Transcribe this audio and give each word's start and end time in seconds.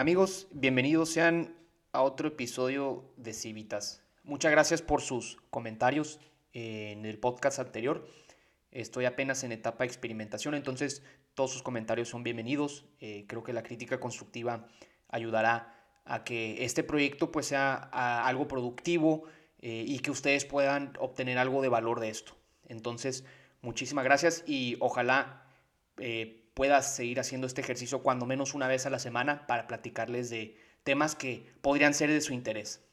Amigos, 0.00 0.48
bienvenidos 0.50 1.10
sean 1.10 1.54
a 1.92 2.00
otro 2.00 2.28
episodio 2.28 3.04
de 3.18 3.34
Civitas. 3.34 4.02
Muchas 4.24 4.50
gracias 4.50 4.80
por 4.80 5.02
sus 5.02 5.36
comentarios 5.50 6.20
en 6.54 7.04
el 7.04 7.18
podcast 7.18 7.58
anterior. 7.58 8.08
Estoy 8.70 9.04
apenas 9.04 9.44
en 9.44 9.52
etapa 9.52 9.84
de 9.84 9.88
experimentación, 9.88 10.54
entonces 10.54 11.02
todos 11.34 11.52
sus 11.52 11.62
comentarios 11.62 12.08
son 12.08 12.22
bienvenidos. 12.22 12.86
Eh, 13.00 13.26
creo 13.28 13.42
que 13.42 13.52
la 13.52 13.62
crítica 13.62 14.00
constructiva 14.00 14.66
ayudará 15.10 15.76
a 16.06 16.24
que 16.24 16.64
este 16.64 16.82
proyecto 16.82 17.30
pues 17.30 17.48
sea 17.48 17.74
algo 17.74 18.48
productivo 18.48 19.24
eh, 19.58 19.84
y 19.86 19.98
que 19.98 20.10
ustedes 20.10 20.46
puedan 20.46 20.94
obtener 20.98 21.36
algo 21.36 21.60
de 21.60 21.68
valor 21.68 22.00
de 22.00 22.08
esto. 22.08 22.32
Entonces, 22.68 23.26
muchísimas 23.60 24.06
gracias 24.06 24.44
y 24.46 24.78
ojalá 24.80 25.44
eh, 25.98 26.39
puedas 26.60 26.94
seguir 26.94 27.18
haciendo 27.18 27.46
este 27.46 27.62
ejercicio 27.62 28.02
cuando 28.02 28.26
menos 28.26 28.52
una 28.52 28.68
vez 28.68 28.84
a 28.84 28.90
la 28.90 28.98
semana 28.98 29.46
para 29.46 29.66
platicarles 29.66 30.28
de 30.28 30.58
temas 30.84 31.14
que 31.14 31.50
podrían 31.62 31.94
ser 31.94 32.10
de 32.10 32.20
su 32.20 32.34
interés. 32.34 32.84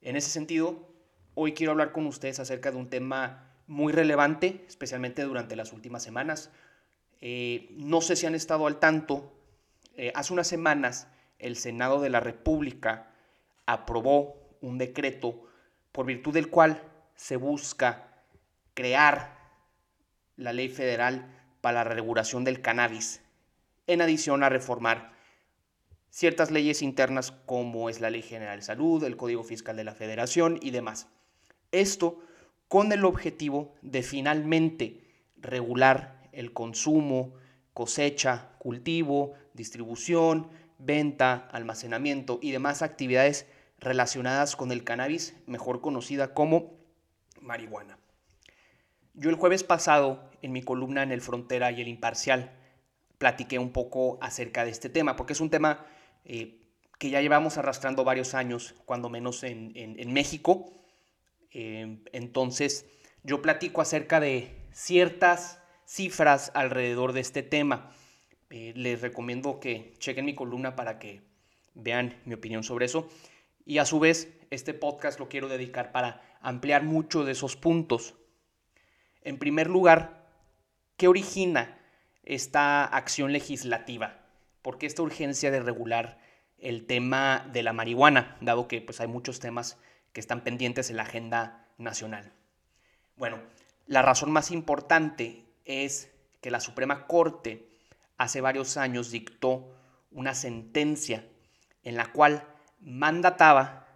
En 0.00 0.16
ese 0.16 0.30
sentido, 0.30 0.88
hoy 1.34 1.52
quiero 1.52 1.72
hablar 1.72 1.92
con 1.92 2.06
ustedes 2.06 2.40
acerca 2.40 2.70
de 2.70 2.78
un 2.78 2.88
tema 2.88 3.52
muy 3.66 3.92
relevante, 3.92 4.64
especialmente 4.66 5.20
durante 5.20 5.54
las 5.54 5.74
últimas 5.74 6.02
semanas. 6.02 6.50
Eh, 7.20 7.68
no 7.72 8.00
sé 8.00 8.16
si 8.16 8.24
han 8.24 8.34
estado 8.34 8.66
al 8.66 8.78
tanto, 8.80 9.34
eh, 9.94 10.10
hace 10.14 10.32
unas 10.32 10.46
semanas 10.46 11.08
el 11.38 11.56
Senado 11.56 12.00
de 12.00 12.08
la 12.08 12.20
República 12.20 13.12
aprobó 13.66 14.56
un 14.62 14.78
decreto 14.78 15.46
por 15.92 16.06
virtud 16.06 16.32
del 16.32 16.48
cual 16.48 16.82
se 17.16 17.36
busca 17.36 18.24
crear 18.72 19.36
la 20.36 20.54
ley 20.54 20.70
federal 20.70 21.41
para 21.62 21.84
la 21.84 21.94
regulación 21.94 22.44
del 22.44 22.60
cannabis, 22.60 23.22
en 23.86 24.02
adición 24.02 24.42
a 24.42 24.50
reformar 24.50 25.12
ciertas 26.10 26.50
leyes 26.50 26.82
internas 26.82 27.32
como 27.46 27.88
es 27.88 28.00
la 28.00 28.10
Ley 28.10 28.20
General 28.20 28.58
de 28.58 28.64
Salud, 28.64 29.02
el 29.04 29.16
Código 29.16 29.42
Fiscal 29.44 29.76
de 29.76 29.84
la 29.84 29.94
Federación 29.94 30.58
y 30.60 30.72
demás. 30.72 31.08
Esto 31.70 32.20
con 32.68 32.92
el 32.92 33.06
objetivo 33.06 33.74
de 33.80 34.02
finalmente 34.02 35.00
regular 35.36 36.28
el 36.32 36.52
consumo, 36.52 37.34
cosecha, 37.72 38.50
cultivo, 38.58 39.32
distribución, 39.54 40.50
venta, 40.78 41.48
almacenamiento 41.52 42.38
y 42.42 42.50
demás 42.50 42.82
actividades 42.82 43.46
relacionadas 43.78 44.56
con 44.56 44.72
el 44.72 44.84
cannabis, 44.84 45.34
mejor 45.46 45.80
conocida 45.80 46.34
como 46.34 46.74
marihuana. 47.40 47.98
Yo 49.14 49.30
el 49.30 49.36
jueves 49.36 49.64
pasado, 49.64 50.30
en 50.42 50.52
mi 50.52 50.62
columna 50.62 51.02
en 51.02 51.12
el 51.12 51.20
Frontera 51.20 51.70
y 51.70 51.80
el 51.80 51.88
Imparcial, 51.88 52.52
platiqué 53.18 53.58
un 53.58 53.72
poco 53.72 54.18
acerca 54.20 54.64
de 54.64 54.70
este 54.70 54.88
tema, 54.88 55.16
porque 55.16 55.34
es 55.34 55.40
un 55.40 55.50
tema 55.50 55.86
eh, 56.24 56.60
que 56.98 57.10
ya 57.10 57.20
llevamos 57.20 57.58
arrastrando 57.58 58.04
varios 58.04 58.34
años, 58.34 58.74
cuando 58.84 59.08
menos 59.08 59.42
en, 59.44 60.12
México, 60.12 60.72
Em, 61.52 62.00
entonces, 62.12 62.86
yo 63.22 63.42
platico 63.42 63.80
acerca 63.80 64.20
de 64.20 64.56
ciertas 64.72 65.62
cifras 65.84 66.50
alrededor 66.54 67.12
de 67.12 67.20
este 67.20 67.42
tema. 67.42 67.90
Eh, 68.50 68.72
les 68.74 69.00
recomiendo 69.00 69.60
que 69.60 69.94
chequen 69.98 70.24
mi 70.24 70.34
columna 70.34 70.76
para 70.76 70.98
que 70.98 71.22
vean 71.74 72.20
mi 72.24 72.34
opinión 72.34 72.62
sobre 72.62 72.86
eso. 72.86 73.08
Y 73.64 73.78
a 73.78 73.84
su 73.84 74.00
vez, 74.00 74.32
este 74.50 74.74
podcast 74.74 75.20
lo 75.20 75.28
quiero 75.28 75.48
dedicar 75.48 75.92
para 75.92 76.22
ampliar 76.40 76.82
mucho 76.82 77.24
de 77.24 77.32
esos 77.32 77.56
puntos. 77.56 78.14
En 79.24 79.38
primer 79.38 79.68
lugar, 79.68 80.26
¿qué 80.96 81.08
origina 81.08 81.78
esta 82.24 82.84
acción 82.84 83.32
legislativa? 83.32 84.18
¿Por 84.62 84.78
qué 84.78 84.86
esta 84.86 85.02
urgencia 85.02 85.50
de 85.50 85.60
regular 85.60 86.18
el 86.58 86.86
tema 86.86 87.48
de 87.52 87.62
la 87.62 87.72
marihuana? 87.72 88.36
Dado 88.40 88.68
que 88.68 88.80
pues, 88.80 89.00
hay 89.00 89.06
muchos 89.06 89.38
temas 89.38 89.78
que 90.12 90.20
están 90.20 90.42
pendientes 90.42 90.90
en 90.90 90.96
la 90.96 91.04
agenda 91.04 91.68
nacional. 91.78 92.32
Bueno, 93.16 93.40
la 93.86 94.02
razón 94.02 94.32
más 94.32 94.50
importante 94.50 95.44
es 95.64 96.10
que 96.40 96.50
la 96.50 96.60
Suprema 96.60 97.06
Corte 97.06 97.68
hace 98.16 98.40
varios 98.40 98.76
años 98.76 99.10
dictó 99.10 99.72
una 100.10 100.34
sentencia 100.34 101.24
en 101.84 101.96
la 101.96 102.12
cual 102.12 102.46
mandataba 102.80 103.86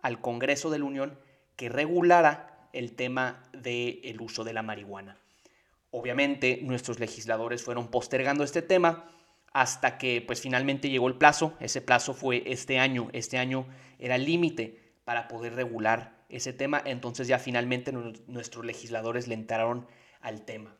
al 0.00 0.20
Congreso 0.20 0.70
de 0.70 0.78
la 0.78 0.84
Unión 0.84 1.18
que 1.56 1.68
regulara 1.68 2.49
el 2.72 2.92
tema 2.92 3.42
del 3.52 4.20
uso 4.20 4.44
de 4.44 4.52
la 4.52 4.62
marihuana. 4.62 5.16
Obviamente 5.90 6.60
nuestros 6.62 7.00
legisladores 7.00 7.62
fueron 7.62 7.88
postergando 7.88 8.44
este 8.44 8.62
tema 8.62 9.10
hasta 9.52 9.98
que 9.98 10.22
pues 10.24 10.40
finalmente 10.40 10.88
llegó 10.88 11.08
el 11.08 11.16
plazo. 11.16 11.54
Ese 11.60 11.80
plazo 11.80 12.14
fue 12.14 12.44
este 12.46 12.78
año. 12.78 13.08
Este 13.12 13.38
año 13.38 13.66
era 13.98 14.14
el 14.14 14.24
límite 14.24 14.78
para 15.04 15.26
poder 15.28 15.54
regular 15.54 16.24
ese 16.28 16.52
tema. 16.52 16.80
Entonces 16.84 17.26
ya 17.26 17.38
finalmente 17.38 17.92
nuestros 18.26 18.64
legisladores 18.64 19.26
le 19.26 19.34
entraron 19.34 19.86
al 20.20 20.44
tema. 20.44 20.76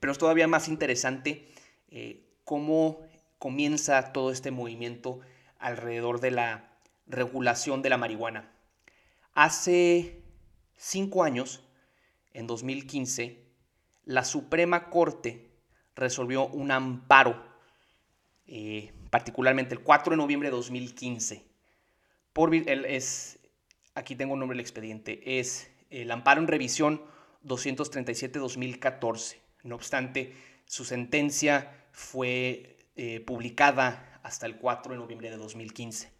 Pero 0.00 0.12
es 0.12 0.18
todavía 0.18 0.46
más 0.46 0.68
interesante 0.68 1.48
eh, 1.88 2.26
cómo 2.44 3.00
comienza 3.38 4.12
todo 4.12 4.30
este 4.30 4.50
movimiento 4.50 5.20
alrededor 5.58 6.20
de 6.20 6.30
la 6.32 6.76
regulación 7.06 7.80
de 7.80 7.90
la 7.90 7.96
marihuana. 7.96 8.50
Hace 9.32 10.22
cinco 10.76 11.24
años, 11.24 11.62
en 12.32 12.46
2015, 12.46 13.42
la 14.04 14.24
Suprema 14.24 14.90
Corte 14.90 15.50
resolvió 15.94 16.46
un 16.46 16.70
amparo, 16.70 17.42
eh, 18.46 18.92
particularmente 19.10 19.74
el 19.74 19.80
4 19.80 20.10
de 20.10 20.16
noviembre 20.16 20.50
de 20.50 20.56
2015. 20.56 21.44
Por, 22.32 22.54
es, 22.54 23.38
aquí 23.94 24.14
tengo 24.14 24.34
un 24.34 24.40
nombre 24.40 24.56
del 24.56 24.60
expediente, 24.60 25.38
es 25.40 25.70
el 25.90 26.10
amparo 26.10 26.40
en 26.40 26.48
revisión 26.48 27.02
237-2014. 27.44 29.36
No 29.62 29.74
obstante, 29.74 30.34
su 30.66 30.84
sentencia 30.84 31.86
fue 31.92 32.76
eh, 32.96 33.20
publicada 33.20 34.20
hasta 34.22 34.46
el 34.46 34.56
4 34.56 34.92
de 34.92 34.98
noviembre 34.98 35.30
de 35.30 35.36
2015. 35.36 36.12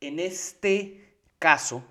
En 0.00 0.18
este 0.18 1.18
caso, 1.38 1.84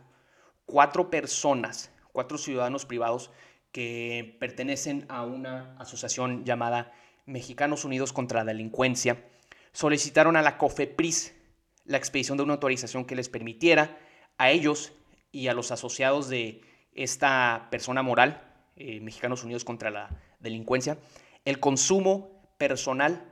cuatro 0.72 1.10
personas, 1.10 1.92
cuatro 2.14 2.38
ciudadanos 2.38 2.86
privados 2.86 3.30
que 3.74 4.38
pertenecen 4.40 5.06
a 5.10 5.24
una 5.24 5.76
asociación 5.78 6.46
llamada 6.46 6.94
Mexicanos 7.26 7.84
Unidos 7.84 8.14
contra 8.14 8.40
la 8.40 8.54
Delincuencia, 8.54 9.22
solicitaron 9.74 10.38
a 10.38 10.42
la 10.42 10.58
COFEPRIS 10.58 11.36
la 11.84 11.98
expedición 11.98 12.38
de 12.38 12.44
una 12.44 12.54
autorización 12.54 13.04
que 13.04 13.16
les 13.16 13.28
permitiera 13.28 13.98
a 14.38 14.50
ellos 14.50 14.94
y 15.34 15.48
a 15.48 15.54
los 15.54 15.72
asociados 15.72 16.30
de 16.30 16.62
esta 16.94 17.68
persona 17.70 18.02
moral, 18.02 18.42
eh, 18.78 19.02
Mexicanos 19.02 19.44
Unidos 19.44 19.66
contra 19.66 19.92
la 19.92 20.10
Delincuencia, 20.40 20.98
el 21.44 21.60
consumo 21.60 22.56
personal 22.58 23.26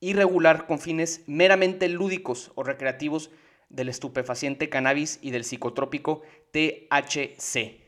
irregular 0.00 0.66
con 0.66 0.80
fines 0.80 1.22
meramente 1.28 1.88
lúdicos 1.88 2.50
o 2.56 2.64
recreativos 2.64 3.30
del 3.72 3.88
estupefaciente 3.88 4.68
cannabis 4.68 5.18
y 5.22 5.30
del 5.30 5.44
psicotrópico 5.44 6.22
THC, 6.52 7.80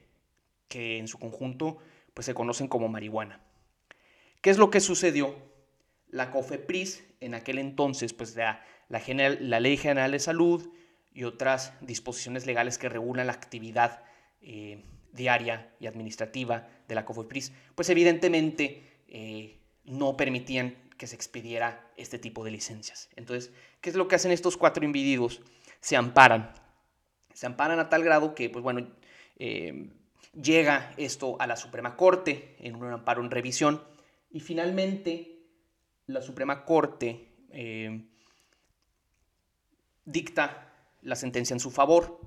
que 0.66 0.98
en 0.98 1.06
su 1.06 1.18
conjunto 1.18 1.78
pues, 2.14 2.26
se 2.26 2.34
conocen 2.34 2.68
como 2.68 2.88
marihuana. 2.88 3.40
¿Qué 4.40 4.50
es 4.50 4.58
lo 4.58 4.70
que 4.70 4.80
sucedió? 4.80 5.36
La 6.08 6.30
COFEPRIS, 6.30 7.04
en 7.20 7.34
aquel 7.34 7.58
entonces, 7.58 8.12
pues 8.12 8.34
la, 8.34 8.60
Ley 8.88 9.76
General 9.76 10.10
de 10.10 10.18
Salud, 10.18 10.68
y 11.12 11.24
otras 11.24 11.72
disposiciones 11.80 12.44
legales 12.44 12.76
que 12.76 12.88
regulan 12.88 13.28
la 13.28 13.34
actividad 13.34 14.02
eh, 14.40 14.82
diaria 15.12 15.72
y 15.78 15.86
administrativa 15.86 16.68
de 16.88 16.94
la 16.94 17.04
COFEPRIS, 17.04 17.52
pues 17.74 17.88
evidentemente 17.88 18.82
eh, 19.06 19.60
no 19.84 20.16
permitían 20.16 20.76
que 20.96 21.06
se 21.06 21.14
expidiera 21.14 21.88
este 21.96 22.18
tipo 22.18 22.44
de 22.44 22.50
licencias. 22.50 23.10
Entonces, 23.16 23.52
¿qué 23.80 23.90
es 23.90 23.96
lo 23.96 24.08
que 24.08 24.16
hacen 24.16 24.32
estos 24.32 24.56
cuatro 24.56 24.84
individuos? 24.84 25.40
Se 25.84 25.98
amparan. 25.98 26.50
Se 27.34 27.44
amparan 27.44 27.78
a 27.78 27.90
tal 27.90 28.02
grado 28.02 28.34
que, 28.34 28.48
pues 28.48 28.62
bueno, 28.62 28.88
eh, 29.38 29.90
llega 30.32 30.94
esto 30.96 31.36
a 31.38 31.46
la 31.46 31.56
Suprema 31.56 31.94
Corte 31.94 32.56
en 32.60 32.76
un 32.76 32.90
amparo 32.90 33.22
en 33.22 33.30
revisión 33.30 33.82
y 34.30 34.40
finalmente 34.40 35.40
la 36.06 36.22
Suprema 36.22 36.64
Corte 36.64 37.28
dicta 40.06 40.72
la 41.02 41.16
sentencia 41.16 41.52
en 41.52 41.60
su 41.60 41.70
favor. 41.70 42.18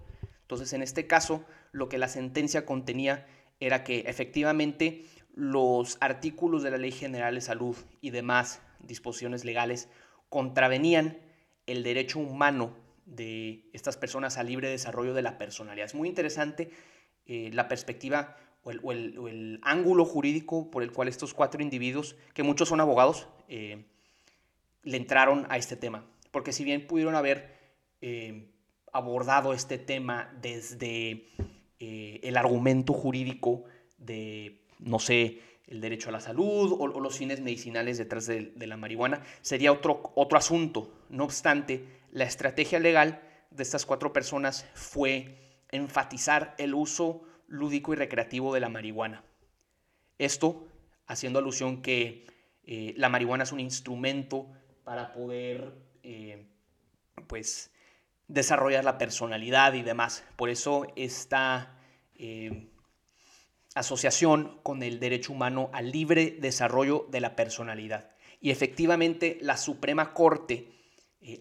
Entonces, 0.42 0.72
en 0.74 0.84
este 0.84 1.08
caso, 1.08 1.44
lo 1.72 1.90
que 1.90 1.98
la 1.98 2.10
sentencia 2.10 2.64
contenía 2.64 3.26
era 3.60 3.84
que 3.84 4.02
efectivamente 4.02 5.04
los 5.34 5.98
artículos 6.00 6.62
de 6.62 6.70
la 6.70 6.78
Ley 6.78 6.92
General 6.92 7.34
de 7.34 7.42
Salud 7.42 7.76
y 8.02 8.12
demás 8.12 8.62
disposiciones 8.82 9.46
legales 9.46 9.90
contravenían 10.30 11.18
el 11.66 11.82
derecho 11.82 12.20
humano 12.20 12.86
de 13.08 13.70
estas 13.74 13.98
personas 13.98 14.38
al 14.38 14.48
libre 14.48 14.70
desarrollo 14.70 15.14
de 15.14 15.22
la 15.22 15.38
personalidad. 15.38 15.86
Es 15.86 15.96
muy 15.96 16.08
interesante 16.08 16.70
eh, 17.26 17.50
la 17.54 17.68
perspectiva 17.68 18.38
o 18.64 18.92
el, 18.92 19.60
ángulo 19.64 20.04
jurídico 20.04 20.70
por 20.70 20.84
el 20.84 20.92
cual 20.92 21.08
estos 21.08 21.34
cuatro 21.34 21.62
individuos, 21.62 22.18
que 22.34 22.44
muchos 22.44 22.68
son 22.68 22.82
abogados, 22.82 23.28
eh, 23.48 23.86
le 24.84 24.98
entraron 24.98 25.48
a 25.50 25.58
este 25.58 25.78
tema 25.78 26.06
porque 26.32 26.52
si 26.52 26.66
bien 26.66 26.86
pudieron 26.86 27.16
haber 27.16 27.56
eh, 28.02 28.52
abordado 28.92 29.54
este 29.54 29.78
tema 29.78 30.32
desde 30.42 31.26
el 31.80 32.38
argumento 32.38 32.92
jurídico 32.92 33.64
de, 33.98 34.60
no 34.80 35.00
sé, 35.00 35.40
el 35.68 35.82
derecho 35.82 36.10
a 36.10 36.12
la 36.14 36.20
salud 36.20 36.76
o, 36.80 36.88
los 36.88 37.18
fines 37.18 37.42
medicinales 37.42 37.98
detrás 37.98 38.26
de, 38.26 38.52
la 38.56 38.78
marihuana, 38.78 39.22
sería 39.42 39.72
otro, 39.72 40.12
otro 40.16 40.38
asunto. 40.38 40.92
No 41.10 41.26
obstante, 41.26 41.86
la 42.12 42.24
estrategia 42.24 42.80
legal 42.80 43.22
de 43.52 43.64
estas 43.64 43.86
cuatro 43.86 44.14
personas 44.14 44.66
fue 44.74 45.64
enfatizar 45.72 46.56
el 46.58 46.74
uso 46.74 47.24
lúdico 47.48 47.94
y 47.94 47.96
recreativo 47.96 48.54
de 48.54 48.60
la 48.60 48.70
marihuana. 48.70 49.24
Esto 50.18 50.68
haciendo 51.06 51.40
alusión 51.40 51.82
que 51.82 52.26
eh, 52.64 52.94
la 52.98 53.10
marihuana 53.10 53.44
es 53.44 53.52
un 53.52 53.60
instrumento 53.60 54.52
para 54.84 55.14
poder, 55.14 55.74
eh, 56.04 56.48
pues, 57.28 57.72
desarrollar 58.28 58.84
la 58.84 58.98
personalidad 58.98 59.74
y 59.74 59.84
demás. 59.84 60.24
Por 60.36 60.50
eso 60.50 60.86
esta 60.96 61.78
eh, 62.16 62.70
asociación 63.76 64.60
con 64.64 64.84
el 64.84 65.00
derecho 65.00 65.34
humano 65.34 65.70
al 65.74 65.92
libre 65.92 66.38
desarrollo 66.40 67.08
de 67.10 67.22
la 67.22 67.36
personalidad. 67.36 68.12
Y 68.42 68.52
efectivamente 68.52 69.38
la 69.42 69.58
Suprema 69.58 70.14
Corte 70.14 70.77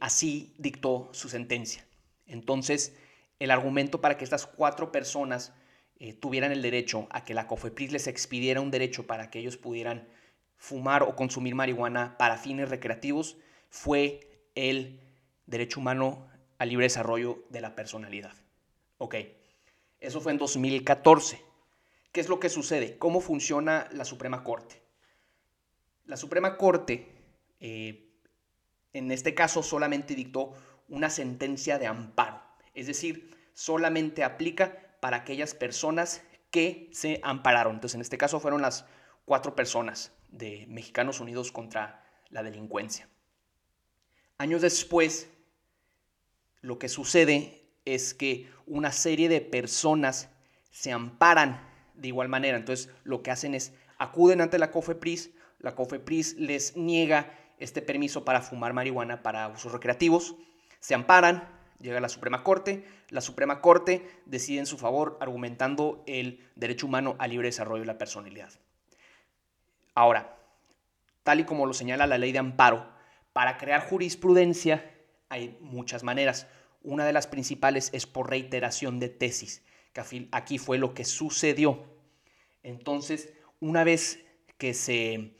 así 0.00 0.54
dictó 0.58 1.08
su 1.12 1.28
sentencia. 1.28 1.86
Entonces, 2.26 2.96
el 3.38 3.50
argumento 3.50 4.00
para 4.00 4.16
que 4.16 4.24
estas 4.24 4.46
cuatro 4.46 4.90
personas 4.92 5.52
eh, 5.98 6.12
tuvieran 6.12 6.52
el 6.52 6.62
derecho 6.62 7.06
a 7.10 7.24
que 7.24 7.34
la 7.34 7.46
COFEPRIS 7.46 7.92
les 7.92 8.06
expidiera 8.06 8.60
un 8.60 8.70
derecho 8.70 9.06
para 9.06 9.30
que 9.30 9.38
ellos 9.38 9.56
pudieran 9.56 10.08
fumar 10.56 11.02
o 11.02 11.16
consumir 11.16 11.54
marihuana 11.54 12.16
para 12.18 12.38
fines 12.38 12.68
recreativos 12.68 13.36
fue 13.70 14.48
el 14.54 15.00
derecho 15.46 15.80
humano 15.80 16.26
al 16.58 16.70
libre 16.70 16.86
desarrollo 16.86 17.44
de 17.50 17.60
la 17.60 17.74
personalidad. 17.74 18.34
Ok, 18.98 19.16
eso 20.00 20.20
fue 20.20 20.32
en 20.32 20.38
2014. 20.38 21.40
¿Qué 22.12 22.20
es 22.20 22.28
lo 22.28 22.40
que 22.40 22.48
sucede? 22.48 22.96
¿Cómo 22.98 23.20
funciona 23.20 23.88
la 23.92 24.04
Suprema 24.04 24.42
Corte? 24.42 24.80
La 26.06 26.16
Suprema 26.16 26.56
Corte, 26.56 27.12
eh, 27.60 28.05
en 28.98 29.10
este 29.10 29.34
caso, 29.34 29.62
solamente 29.62 30.14
dictó 30.14 30.54
una 30.88 31.10
sentencia 31.10 31.78
de 31.78 31.86
amparo, 31.86 32.40
es 32.74 32.86
decir, 32.86 33.36
solamente 33.54 34.24
aplica 34.24 34.96
para 35.00 35.18
aquellas 35.18 35.54
personas 35.54 36.22
que 36.50 36.88
se 36.92 37.20
ampararon. 37.22 37.74
Entonces, 37.74 37.96
en 37.96 38.00
este 38.00 38.18
caso 38.18 38.40
fueron 38.40 38.62
las 38.62 38.86
cuatro 39.24 39.54
personas 39.54 40.12
de 40.30 40.66
Mexicanos 40.68 41.20
Unidos 41.20 41.52
contra 41.52 42.04
la 42.30 42.42
Delincuencia. 42.42 43.08
Años 44.38 44.62
después, 44.62 45.28
lo 46.60 46.78
que 46.78 46.88
sucede 46.88 47.62
es 47.84 48.14
que 48.14 48.50
una 48.66 48.92
serie 48.92 49.28
de 49.28 49.40
personas 49.40 50.28
se 50.70 50.92
amparan 50.92 51.60
de 51.94 52.08
igual 52.08 52.28
manera. 52.28 52.56
Entonces, 52.56 52.90
lo 53.04 53.22
que 53.22 53.30
hacen 53.30 53.54
es 53.54 53.72
acuden 53.98 54.40
ante 54.40 54.58
la 54.58 54.70
COFEPRIS, 54.70 55.30
la 55.58 55.74
COFEPRIS 55.74 56.34
les 56.34 56.76
niega 56.76 57.32
este 57.58 57.82
permiso 57.82 58.24
para 58.24 58.42
fumar 58.42 58.72
marihuana 58.72 59.22
para 59.22 59.48
usos 59.48 59.72
recreativos, 59.72 60.36
se 60.80 60.94
amparan, 60.94 61.48
llega 61.80 62.00
la 62.00 62.08
Suprema 62.08 62.42
Corte, 62.42 62.86
la 63.08 63.20
Suprema 63.20 63.60
Corte 63.60 64.08
decide 64.26 64.58
en 64.58 64.66
su 64.66 64.78
favor 64.78 65.18
argumentando 65.20 66.02
el 66.06 66.44
derecho 66.54 66.86
humano 66.86 67.16
al 67.18 67.30
libre 67.30 67.48
desarrollo 67.48 67.80
de 67.80 67.86
la 67.86 67.98
personalidad. 67.98 68.52
Ahora, 69.94 70.36
tal 71.22 71.40
y 71.40 71.44
como 71.44 71.66
lo 71.66 71.72
señala 71.72 72.06
la 72.06 72.18
ley 72.18 72.32
de 72.32 72.38
amparo, 72.38 72.88
para 73.32 73.58
crear 73.58 73.88
jurisprudencia 73.88 74.92
hay 75.28 75.56
muchas 75.60 76.02
maneras. 76.02 76.46
Una 76.82 77.04
de 77.04 77.12
las 77.12 77.26
principales 77.26 77.90
es 77.92 78.06
por 78.06 78.30
reiteración 78.30 79.00
de 79.00 79.08
tesis, 79.08 79.64
que 79.92 80.28
aquí 80.32 80.58
fue 80.58 80.78
lo 80.78 80.94
que 80.94 81.04
sucedió. 81.04 81.84
Entonces, 82.62 83.32
una 83.60 83.84
vez 83.84 84.24
que 84.58 84.74
se 84.74 85.36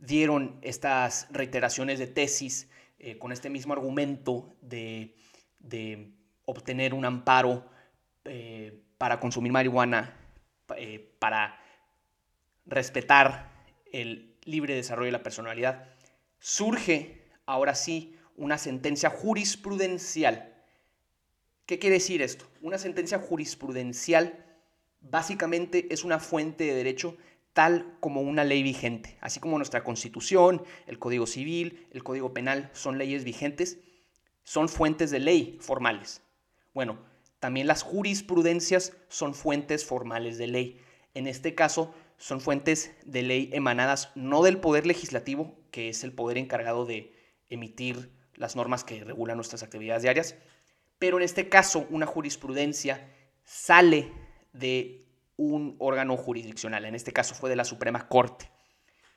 dieron 0.00 0.58
estas 0.62 1.28
reiteraciones 1.30 1.98
de 1.98 2.08
tesis 2.08 2.68
eh, 2.98 3.16
con 3.18 3.32
este 3.32 3.48
mismo 3.48 3.72
argumento 3.72 4.56
de 4.60 5.14
de 5.60 6.12
obtener 6.46 6.94
un 6.94 7.04
amparo 7.04 7.70
eh, 8.24 8.82
para 8.98 9.20
consumir 9.20 9.52
marihuana, 9.52 10.16
eh, 10.76 11.14
para 11.18 11.58
respetar 12.66 13.50
el 13.92 14.36
libre 14.44 14.74
desarrollo 14.74 15.06
de 15.06 15.12
la 15.12 15.22
personalidad, 15.22 15.88
surge 16.38 17.24
ahora 17.46 17.74
sí 17.74 18.16
una 18.36 18.58
sentencia 18.58 19.10
jurisprudencial. 19.10 20.54
¿Qué 21.66 21.78
quiere 21.78 21.94
decir 21.94 22.22
esto? 22.22 22.48
Una 22.62 22.78
sentencia 22.78 23.18
jurisprudencial 23.18 24.44
básicamente 25.00 25.92
es 25.92 26.04
una 26.04 26.18
fuente 26.18 26.64
de 26.64 26.74
derecho 26.74 27.16
tal 27.52 27.96
como 28.00 28.20
una 28.20 28.44
ley 28.44 28.62
vigente, 28.62 29.18
así 29.20 29.40
como 29.40 29.58
nuestra 29.58 29.84
constitución, 29.84 30.62
el 30.86 30.98
Código 30.98 31.26
Civil, 31.26 31.86
el 31.90 32.04
Código 32.04 32.32
Penal 32.32 32.70
son 32.72 32.98
leyes 32.98 33.24
vigentes 33.24 33.78
son 34.50 34.68
fuentes 34.68 35.12
de 35.12 35.20
ley 35.20 35.58
formales. 35.60 36.22
Bueno, 36.74 36.98
también 37.38 37.68
las 37.68 37.82
jurisprudencias 37.82 38.96
son 39.08 39.32
fuentes 39.32 39.84
formales 39.84 40.38
de 40.38 40.48
ley. 40.48 40.80
En 41.14 41.28
este 41.28 41.54
caso, 41.54 41.94
son 42.16 42.40
fuentes 42.40 42.90
de 43.04 43.22
ley 43.22 43.50
emanadas 43.52 44.10
no 44.16 44.42
del 44.42 44.58
poder 44.58 44.86
legislativo, 44.86 45.56
que 45.70 45.88
es 45.88 46.02
el 46.02 46.12
poder 46.12 46.36
encargado 46.36 46.84
de 46.84 47.14
emitir 47.48 48.10
las 48.34 48.56
normas 48.56 48.82
que 48.82 49.04
regulan 49.04 49.36
nuestras 49.36 49.62
actividades 49.62 50.02
diarias, 50.02 50.34
pero 50.98 51.18
en 51.18 51.22
este 51.22 51.48
caso 51.48 51.86
una 51.90 52.06
jurisprudencia 52.06 53.08
sale 53.44 54.12
de 54.52 54.99
un 55.40 55.76
órgano 55.78 56.18
jurisdiccional, 56.18 56.84
en 56.84 56.94
este 56.94 57.14
caso 57.14 57.34
fue 57.34 57.48
de 57.48 57.56
la 57.56 57.64
Suprema 57.64 58.08
Corte, 58.08 58.50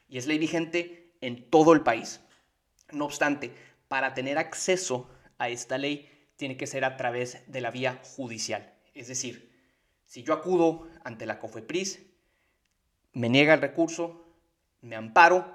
y 0.08 0.18
es 0.18 0.25
ley 0.25 0.38
vigente 0.38 1.18
en 1.20 1.50
todo 1.50 1.74
el 1.74 1.81
país. 1.81 2.22
No 2.94 3.04
obstante, 3.04 3.54
para 3.90 4.14
tener 4.14 4.38
acceso 4.38 5.10
a 5.38 5.50
esta 5.50 5.78
ley 5.78 6.10
tiene 6.38 6.56
que 6.56 6.66
ser 6.66 6.86
a 6.86 6.96
través 6.96 7.44
de 7.52 7.60
la 7.60 7.72
vía 7.72 8.00
judicial. 8.16 8.74
Es 8.94 9.10
decir, 9.10 9.52
si 10.06 10.24
yo 10.24 10.34
acudo 10.34 10.88
ante 11.04 11.25
la 11.25 11.40
COFEPRIS, 11.40 12.02
me 13.12 13.28
niega 13.28 13.54
el 13.54 13.62
recurso, 13.62 14.25
me 14.80 14.96
amparo 14.96 15.54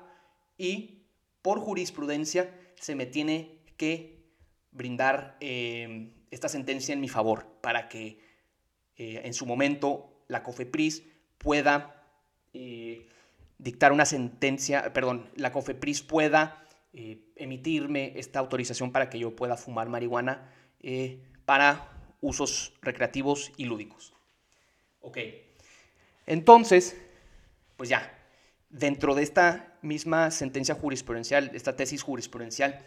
y 0.58 1.06
por 1.40 1.60
jurisprudencia 1.60 2.54
se 2.78 2.94
me 2.94 3.06
tiene 3.06 3.62
que 3.78 4.22
brindar 4.70 5.38
eh, 5.40 6.12
esta 6.30 6.50
sentencia 6.50 6.92
en 6.92 7.00
mi 7.00 7.08
favor 7.08 7.46
para 7.62 7.88
que 7.88 8.20
eh, 8.96 9.22
en 9.24 9.32
su 9.32 9.46
momento 9.46 10.17
la 10.28 10.42
COFEPRIS 10.42 11.02
pueda 11.38 12.04
eh, 12.52 13.08
dictar 13.58 13.92
una 13.92 14.04
sentencia, 14.04 14.92
perdón, 14.92 15.28
la 15.36 15.52
COFEPRIS 15.52 16.02
pueda 16.02 16.62
eh, 16.92 17.20
emitirme 17.36 18.12
esta 18.16 18.38
autorización 18.38 18.92
para 18.92 19.10
que 19.10 19.18
yo 19.18 19.34
pueda 19.34 19.56
fumar 19.56 19.88
marihuana 19.88 20.50
eh, 20.80 21.22
para 21.44 21.90
usos 22.20 22.74
recreativos 22.82 23.52
y 23.56 23.64
lúdicos. 23.64 24.14
Ok, 25.00 25.18
entonces, 26.26 26.96
pues 27.76 27.88
ya, 27.88 28.12
dentro 28.68 29.14
de 29.14 29.22
esta 29.22 29.78
misma 29.80 30.30
sentencia 30.30 30.74
jurisprudencial, 30.74 31.50
esta 31.54 31.76
tesis 31.76 32.02
jurisprudencial, 32.02 32.84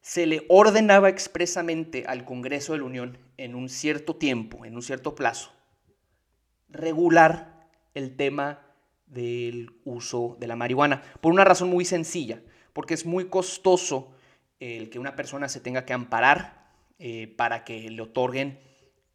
se 0.00 0.26
le 0.26 0.44
ordenaba 0.48 1.08
expresamente 1.08 2.04
al 2.06 2.24
Congreso 2.24 2.72
de 2.72 2.78
la 2.78 2.84
Unión 2.84 3.18
en 3.36 3.54
un 3.54 3.68
cierto 3.68 4.16
tiempo, 4.16 4.64
en 4.64 4.76
un 4.76 4.82
cierto 4.82 5.14
plazo, 5.14 5.52
regular 6.68 7.68
el 7.94 8.16
tema 8.16 8.60
del 9.06 9.72
uso 9.84 10.36
de 10.38 10.46
la 10.46 10.56
marihuana, 10.56 11.02
por 11.20 11.32
una 11.32 11.44
razón 11.44 11.70
muy 11.70 11.84
sencilla 11.84 12.40
porque 12.78 12.94
es 12.94 13.06
muy 13.06 13.24
costoso 13.24 14.12
el 14.60 14.88
que 14.88 15.00
una 15.00 15.16
persona 15.16 15.48
se 15.48 15.58
tenga 15.58 15.84
que 15.84 15.92
amparar 15.92 16.70
eh, 17.00 17.26
para 17.36 17.64
que 17.64 17.90
le 17.90 18.00
otorguen 18.00 18.60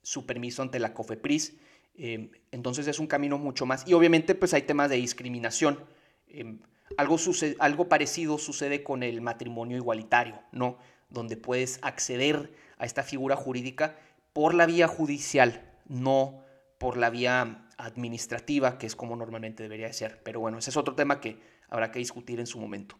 su 0.02 0.26
permiso 0.26 0.62
ante 0.62 0.80
la 0.80 0.94
COFEPRIS. 0.94 1.56
Eh, 1.96 2.30
entonces 2.52 2.88
es 2.88 3.00
un 3.00 3.08
camino 3.08 3.38
mucho 3.38 3.66
más. 3.66 3.88
Y 3.88 3.94
obviamente 3.94 4.36
pues 4.36 4.54
hay 4.54 4.64
temas 4.64 4.90
de 4.90 4.98
discriminación. 4.98 5.80
Eh, 6.28 6.58
algo, 6.98 7.18
algo 7.60 7.88
parecido 7.88 8.38
sucede 8.38 8.84
con 8.84 9.02
el 9.02 9.22
matrimonio 9.22 9.78
igualitario, 9.78 10.42
¿no? 10.52 10.78
Donde 11.10 11.38
puedes 11.38 11.80
acceder 11.84 12.54
a 12.78 12.86
esta 12.86 13.04
figura 13.04 13.38
jurídica 13.38 13.96
por 14.34 14.54
la 14.54 14.66
vía 14.66 14.90
judicial, 14.90 15.72
no 15.88 16.43
por 16.84 16.98
la 16.98 17.10
vía 17.10 17.66
administrativa, 17.78 18.78
que 18.78 18.88
es 18.88 18.98
como 18.98 19.16
normalmente 19.16 19.64
debería 19.64 19.94
ser. 19.94 20.22
Pero 20.22 20.42
bueno, 20.42 20.58
ese 20.58 20.70
es 20.70 20.76
otro 20.76 20.96
tema 20.96 21.22
que 21.22 21.40
habrá 21.70 21.92
que 21.92 22.00
discutir 22.00 22.42
en 22.42 22.46
su 22.46 22.60
momento. 22.60 23.00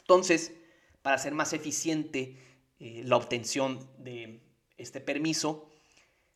Entonces, 0.00 0.54
para 1.02 1.16
hacer 1.16 1.34
más 1.34 1.52
eficiente 1.52 2.38
eh, 2.80 3.02
la 3.04 3.18
obtención 3.18 3.86
de 3.98 4.40
este 4.78 5.02
permiso, 5.02 5.68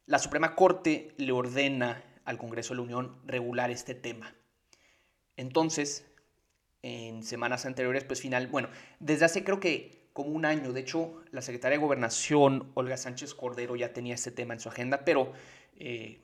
la 0.05 0.19
Suprema 0.19 0.55
Corte 0.55 1.15
le 1.17 1.33
ordena 1.33 2.05
al 2.27 2.37
Congreso 2.37 2.75
de 2.75 2.77
la 2.77 2.83
Unión 2.83 3.23
regular 3.25 3.71
este 3.71 3.95
tema. 3.95 4.37
Entonces, 5.39 6.05
en 6.83 7.23
semanas 7.23 7.65
anteriores, 7.65 8.05
pues 8.05 8.21
final, 8.21 8.49
bueno, 8.49 8.69
desde 9.01 9.25
hace 9.25 9.45
creo 9.45 9.61
que 9.61 10.11
como 10.13 10.29
un 10.29 10.45
año. 10.45 10.75
De 10.75 10.81
hecho, 10.81 11.23
la 11.31 11.41
secretaria 11.41 11.79
de 11.79 11.83
Gobernación, 11.83 12.71
Olga 12.75 12.99
Sánchez 12.99 13.33
Cordero, 13.33 13.77
ya 13.77 13.95
tenía 13.95 14.15
este 14.15 14.31
tema 14.31 14.53
en 14.53 14.61
su 14.61 14.69
agenda, 14.69 15.07
pero 15.07 15.33
eh, 15.79 16.21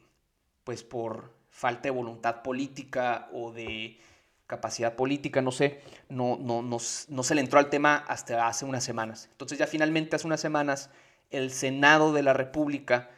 pues 0.64 0.82
por 0.82 1.32
falta 1.50 1.82
de 1.82 1.90
voluntad 1.90 2.42
política 2.42 3.28
o 3.32 3.52
de 3.52 3.98
capacidad 4.46 4.96
política, 4.96 5.40
no 5.40 5.50
sé, 5.50 5.80
no, 6.08 6.36
no, 6.38 6.62
no, 6.62 6.78
se 6.78 7.34
le 7.34 7.40
entró 7.40 7.58
al 7.58 7.70
tema 7.70 7.96
hasta 7.96 8.46
hace 8.46 8.64
unas 8.64 8.84
semanas. 8.84 9.28
Entonces 9.32 9.58
ya 9.58 9.66
finalmente 9.66 10.16
hace 10.16 10.26
unas 10.26 10.40
semanas 10.40 10.90
el 11.30 11.50
Senado 11.50 12.12
de 12.12 12.22
la 12.22 12.34
República 12.34 13.10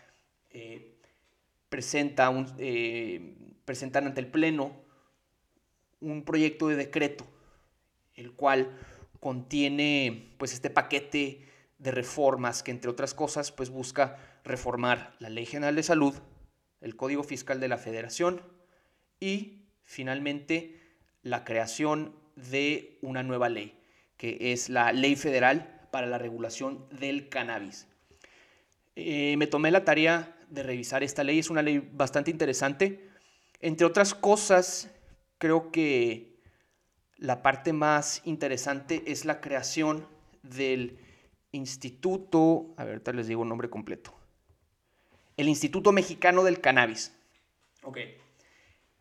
eh, 0.50 0.94
presenta 1.68 2.32
eh, 2.58 3.36
presentan 3.64 4.06
ante 4.06 4.20
el 4.20 4.28
Pleno 4.28 4.76
un 6.00 6.24
proyecto 6.24 6.68
de 6.68 6.76
decreto, 6.76 7.26
el 8.14 8.32
cual 8.32 8.70
contiene 9.18 10.34
pues 10.38 10.52
este 10.52 10.70
paquete 10.70 11.48
de 11.78 11.90
reformas 11.90 12.62
que 12.62 12.70
entre 12.70 12.90
otras 12.90 13.14
cosas 13.14 13.50
pues 13.50 13.70
busca 13.70 14.18
reformar 14.44 15.16
la 15.18 15.30
Ley 15.30 15.46
General 15.46 15.74
de 15.74 15.82
Salud, 15.82 16.14
el 16.84 16.96
Código 16.96 17.24
Fiscal 17.24 17.60
de 17.60 17.68
la 17.68 17.78
Federación 17.78 18.42
y 19.18 19.64
finalmente 19.84 20.80
la 21.22 21.44
creación 21.44 22.14
de 22.36 22.98
una 23.00 23.22
nueva 23.22 23.48
ley, 23.48 23.80
que 24.16 24.52
es 24.52 24.68
la 24.68 24.92
Ley 24.92 25.16
Federal 25.16 25.88
para 25.90 26.06
la 26.06 26.18
Regulación 26.18 26.86
del 26.90 27.28
Cannabis. 27.28 27.86
Eh, 28.96 29.34
me 29.38 29.46
tomé 29.46 29.70
la 29.70 29.84
tarea 29.84 30.36
de 30.50 30.62
revisar 30.62 31.02
esta 31.02 31.24
ley, 31.24 31.38
es 31.38 31.50
una 31.50 31.62
ley 31.62 31.78
bastante 31.78 32.30
interesante. 32.30 33.08
Entre 33.60 33.86
otras 33.86 34.14
cosas, 34.14 34.90
creo 35.38 35.72
que 35.72 36.38
la 37.16 37.42
parte 37.42 37.72
más 37.72 38.20
interesante 38.24 39.02
es 39.06 39.24
la 39.24 39.40
creación 39.40 40.06
del 40.42 40.98
Instituto, 41.52 42.74
a 42.76 42.84
ver, 42.84 42.94
ahorita 42.94 43.12
les 43.12 43.28
digo 43.28 43.44
el 43.44 43.48
nombre 43.48 43.70
completo, 43.70 44.12
el 45.36 45.48
Instituto 45.48 45.92
Mexicano 45.92 46.44
del 46.44 46.60
Cannabis. 46.60 47.12
Ok. 47.82 47.98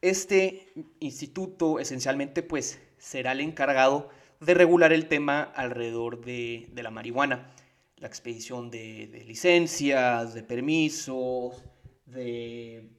Este 0.01 0.73
instituto 0.99 1.79
esencialmente 1.79 2.43
pues 2.43 2.81
será 2.97 3.31
el 3.31 3.39
encargado 3.39 4.09
de 4.41 4.53
regular 4.53 4.91
el 4.91 5.07
tema 5.07 5.43
alrededor 5.43 6.23
de, 6.25 6.69
la 6.75 6.91
marihuana, 6.91 7.53
la 7.97 8.07
expedición 8.07 8.69
de, 8.69 9.23
licencias, 9.25 10.33
de 10.33 10.43
permisos, 10.43 11.63
de 12.05 12.89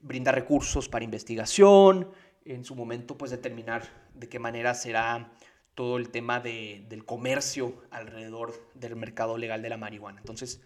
brindar 0.00 0.34
recursos 0.34 0.88
para 0.88 1.04
investigación, 1.04 2.10
en 2.46 2.64
su 2.64 2.74
momento 2.74 3.18
pues 3.18 3.30
determinar 3.30 3.82
de 4.14 4.28
qué 4.28 4.38
manera 4.38 4.72
será 4.74 5.32
todo 5.74 5.98
el 5.98 6.08
tema 6.10 6.40
del 6.40 7.04
comercio 7.04 7.82
alrededor 7.90 8.54
del 8.74 8.96
mercado 8.96 9.36
legal 9.36 9.60
de 9.60 9.68
la 9.68 9.76
marihuana. 9.76 10.20
Entonces, 10.20 10.62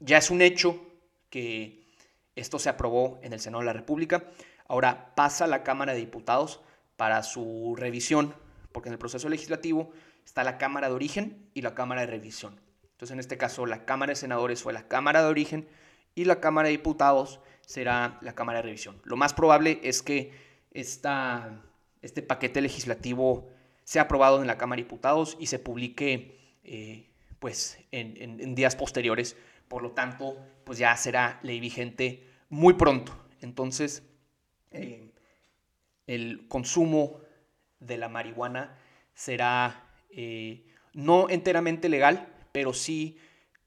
ya 0.00 0.18
es 0.18 0.30
un 0.30 0.42
hecho 0.42 0.93
que 1.34 1.82
esto 2.36 2.60
se 2.60 2.68
aprobó 2.68 3.18
en 3.24 3.32
el 3.32 3.40
Senado 3.40 3.62
de 3.62 3.66
la 3.66 3.72
República. 3.72 4.22
Ahora 4.68 5.16
pasa 5.16 5.46
a 5.46 5.48
la 5.48 5.64
Cámara 5.64 5.92
de 5.92 5.98
Diputados 5.98 6.60
para 6.96 7.24
su 7.24 7.74
revisión, 7.76 8.36
porque 8.70 8.88
en 8.88 8.92
el 8.92 9.00
proceso 9.00 9.28
legislativo 9.28 9.90
está 10.24 10.44
la 10.44 10.58
Cámara 10.58 10.88
de 10.88 10.94
Origen 10.94 11.50
y 11.52 11.62
la 11.62 11.74
Cámara 11.74 12.02
de 12.02 12.06
Revisión. 12.06 12.60
Entonces, 12.92 13.14
en 13.14 13.18
este 13.18 13.36
caso, 13.36 13.66
la 13.66 13.84
Cámara 13.84 14.10
de 14.10 14.16
Senadores 14.16 14.62
fue 14.62 14.72
la 14.72 14.86
Cámara 14.86 15.24
de 15.24 15.28
Origen 15.28 15.68
y 16.14 16.24
la 16.24 16.38
Cámara 16.38 16.68
de 16.68 16.76
Diputados 16.76 17.40
será 17.66 18.16
la 18.20 18.36
Cámara 18.36 18.60
de 18.60 18.66
Revisión. 18.66 19.00
Lo 19.02 19.16
más 19.16 19.34
probable 19.34 19.80
es 19.82 20.02
que 20.02 20.30
esta, 20.70 21.64
este 22.00 22.22
paquete 22.22 22.60
legislativo 22.60 23.50
sea 23.82 24.02
aprobado 24.02 24.40
en 24.40 24.46
la 24.46 24.56
Cámara 24.56 24.76
de 24.76 24.84
Diputados 24.84 25.36
y 25.40 25.46
se 25.46 25.58
publique 25.58 26.38
eh, 26.62 27.10
pues, 27.40 27.76
en, 27.90 28.54
días 28.54 28.76
posteriores. 28.76 29.36
Por 29.66 29.82
lo 29.82 29.90
tanto, 29.90 30.36
pues 30.64 30.78
ya 30.78 30.96
será 30.96 31.38
ley 31.42 31.60
vigente 31.60 32.26
muy 32.48 32.74
pronto. 32.74 33.16
Entonces, 33.40 34.02
eh, 34.70 35.10
el 36.06 36.46
consumo 36.48 37.20
de 37.80 37.98
la 37.98 38.08
marihuana 38.08 38.78
será 39.14 39.88
eh, 40.10 40.64
no 40.92 41.28
enteramente 41.28 41.88
legal, 41.88 42.28
pero 42.52 42.72
sí 42.72 43.18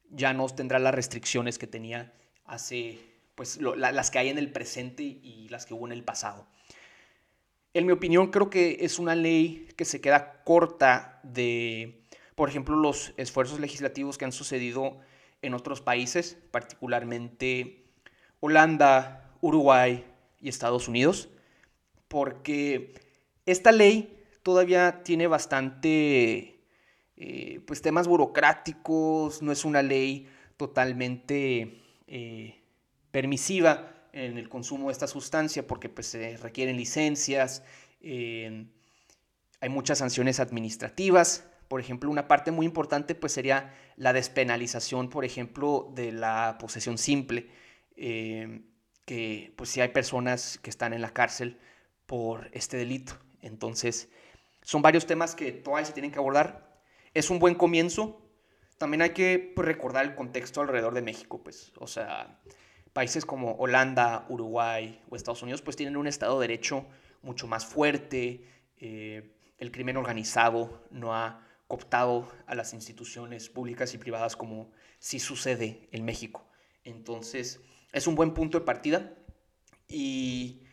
ya 0.09 0.33
no 0.33 0.47
tendrá 0.47 0.79
las 0.79 0.95
restricciones 0.95 1.57
que 1.57 1.67
tenía 1.67 2.13
hace, 2.45 2.99
pues 3.35 3.59
las 3.59 4.11
que 4.11 4.19
hay 4.19 4.29
en 4.29 4.37
el 4.37 4.51
presente 4.51 5.03
y 5.03 5.47
las 5.49 5.65
que 5.65 5.73
hubo 5.73 5.85
en 5.85 5.93
el 5.93 6.03
pasado. 6.03 6.47
En 7.73 7.85
mi 7.85 7.91
opinión, 7.91 8.31
creo 8.31 8.49
que 8.49 8.77
es 8.81 8.97
una 8.97 9.15
ley 9.15 9.67
que 9.75 9.85
se 9.85 10.01
queda 10.01 10.43
corta 10.43 11.19
de, 11.23 12.01
por 12.35 12.49
ejemplo, 12.49 12.75
los 12.75 13.13
esfuerzos 13.17 13.59
legislativos 13.59 14.17
que 14.17 14.25
han 14.25 14.31
sucedido 14.31 14.99
en 15.41 15.53
otros 15.53 15.81
países, 15.81 16.37
particularmente 16.51 17.85
Holanda, 18.39 19.35
Uruguay 19.41 20.05
y 20.39 20.49
Estados 20.49 20.87
Unidos, 20.87 21.29
porque 22.07 22.93
esta 23.45 23.71
ley 23.71 24.23
todavía 24.43 25.03
tiene 25.03 25.27
bastante 25.27 26.61
eh, 27.15 27.61
pues 27.65 27.81
temas 27.81 28.07
burocráticos, 28.07 29.41
no 29.41 29.51
es 29.51 29.65
una 29.65 29.81
ley 29.81 30.27
totalmente 30.55 31.81
eh, 32.07 32.61
permisiva 33.11 34.07
en 34.13 34.37
el 34.37 34.49
consumo 34.49 34.87
de 34.87 34.93
esta 34.93 35.07
sustancia 35.07 35.65
porque 35.65 35.89
pues, 35.89 36.07
se 36.07 36.37
requieren 36.37 36.77
licencias, 36.77 37.63
eh, 38.01 38.67
hay 39.59 39.69
muchas 39.69 39.97
sanciones 39.97 40.39
administrativas. 40.39 41.43
Por 41.67 41.79
ejemplo, 41.79 42.09
una 42.09 42.27
parte 42.27 42.51
muy 42.51 42.65
importante 42.65 43.15
pues, 43.15 43.33
sería 43.33 43.73
la 43.95 44.13
despenalización, 44.13 45.09
por 45.09 45.25
ejemplo, 45.25 45.91
de 45.93 46.11
la 46.11 46.57
posesión 46.59 46.97
simple, 46.97 47.49
eh, 47.95 48.61
que 49.05 49.53
pues 49.55 49.69
si 49.69 49.81
hay 49.81 49.89
personas 49.89 50.59
que 50.59 50.69
están 50.69 50.93
en 50.93 51.01
la 51.01 51.11
cárcel 51.11 51.59
por 52.05 52.49
este 52.53 52.77
delito. 52.77 53.13
Entonces, 53.41 54.09
son 54.61 54.81
varios 54.81 55.05
temas 55.05 55.35
que 55.35 55.51
todavía 55.51 55.85
se 55.85 55.93
tienen 55.93 56.11
que 56.11 56.19
abordar. 56.19 56.81
Es 57.13 57.29
un 57.29 57.39
buen 57.39 57.55
comienzo. 57.55 58.21
También 58.77 59.01
hay 59.01 59.11
que 59.11 59.51
pues, 59.55 59.67
recordar 59.67 60.05
el 60.05 60.15
contexto 60.15 60.61
alrededor 60.61 60.93
de 60.93 61.01
México, 61.01 61.41
pues, 61.43 61.73
o 61.79 61.87
sea, 61.87 62.39
países 62.97 63.25
como 63.25 63.53
Holanda, 63.57 64.25
Uruguay 64.29 65.01
o 65.09 65.15
Estados 65.15 65.43
Unidos 65.43 65.61
pues 65.61 65.75
tienen 65.75 65.97
un 65.97 66.07
Estado 66.07 66.39
de 66.39 66.47
Derecho 66.47 66.87
mucho 67.21 67.47
más 67.47 67.63
fuerte, 67.63 68.43
eh, 68.79 69.35
el 69.59 69.71
crimen 69.71 69.97
organizado 69.97 70.81
no 70.89 71.13
ha 71.13 71.46
cooptado 71.67 72.31
a 72.45 72.55
las 72.55 72.73
instituciones 72.73 73.49
públicas 73.49 73.93
y 73.93 73.97
privadas 73.97 74.35
como 74.35 74.71
sí 74.99 75.19
sucede 75.19 75.87
en 75.91 76.05
México. 76.05 76.47
Entonces, 76.83 77.59
es 77.91 78.07
un 78.07 78.15
buen 78.15 78.33
punto 78.33 78.59
de 78.59 78.65
partida 78.65 79.13
y 79.87 80.63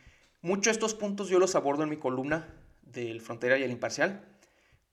muchos 0.41 0.67
de 0.67 0.71
estos 0.73 0.95
puntos 0.95 1.29
yo 1.29 1.39
los 1.39 1.55
abordo 1.55 1.83
en 1.83 1.91
mi 1.91 1.97
columna 1.97 2.49
del 2.83 3.21
Frontera 3.21 3.59
y 3.59 3.63
el 3.63 3.71
Imparcial, 3.71 4.25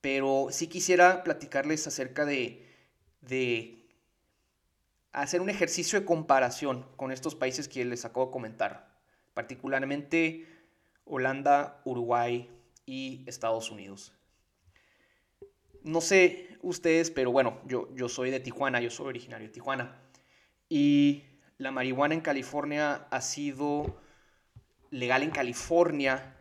pero 0.01 0.47
sí 0.49 0.67
quisiera 0.67 1.23
platicarles 1.23 1.85
acerca 1.85 2.25
de, 2.25 2.67
de 3.21 3.87
hacer 5.11 5.41
un 5.41 5.49
ejercicio 5.49 5.99
de 5.99 6.05
comparación 6.05 6.87
con 6.95 7.11
estos 7.11 7.35
países 7.35 7.67
que 7.67 7.85
les 7.85 8.05
acabo 8.05 8.27
de 8.27 8.31
comentar, 8.31 8.99
particularmente 9.33 10.47
Holanda, 11.05 11.81
Uruguay 11.85 12.49
y 12.85 13.23
Estados 13.27 13.69
Unidos. 13.69 14.13
No 15.83 16.01
sé 16.01 16.57
ustedes, 16.61 17.11
pero 17.11 17.31
bueno, 17.31 17.59
yo, 17.65 17.87
yo 17.95 18.09
soy 18.09 18.31
de 18.31 18.39
Tijuana, 18.39 18.81
yo 18.81 18.89
soy 18.89 19.07
originario 19.07 19.47
de 19.47 19.53
Tijuana. 19.53 19.99
Y 20.69 21.23
la 21.57 21.71
marihuana 21.71 22.13
en 22.13 22.21
California 22.21 23.07
ha 23.09 23.21
sido 23.21 23.99
legal 24.89 25.23
en 25.23 25.31
California 25.31 26.37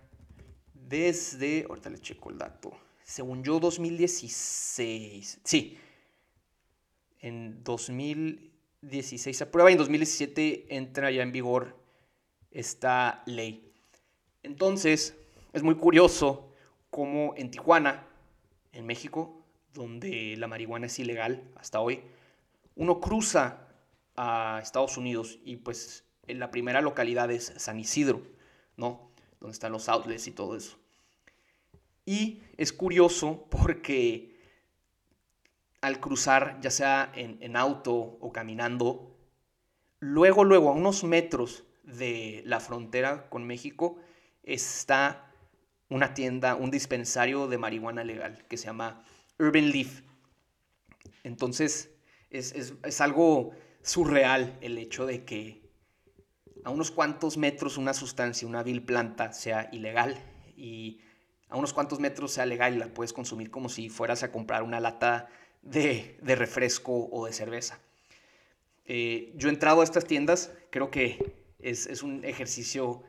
desde, 0.75 1.67
ahorita 1.69 1.91
le 1.91 1.99
checo 1.99 2.31
el 2.31 2.39
dato, 2.39 2.73
según 3.05 3.45
yo 3.45 3.61
2016, 3.61 5.41
sí, 5.45 5.79
en 7.21 7.63
2000, 7.63 8.53
16 8.83 9.37
se 9.37 9.45
aprueba 9.45 9.71
y 9.71 9.75
en 9.75 9.79
2017 9.79 10.75
entra 10.77 11.11
ya 11.11 11.23
en 11.23 11.33
vigor 11.33 11.77
esta 12.51 13.23
ley. 13.27 13.73
Entonces, 14.43 15.17
es 15.53 15.63
muy 15.63 15.77
curioso 15.77 16.55
cómo 16.91 17.35
en 17.37 17.51
Tijuana, 17.51 18.07
en 18.73 18.87
México, 18.87 19.45
donde 19.73 20.37
la 20.37 20.47
marihuana 20.47 20.87
es 20.87 20.99
ilegal 20.99 21.43
hasta 21.57 21.81
hoy, 21.81 22.03
uno 22.75 23.01
cruza 23.01 23.69
a 24.17 24.61
Estados 24.63 24.97
Unidos 24.97 25.39
y 25.45 25.57
pues 25.57 26.05
en 26.27 26.39
la 26.39 26.51
primera 26.51 26.81
localidad 26.81 27.31
es 27.31 27.53
San 27.57 27.79
Isidro, 27.79 28.23
¿no? 28.77 29.11
Donde 29.41 29.53
están 29.53 29.73
los 29.73 29.89
outlets 29.89 30.27
y 30.27 30.33
todo 30.33 30.57
eso. 30.57 30.79
Y 32.05 32.43
es 32.57 32.73
curioso 32.73 33.47
porque 33.51 34.31
al 35.81 36.01
cruzar, 36.01 36.59
ya 36.61 36.71
sea 36.71 37.11
en, 37.15 37.57
auto 37.57 37.95
o 37.95 38.33
caminando, 38.33 39.17
luego, 39.99 40.45
luego, 40.45 40.71
a 40.71 40.73
unos 40.73 41.05
metros 41.05 41.65
de 41.85 42.43
la 42.45 42.61
frontera 42.61 43.29
con 43.31 43.47
México, 43.47 43.97
está 44.43 45.30
una 45.91 46.15
tienda, 46.15 46.55
un 46.55 46.71
dispensario 46.71 47.47
de 47.47 47.59
marihuana 47.59 48.05
legal 48.05 48.47
que 48.49 48.57
se 48.57 48.67
llama 48.67 49.05
Urban 49.39 49.71
Leaf. 49.71 50.01
Entonces, 51.23 51.91
es, 52.31 52.55
es 52.55 53.01
algo 53.03 53.51
surreal 53.83 54.57
el 54.63 54.79
hecho 54.79 55.05
de 55.05 55.25
que 55.25 55.61
a 56.65 56.71
unos 56.71 56.91
cuantos 56.91 57.37
metros 57.37 57.77
una 57.77 57.95
sustancia, 57.95 58.49
una 58.49 58.63
vil 58.63 58.83
planta, 58.83 59.33
sea 59.33 59.69
ilegal 59.73 60.17
y 60.57 61.01
a 61.49 61.57
unos 61.57 61.73
cuantos 61.73 62.01
metros 62.01 62.33
sea 62.33 62.47
legal 62.47 62.75
y 62.75 62.79
la 62.79 62.89
puedes 62.89 63.13
consumir 63.13 63.51
como 63.51 63.69
si 63.69 63.89
fueras 63.89 64.23
a 64.23 64.31
comprar 64.31 64.63
una 64.63 64.81
lata 64.81 65.29
de, 65.63 66.17
refresco 66.23 67.09
o 67.11 67.27
de 67.27 67.33
cerveza. 67.33 67.81
Eh, 68.87 69.33
yo 69.37 69.49
he 69.49 69.53
entrado 69.53 69.81
a 69.81 69.85
estas 69.85 70.05
tiendas, 70.05 70.53
creo 70.71 70.91
que 70.91 71.35
es, 71.59 72.03
un 72.03 72.25
ejercicio 72.25 73.03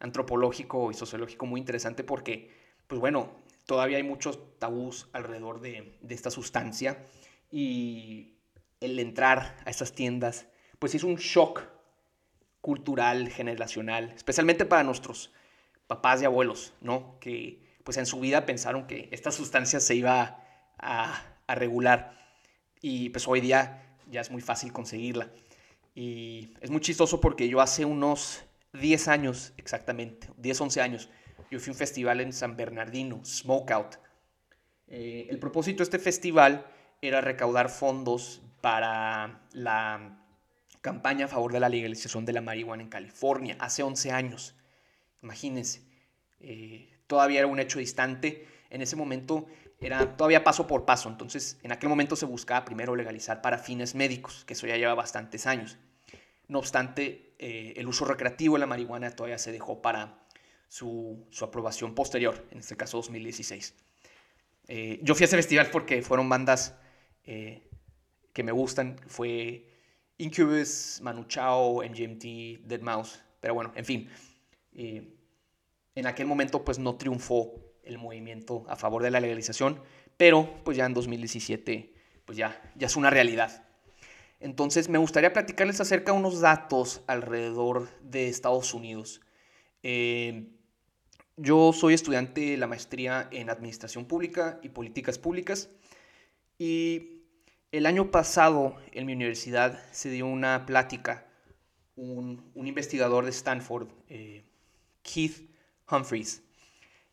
antropológico 0.00 0.90
y 0.90 0.94
sociológico 0.94 1.46
muy 1.46 1.60
interesante 1.60 2.02
porque, 2.04 2.50
pues 2.86 3.00
bueno, 3.00 3.30
todavía 3.66 3.98
hay 3.98 4.02
muchos 4.02 4.58
tabús 4.58 5.08
alrededor 5.12 5.60
de, 5.60 5.96
de 6.00 6.14
esta 6.14 6.30
sustancia 6.30 7.04
y 7.50 8.34
el 8.80 8.98
entrar 8.98 9.56
a 9.64 9.70
estas 9.70 9.92
tiendas, 9.92 10.46
pues 10.78 10.94
es 10.94 11.04
un 11.04 11.16
shock 11.16 11.62
cultural, 12.60 13.28
generacional, 13.28 14.12
especialmente 14.16 14.64
para 14.64 14.82
nuestros 14.82 15.32
papás 15.86 16.22
y 16.22 16.24
abuelos, 16.24 16.72
¿no? 16.80 17.18
Que 17.20 17.70
pues 17.84 17.96
en 17.96 18.06
su 18.06 18.20
vida 18.20 18.46
pensaron 18.46 18.86
que 18.86 19.08
esta 19.12 19.30
sustancia 19.32 19.80
se 19.80 19.94
iba 19.94 20.44
a, 20.78 21.26
regular 21.48 22.16
y 22.80 23.08
pues 23.08 23.26
hoy 23.26 23.40
día 23.40 23.96
ya 24.08 24.20
es 24.20 24.30
muy 24.30 24.40
fácil 24.40 24.72
conseguirla. 24.72 25.32
Y 25.96 26.54
es 26.60 26.70
muy 26.70 26.80
chistoso 26.80 27.20
porque 27.20 27.48
yo 27.48 27.60
hace 27.60 27.84
unos 27.84 28.44
10 28.72 29.08
años 29.08 29.52
exactamente, 29.56 30.28
10, 30.36 30.60
11 30.60 30.80
años, 30.80 31.08
yo 31.50 31.58
fui 31.58 31.70
a 31.70 31.72
un 31.72 31.78
festival 31.78 32.20
en 32.20 32.32
San 32.32 32.56
Bernardino, 32.56 33.24
Smokeout. 33.24 33.96
Eh, 34.86 35.26
el 35.30 35.38
propósito 35.38 35.78
de 35.78 35.84
este 35.84 35.98
festival 35.98 36.66
era 37.02 37.20
recaudar 37.20 37.70
fondos 37.70 38.42
para 38.60 39.40
la 39.52 40.18
campaña 40.80 41.26
a 41.26 41.28
favor 41.28 41.52
de 41.52 41.60
la 41.60 41.68
legalización 41.68 42.24
de 42.24 42.32
la 42.32 42.40
marihuana 42.40 42.82
en 42.82 42.88
California, 42.88 43.56
hace 43.58 43.82
11 43.82 44.12
años. 44.12 44.54
Imagínense, 45.22 45.82
eh, 46.40 46.98
todavía 47.06 47.40
era 47.40 47.48
un 47.48 47.58
hecho 47.58 47.78
distante. 47.78 48.46
En 48.70 48.82
ese 48.82 48.96
momento 48.96 49.46
era 49.80 50.16
todavía 50.16 50.44
paso 50.44 50.66
por 50.66 50.84
paso. 50.84 51.08
Entonces, 51.08 51.58
en 51.62 51.72
aquel 51.72 51.88
momento 51.88 52.16
se 52.16 52.26
buscaba 52.26 52.64
primero 52.64 52.94
legalizar 52.94 53.42
para 53.42 53.58
fines 53.58 53.94
médicos, 53.94 54.44
que 54.44 54.54
eso 54.54 54.66
ya 54.66 54.76
lleva 54.76 54.94
bastantes 54.94 55.46
años. 55.46 55.78
No 56.48 56.58
obstante, 56.58 57.29
eh, 57.42 57.72
el 57.76 57.88
uso 57.88 58.04
recreativo 58.04 58.56
de 58.56 58.60
la 58.60 58.66
marihuana 58.66 59.10
todavía 59.10 59.38
se 59.38 59.50
dejó 59.50 59.80
para 59.80 60.26
su, 60.68 61.26
aprobación 61.40 61.94
posterior, 61.94 62.46
en 62.50 62.58
este 62.58 62.76
caso 62.76 62.98
2016. 62.98 63.74
Eh, 64.68 65.00
yo 65.02 65.14
fui 65.14 65.24
a 65.24 65.26
ese 65.26 65.36
festival 65.36 65.70
porque 65.72 66.02
fueron 66.02 66.28
bandas 66.28 66.76
que 67.24 68.42
me 68.42 68.52
gustan. 68.52 68.96
Fue 69.06 69.66
Incubus, 70.18 71.00
Manu 71.02 71.24
Chao, 71.24 71.82
MGMT, 71.82 72.66
Dead 72.66 72.80
Mouse. 72.80 73.22
Pero 73.40 73.54
bueno, 73.54 73.72
en 73.74 73.84
fin. 73.86 74.08
Eh, 74.74 75.16
en 75.94 76.06
aquel 76.06 76.26
momento 76.26 76.62
pues 76.62 76.78
no 76.78 76.96
triunfó 76.96 77.54
el 77.82 77.98
movimiento 77.98 78.64
a 78.68 78.76
favor 78.76 79.02
de 79.02 79.10
la 79.10 79.18
legalización, 79.18 79.82
pero 80.16 80.62
pues 80.62 80.76
ya 80.76 80.86
en 80.86 80.94
2017 80.94 81.94
pues 82.24 82.38
ya, 82.38 82.60
ya 82.76 82.86
es 82.86 82.96
una 82.96 83.10
realidad. 83.10 83.66
Entonces 84.40 84.88
me 84.88 84.98
gustaría 84.98 85.32
platicarles 85.32 85.80
acerca 85.80 86.12
de 86.12 86.18
unos 86.18 86.40
datos 86.40 87.02
alrededor 87.06 87.90
de 88.00 88.28
Estados 88.28 88.72
Unidos. 88.72 89.20
Eh, 89.82 90.48
yo 91.36 91.72
soy 91.72 91.94
estudiante 91.94 92.40
de 92.40 92.56
la 92.56 92.66
maestría 92.66 93.28
en 93.30 93.50
Administración 93.50 94.06
Pública 94.06 94.58
y 94.62 94.70
Políticas 94.70 95.18
Públicas 95.18 95.70
y 96.58 97.20
el 97.72 97.86
año 97.86 98.10
pasado 98.10 98.76
en 98.92 99.06
mi 99.06 99.12
universidad 99.12 99.82
se 99.92 100.10
dio 100.10 100.26
una 100.26 100.66
plática, 100.66 101.26
un, 101.96 102.50
investigador 102.54 103.24
de 103.24 103.30
Stanford, 103.30 103.88
eh, 104.08 104.44
Keith 105.02 105.50
Humphreys. 105.90 106.42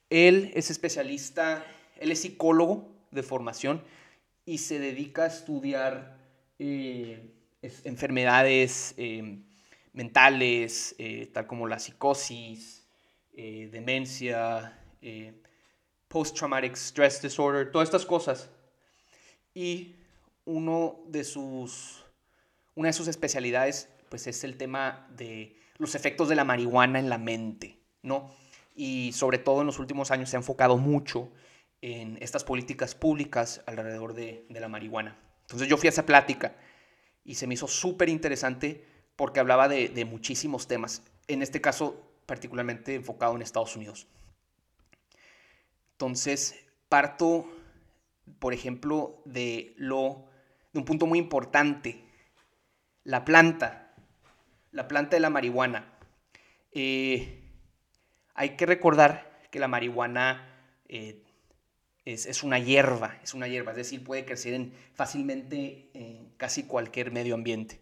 Él 0.09 0.51
es 0.55 0.71
especialista, 0.71 1.65
él 1.97 2.11
es 2.11 2.21
psicólogo 2.21 2.89
de 3.11 3.23
formación 3.23 3.83
y 4.45 4.59
se 4.59 4.79
dedica 4.79 5.23
a 5.23 5.27
estudiar 5.27 6.16
eh, 6.59 7.33
enfermedades 7.61 8.93
eh, 8.97 9.39
mentales, 9.93 10.95
tal 11.33 11.47
como 11.47 11.67
la 11.67 11.79
psicosis, 11.79 12.87
demencia, 13.35 14.79
post-traumatic 16.07 16.75
stress 16.75 17.21
disorder, 17.21 17.71
todas 17.71 17.87
estas 17.87 18.05
cosas. 18.05 18.49
Y 19.53 19.95
uno 20.45 20.99
de 21.07 21.23
sus, 21.23 22.05
una 22.75 22.89
de 22.89 22.93
sus 22.93 23.07
especialidades 23.07 23.89
pues 24.09 24.27
es 24.27 24.43
el 24.43 24.57
tema 24.57 25.07
de 25.15 25.57
los 25.77 25.95
efectos 25.95 26.29
de 26.29 26.35
la 26.35 26.43
marihuana 26.43 26.99
en 26.99 27.09
la 27.09 27.17
mente, 27.17 27.77
¿no? 28.01 28.31
Y 28.75 29.11
sobre 29.13 29.37
todo 29.37 29.61
en 29.61 29.67
los 29.67 29.79
últimos 29.79 30.11
años 30.11 30.29
se 30.29 30.37
ha 30.37 30.39
enfocado 30.39 30.77
mucho 30.77 31.31
en 31.81 32.17
estas 32.21 32.43
políticas 32.43 32.95
públicas 32.95 33.61
alrededor 33.65 34.13
de, 34.13 34.45
la 34.49 34.67
marihuana. 34.67 35.17
Entonces 35.47 35.67
yo 35.67 35.77
fui 35.77 35.87
a 35.87 35.89
esa 35.89 36.05
plática 36.05 36.55
y 37.23 37.35
se 37.35 37.47
me 37.47 37.53
hizo 37.53 37.67
súper 37.67 38.09
interesante 38.09 38.85
porque 39.15 39.39
hablaba 39.39 39.67
de, 39.67 39.89
de 39.89 40.05
muchísimos 40.05 40.67
temas, 40.67 41.01
en 41.27 41.41
este 41.41 41.61
caso 41.61 42.03
particularmente 42.25 42.95
enfocado 42.95 43.35
en 43.35 43.41
Estados 43.41 43.75
Unidos. 43.75 44.07
Entonces 45.93 46.55
parto, 46.89 47.49
por 48.39 48.53
ejemplo, 48.53 49.21
de 49.25 49.73
lo 49.77 50.27
un 50.77 50.85
punto 50.85 51.05
muy 51.05 51.19
importante, 51.19 52.03
la 53.03 53.25
planta, 53.25 53.93
la 54.71 54.87
planta 54.87 55.15
de 55.15 55.19
la 55.19 55.29
marihuana. 55.29 55.93
Eh, 56.71 57.41
hay 58.35 58.55
que 58.55 58.65
recordar 58.65 59.41
que 59.49 59.59
la 59.59 59.67
marihuana 59.67 60.47
eh, 60.87 61.23
es, 62.13 62.43
una 62.43 62.59
hierba, 62.59 63.19
es 63.23 63.33
una 63.33 63.47
hierba, 63.47 63.71
es 63.71 63.77
decir, 63.77 64.03
puede 64.03 64.25
crecer 64.25 64.53
en, 64.53 64.73
fácilmente 64.93 65.89
en 65.93 66.29
casi 66.37 66.63
cualquier 66.63 67.11
medio 67.11 67.35
ambiente. 67.35 67.81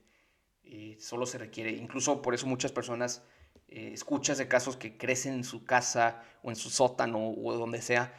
Eh, 0.64 0.98
solo 1.00 1.26
se 1.26 1.38
requiere, 1.38 1.72
incluso 1.72 2.22
por 2.22 2.34
eso 2.34 2.48
muchas 2.48 2.72
personas 2.72 3.24
escuchas 3.68 4.38
de 4.38 4.48
casos 4.48 4.78
que 4.78 4.96
crecen 4.96 5.34
en 5.34 5.44
su 5.44 5.66
casa 5.66 6.24
o 6.44 6.50
en 6.50 6.56
su 6.56 6.70
sótano 6.70 7.32
o 7.32 7.54
donde 7.58 7.82
sea, 7.82 8.14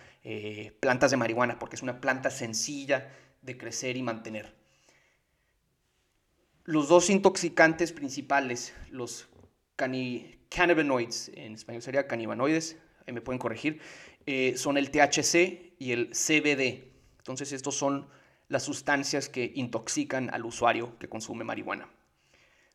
plantas 0.80 1.12
de 1.12 1.16
marihuana, 1.16 1.58
porque 1.58 1.76
es 1.76 1.82
una 1.82 2.00
planta 2.00 2.30
sencilla 2.30 3.10
de 3.42 3.56
crecer 3.56 3.96
y 3.96 4.02
mantener. 4.02 4.52
Los 6.66 6.88
dos 6.88 7.10
intoxicantes 7.10 7.92
principales, 7.92 8.74
los 8.90 9.28
cannabinoids, 9.76 11.30
en 11.34 11.54
español 11.54 11.80
sería 11.80 12.08
canibanoides, 12.08 12.76
ahí 13.06 13.14
me 13.14 13.20
pueden 13.20 13.38
corregir, 13.38 13.80
eh, 14.26 14.54
son 14.56 14.76
el 14.76 14.90
THC 14.90 15.65
y 15.78 15.92
el 15.92 16.10
CBD. 16.10 16.92
Entonces 17.18 17.52
estos 17.52 17.74
son 17.74 18.08
las 18.48 18.62
sustancias 18.62 19.28
que 19.28 19.52
intoxican 19.54 20.30
al 20.32 20.44
usuario 20.44 20.98
que 20.98 21.08
consume 21.08 21.44
marihuana. 21.44 21.88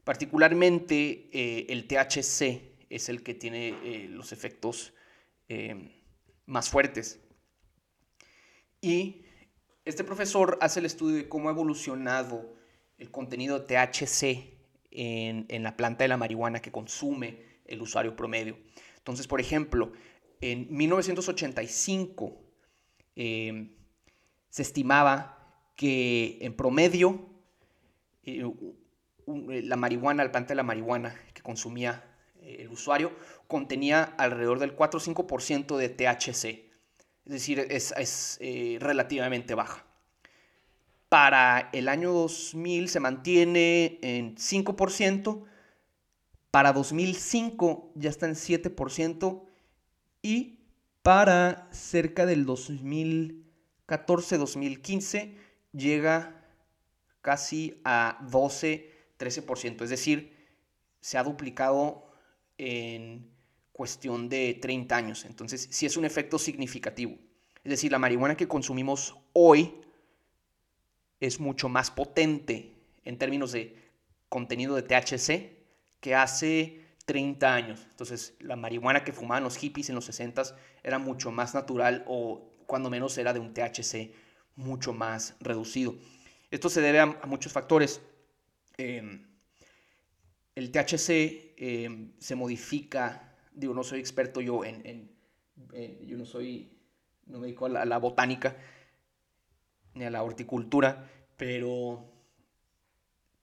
Particularmente 0.03 1.29
eh, 1.31 1.67
el 1.69 1.87
THC 1.87 2.89
es 2.89 3.09
el 3.09 3.23
que 3.23 3.33
tiene 3.33 3.69
eh, 3.83 4.07
los 4.09 4.31
efectos 4.31 4.93
más 6.45 6.69
fuertes. 6.69 7.19
Y 8.79 9.25
este 9.83 10.03
profesor 10.03 10.57
hace 10.61 10.79
el 10.79 10.85
estudio 10.85 11.17
de 11.17 11.27
cómo 11.27 11.49
ha 11.49 11.51
evolucionado 11.51 12.55
el 12.97 13.09
contenido 13.09 13.65
THC 13.65 14.53
en, 14.91 15.63
la 15.63 15.75
planta 15.75 16.03
de 16.03 16.07
la 16.07 16.17
marihuana 16.17 16.61
que 16.61 16.71
consume 16.71 17.43
el 17.65 17.81
usuario 17.81 18.15
promedio. 18.15 18.57
Entonces, 18.97 19.27
por 19.27 19.41
ejemplo, 19.41 19.91
en 20.39 20.67
1985 20.69 22.37
em, 23.15 23.75
se 24.49 24.61
estimaba 24.61 25.37
que 25.75 26.37
en 26.41 26.55
promedio 26.55 27.27
eh, 28.23 28.43
la 29.25 29.75
marihuana, 29.75 30.23
la 30.23 30.31
planta 30.31 30.49
de 30.49 30.55
la 30.55 30.63
marihuana 30.63 31.15
que 31.33 31.41
consumía 31.41 32.03
eh, 32.41 32.57
el 32.61 32.69
usuario 32.69 33.11
contenía 33.47 34.03
alrededor 34.17 34.59
del 34.59 34.73
4 34.73 34.99
o 34.99 35.03
5% 35.03 35.77
de 35.77 35.89
THC. 35.89 36.71
Es 37.25 37.31
decir, 37.31 37.59
es, 37.59 38.37
eh, 38.41 38.77
relativamente 38.79 39.53
baja. 39.53 39.85
Para 41.09 41.69
el 41.73 41.87
año 41.87 42.13
2000 42.13 42.89
se 42.89 42.99
mantiene 42.99 43.99
en 44.01 44.35
5%, 44.37 45.43
para 46.49 46.73
2005 46.73 47.91
ya 47.95 48.09
está 48.09 48.25
en 48.25 48.35
7% 48.35 49.43
y 50.21 50.60
para 51.01 51.69
cerca 51.71 52.25
del 52.25 52.45
2014-2015 52.45 55.35
llega 55.73 56.45
casi 57.21 57.79
a 57.83 58.19
12-13%, 58.29 59.83
es 59.83 59.89
decir, 59.89 60.37
se 60.99 61.17
ha 61.17 61.23
duplicado 61.23 62.11
en 62.57 63.31
cuestión 63.71 64.27
de 64.29 64.59
30 64.61 64.95
años. 64.95 65.25
Entonces, 65.25 65.67
sí 65.71 65.85
es 65.85 65.97
un 65.97 66.05
efecto 66.05 66.37
significativo. 66.37 67.17
Es 67.63 67.69
decir, 67.69 67.91
la 67.91 67.99
marihuana 67.99 68.37
que 68.37 68.47
consumimos 68.47 69.17
hoy 69.33 69.81
es 71.19 71.39
mucho 71.39 71.69
más 71.69 71.91
potente 71.91 72.73
en 73.03 73.17
términos 73.17 73.51
de 73.51 73.75
contenido 74.29 74.75
de 74.75 74.83
THC 74.83 75.57
que 75.99 76.15
hace 76.15 76.80
30 77.11 77.53
años. 77.53 77.85
Entonces, 77.89 78.35
la 78.39 78.55
marihuana 78.55 79.03
que 79.03 79.11
fumaban 79.11 79.43
los 79.43 79.57
hippies 79.57 79.89
en 79.89 79.95
los 79.95 80.05
60 80.05 80.43
era 80.81 80.97
mucho 80.97 81.29
más 81.29 81.53
natural 81.53 82.05
o 82.07 82.53
cuando 82.65 82.89
menos 82.89 83.17
era 83.17 83.33
de 83.33 83.41
un 83.41 83.53
THC 83.53 84.13
mucho 84.55 84.93
más 84.93 85.35
reducido. 85.41 85.93
Esto 86.51 86.69
se 86.69 86.79
debe 86.79 87.01
a, 87.01 87.07
muchos 87.27 87.51
factores. 87.51 87.99
Em, 88.77 89.27
el 90.55 90.71
THC 90.71 91.53
em, 91.57 92.13
se 92.17 92.35
modifica, 92.35 93.35
digo, 93.51 93.73
no 93.73 93.83
soy 93.83 93.99
experto 93.99 94.39
yo 94.39 94.63
en, 94.63 95.11
yo 96.05 96.17
no 96.17 96.23
soy, 96.23 96.71
no 97.25 97.39
me 97.39 97.47
dedico 97.47 97.65
a 97.65 97.83
la 97.83 97.97
botánica 97.97 98.55
ni 99.95 100.05
a 100.05 100.09
la 100.09 100.23
horticultura, 100.23 101.11
pero 101.35 102.09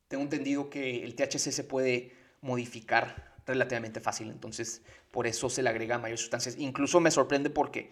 tengo 0.08 0.22
entendido 0.22 0.70
que 0.70 1.04
el 1.04 1.14
THC 1.14 1.50
se 1.52 1.64
puede 1.64 2.16
modificar 2.40 3.27
relativamente 3.48 4.00
fácil, 4.00 4.30
entonces 4.30 4.82
por 5.10 5.26
eso 5.26 5.48
se 5.50 5.62
le 5.62 5.70
agrega 5.70 5.98
mayores 5.98 6.20
sustancias. 6.20 6.56
Incluso 6.58 7.00
me 7.00 7.10
sorprende 7.10 7.50
porque 7.50 7.90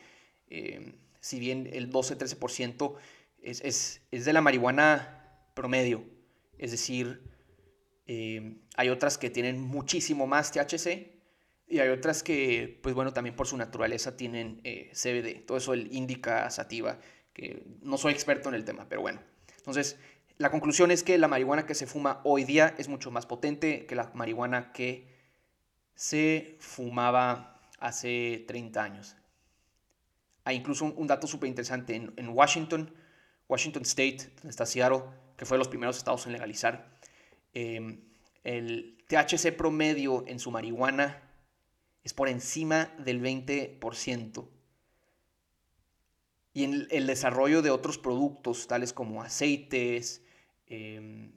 eh, 0.48 0.94
si 1.20 1.40
bien 1.40 1.68
el 1.72 1.90
12-13% 1.90 2.94
es, 3.42 3.60
es, 3.62 4.02
es, 4.10 4.24
de 4.24 4.32
la 4.32 4.40
marihuana 4.40 5.40
promedio, 5.54 6.04
es 6.58 6.70
decir, 6.70 7.22
eh, 8.06 8.58
hay 8.76 8.88
otras 8.88 9.18
que 9.18 9.30
tienen 9.30 9.60
muchísimo 9.60 10.26
más 10.26 10.52
THC 10.52 11.16
y 11.68 11.80
hay 11.80 11.88
otras 11.88 12.22
que, 12.22 12.78
pues 12.82 12.94
bueno, 12.94 13.12
también 13.12 13.34
por 13.34 13.46
su 13.46 13.56
naturaleza 13.56 14.16
tienen 14.16 14.60
eh, 14.64 14.90
CBD, 14.92 15.44
todo 15.44 15.58
eso 15.58 15.74
el 15.74 15.92
indica 15.92 16.48
sativa, 16.50 17.00
que 17.32 17.64
no 17.82 17.98
soy 17.98 18.12
experto 18.12 18.48
en 18.48 18.54
el 18.54 18.64
tema, 18.64 18.86
pero 18.88 19.00
bueno. 19.00 19.20
Entonces, 19.58 19.98
la 20.38 20.50
conclusión 20.50 20.90
es 20.90 21.02
que 21.02 21.18
la 21.18 21.28
marihuana 21.28 21.66
que 21.66 21.74
se 21.74 21.86
fuma 21.86 22.20
hoy 22.24 22.44
día 22.44 22.74
es 22.78 22.88
mucho 22.88 23.10
más 23.10 23.26
potente 23.26 23.86
que 23.86 23.94
la 23.94 24.10
marihuana 24.14 24.72
que 24.72 25.15
se 25.96 26.56
fumaba 26.60 27.60
hace 27.80 28.44
30 28.46 28.82
años. 28.82 29.16
Hay 30.44 30.56
incluso 30.56 30.84
un, 30.84 31.06
dato 31.08 31.26
súper 31.26 31.48
interesante 31.48 31.96
en, 31.96 32.28
Washington, 32.28 32.94
Washington 33.48 33.82
State, 33.82 34.18
donde 34.36 34.50
está 34.50 34.64
Seattle, 34.64 35.02
que 35.36 35.44
fue 35.44 35.56
de 35.56 35.58
los 35.58 35.68
primeros 35.68 35.96
estados 35.96 36.24
en 36.26 36.32
legalizar. 36.32 36.96
Em, 37.52 38.00
el 38.44 38.96
THC 39.08 39.50
promedio 39.50 40.22
en 40.28 40.38
su 40.38 40.52
marihuana 40.52 41.20
es 42.04 42.14
por 42.14 42.28
encima 42.28 42.94
del 42.98 43.20
20% 43.20 44.48
y 46.56 46.64
en 46.64 46.86
el 46.90 47.06
desarrollo 47.06 47.60
de 47.60 47.68
otros 47.68 47.98
productos, 47.98 48.66
tales 48.66 48.94
como 48.94 49.22
aceites, 49.22 50.22
em, 50.68 51.30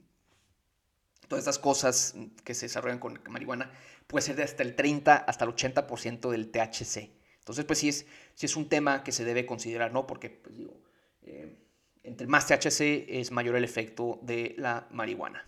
todas 1.28 1.42
estas 1.42 1.58
cosas 1.58 2.14
que 2.42 2.54
se 2.54 2.64
desarrollan 2.66 2.98
con 2.98 3.20
marihuana, 3.28 3.70
puede 4.10 4.26
ser 4.26 4.36
de 4.36 4.42
hasta 4.42 4.62
el 4.62 4.74
30 4.74 5.16
hasta 5.16 5.44
el 5.44 5.52
80% 5.52 6.30
del 6.30 6.50
THC. 6.50 7.10
Entonces, 7.38 7.64
pues 7.64 7.78
sí 7.78 7.88
es, 7.88 8.06
sí 8.34 8.46
es 8.46 8.56
un 8.56 8.68
tema 8.68 9.02
que 9.04 9.12
se 9.12 9.24
debe 9.24 9.46
considerar, 9.46 9.92
¿no? 9.92 10.06
Porque, 10.06 10.30
pues 10.30 10.56
digo, 10.56 10.82
eh, 11.22 11.56
entre 12.02 12.26
más 12.26 12.46
THC 12.46 13.06
es 13.08 13.30
mayor 13.30 13.56
el 13.56 13.64
efecto 13.64 14.18
de 14.22 14.54
la 14.58 14.88
marihuana. 14.90 15.46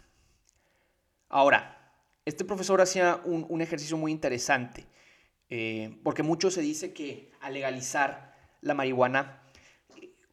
Ahora, 1.29 1.93
este 2.25 2.45
profesor 2.45 2.81
hacía 2.81 3.21
un, 3.25 3.61
ejercicio 3.61 3.97
muy 3.97 4.13
interesante, 4.13 4.87
eh, 5.49 5.99
porque 6.05 6.23
mucho 6.23 6.51
se 6.51 6.61
dice 6.61 6.93
que 6.93 7.33
al 7.41 7.55
legalizar 7.55 8.37
la 8.61 8.75
marihuana 8.75 9.43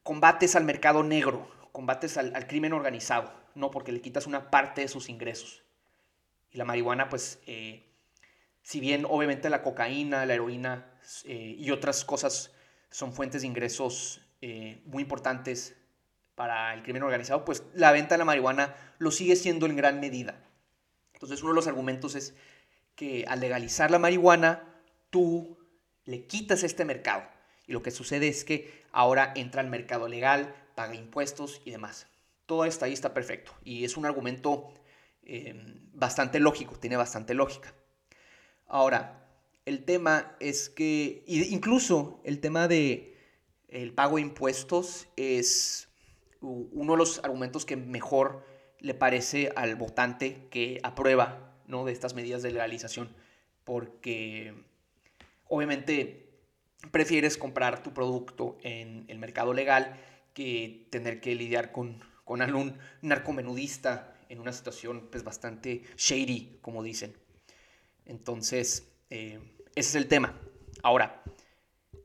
combates 0.02 0.54
al 0.56 0.64
mercado 0.64 1.02
negro, 1.02 1.48
combates 1.72 2.16
al, 2.16 2.46
crimen 2.46 2.72
organizado, 2.72 3.32
no 3.54 3.70
porque 3.70 3.92
le 3.92 4.00
quitas 4.00 4.26
una 4.26 4.50
parte 4.50 4.82
de 4.82 4.88
sus 4.88 5.08
ingresos. 5.08 5.64
Y 6.52 6.58
la 6.58 6.64
marihuana, 6.64 7.08
pues, 7.08 7.40
eh, 7.46 7.89
si 8.70 8.78
bien 8.78 9.04
obviamente 9.04 9.50
la 9.50 9.64
cocaína, 9.64 10.24
la 10.26 10.34
heroína 10.34 10.86
eh, 11.24 11.56
y 11.58 11.72
otras 11.72 12.04
cosas 12.04 12.52
son 12.88 13.12
fuentes 13.12 13.42
de 13.42 13.48
ingresos 13.48 14.20
eh, 14.42 14.80
muy 14.84 15.02
importantes 15.02 15.74
para 16.36 16.72
el 16.72 16.84
crimen 16.84 17.02
organizado, 17.02 17.44
pues 17.44 17.64
la 17.74 17.90
venta 17.90 18.14
de 18.14 18.18
la 18.20 18.24
marihuana 18.24 18.76
lo 18.98 19.10
sigue 19.10 19.34
siendo 19.34 19.66
en 19.66 19.74
gran 19.74 19.98
medida. 19.98 20.40
Entonces 21.14 21.42
uno 21.42 21.50
de 21.50 21.56
los 21.56 21.66
argumentos 21.66 22.14
es 22.14 22.36
que 22.94 23.24
al 23.26 23.40
legalizar 23.40 23.90
la 23.90 23.98
marihuana, 23.98 24.62
tú 25.10 25.58
le 26.04 26.28
quitas 26.28 26.62
este 26.62 26.84
mercado. 26.84 27.24
Y 27.66 27.72
lo 27.72 27.82
que 27.82 27.90
sucede 27.90 28.28
es 28.28 28.44
que 28.44 28.84
ahora 28.92 29.32
entra 29.34 29.62
al 29.62 29.68
mercado 29.68 30.06
legal, 30.06 30.54
paga 30.76 30.94
impuestos 30.94 31.60
y 31.64 31.72
demás. 31.72 32.06
Todo 32.46 32.64
esto 32.64 32.84
ahí 32.84 32.92
está 32.92 33.14
perfecto. 33.14 33.52
Y 33.64 33.84
es 33.84 33.96
un 33.96 34.06
argumento 34.06 34.72
eh, 35.24 35.60
bastante 35.92 36.38
lógico, 36.38 36.76
tiene 36.76 36.96
bastante 36.96 37.34
lógica. 37.34 37.74
Ahora, 38.72 39.26
el 39.66 39.84
tema 39.84 40.36
es 40.38 40.70
que, 40.70 41.24
incluso 41.26 42.20
el 42.22 42.38
tema 42.38 42.68
de 42.68 43.16
el 43.68 43.92
pago 43.92 44.16
de 44.16 44.22
impuestos 44.22 45.08
es 45.16 45.88
uno 46.40 46.92
de 46.92 46.98
los 46.98 47.18
argumentos 47.24 47.66
que 47.66 47.76
mejor 47.76 48.46
le 48.78 48.94
parece 48.94 49.52
al 49.56 49.74
votante 49.74 50.46
que 50.50 50.78
aprueba 50.84 51.52
¿no? 51.66 51.84
de 51.84 51.92
estas 51.92 52.14
medidas 52.14 52.42
de 52.42 52.52
legalización, 52.52 53.08
porque 53.64 54.54
obviamente 55.48 56.30
prefieres 56.92 57.36
comprar 57.36 57.82
tu 57.82 57.92
producto 57.92 58.56
en 58.62 59.04
el 59.08 59.18
mercado 59.18 59.52
legal 59.52 60.00
que 60.32 60.86
tener 60.90 61.20
que 61.20 61.34
lidiar 61.34 61.72
con, 61.72 62.04
con 62.24 62.40
algún 62.40 62.78
narcomenudista 63.02 64.16
en 64.28 64.38
una 64.38 64.52
situación 64.52 65.08
pues 65.10 65.24
bastante 65.24 65.82
shady, 65.96 66.58
como 66.62 66.84
dicen. 66.84 67.16
Entonces, 68.10 68.88
eh, 69.08 69.38
ese 69.76 69.90
es 69.90 69.94
el 69.94 70.08
tema. 70.08 70.36
Ahora, 70.82 71.22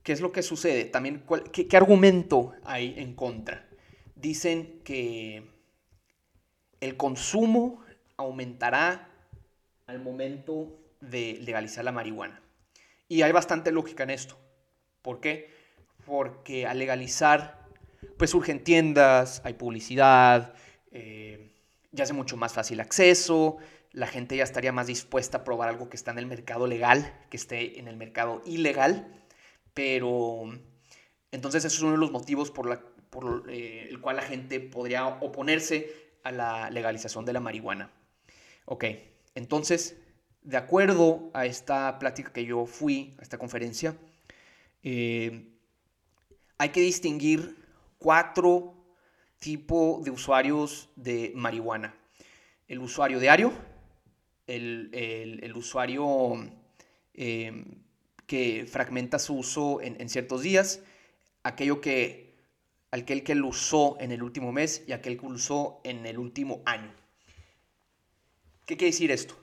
¿qué 0.04 0.12
es 0.12 0.22
lo 0.22 0.32
que 0.32 0.44
sucede? 0.44 0.86
También, 0.86 1.26
qué, 1.52 1.68
¿qué 1.68 1.78
argumento 1.78 2.54
hay 2.63 2.94
en 2.98 3.15
contra? 3.15 3.68
Dicen 4.13 4.82
que 4.84 5.44
el 6.80 6.96
consumo 6.96 7.84
aumentará 8.18 9.10
al 9.88 10.00
momento 10.00 10.78
de 11.02 11.39
legalizar 11.41 11.84
la 11.84 11.91
marihuana. 11.91 12.39
Y 13.08 13.24
hay 13.24 13.32
bastante 13.32 13.72
lógica 13.72 14.04
en 14.04 14.12
esto. 14.12 14.38
¿Por 15.02 15.20
qué? 15.20 15.50
Porque 16.06 16.68
al 16.68 16.78
legalizar, 16.78 17.65
pues 18.18 18.30
surgen 18.30 18.63
tiendas, 18.63 19.41
hay 19.44 19.56
publicidad, 19.56 20.54
eh, 20.91 21.52
ya 21.91 22.04
hace 22.04 22.13
mucho 22.13 22.38
más 22.38 22.54
fácil 22.54 22.80
acceso, 22.80 23.58
la 23.95 24.08
gente 24.08 24.36
ya 24.36 24.43
estaría 24.43 24.73
más 24.73 24.88
dispuesta 24.88 25.38
a 25.38 25.43
probar 25.45 25.69
algo 25.69 25.89
que 25.89 25.95
está 25.95 26.12
en 26.12 26.17
el 26.17 26.25
mercado 26.25 26.67
legal, 26.67 27.17
que 27.29 27.38
esté 27.38 27.79
en 27.79 27.88
el 27.88 27.95
mercado 27.95 28.41
ilegal, 28.45 29.08
pero 29.73 30.43
entonces 31.31 31.63
eso 31.63 31.77
es 31.77 31.81
uno 31.81 31.93
de 31.93 31.97
los 31.97 32.12
motivos 32.12 32.51
por, 32.51 32.69
eh, 33.49 33.88
el 33.89 34.01
cual 34.01 34.17
la 34.17 34.21
gente 34.21 34.60
podría 34.60 35.08
oponerse 35.08 36.12
a 36.23 36.34
la 36.34 36.69
legalización 36.69 37.23
de 37.23 37.31
la 37.31 37.39
marihuana. 37.39 37.89
Ok, 38.65 38.84
entonces, 39.34 39.97
de 40.41 40.58
acuerdo 40.58 41.29
a 41.34 41.45
esta 41.45 41.97
plática 41.97 42.34
que 42.34 42.43
yo 42.43 42.65
fui, 42.65 43.15
a 43.17 43.21
esta 43.21 43.38
conferencia, 43.38 43.95
eh, 44.84 45.53
hay 46.58 46.69
que 46.69 46.81
distinguir 46.81 47.55
cuatro 47.97 48.75
tipos 49.39 50.03
de 50.03 50.12
usuarios 50.12 50.89
de 50.97 51.31
marihuana. 51.34 51.95
El 52.67 52.79
usuario 52.79 53.19
diario, 53.19 53.53
el, 54.47 55.53
usuario 55.55 56.49
eh, 57.13 57.65
que 58.27 58.65
fragmenta 58.65 59.19
su 59.19 59.36
uso 59.36 59.81
en, 59.81 60.10
ciertos 60.10 60.41
días, 60.41 60.81
aquello 61.43 61.81
que, 61.81 62.36
aquel 62.91 63.23
que 63.23 63.36
lo 63.36 63.47
usó 63.47 63.97
en 63.99 64.12
el 64.12 64.23
último 64.23 64.51
mes 64.51 64.84
y 64.88 64.91
aquel 64.91 65.17
que 65.19 65.27
lo 65.27 65.36
usó 65.36 65.79
en 65.84 66.05
el 66.05 66.17
último 66.17 66.62
año. 66.65 66.93
¿Qué 68.65 68.77
quiere 68.77 68.91
decir 68.91 69.12
esto? 69.12 69.36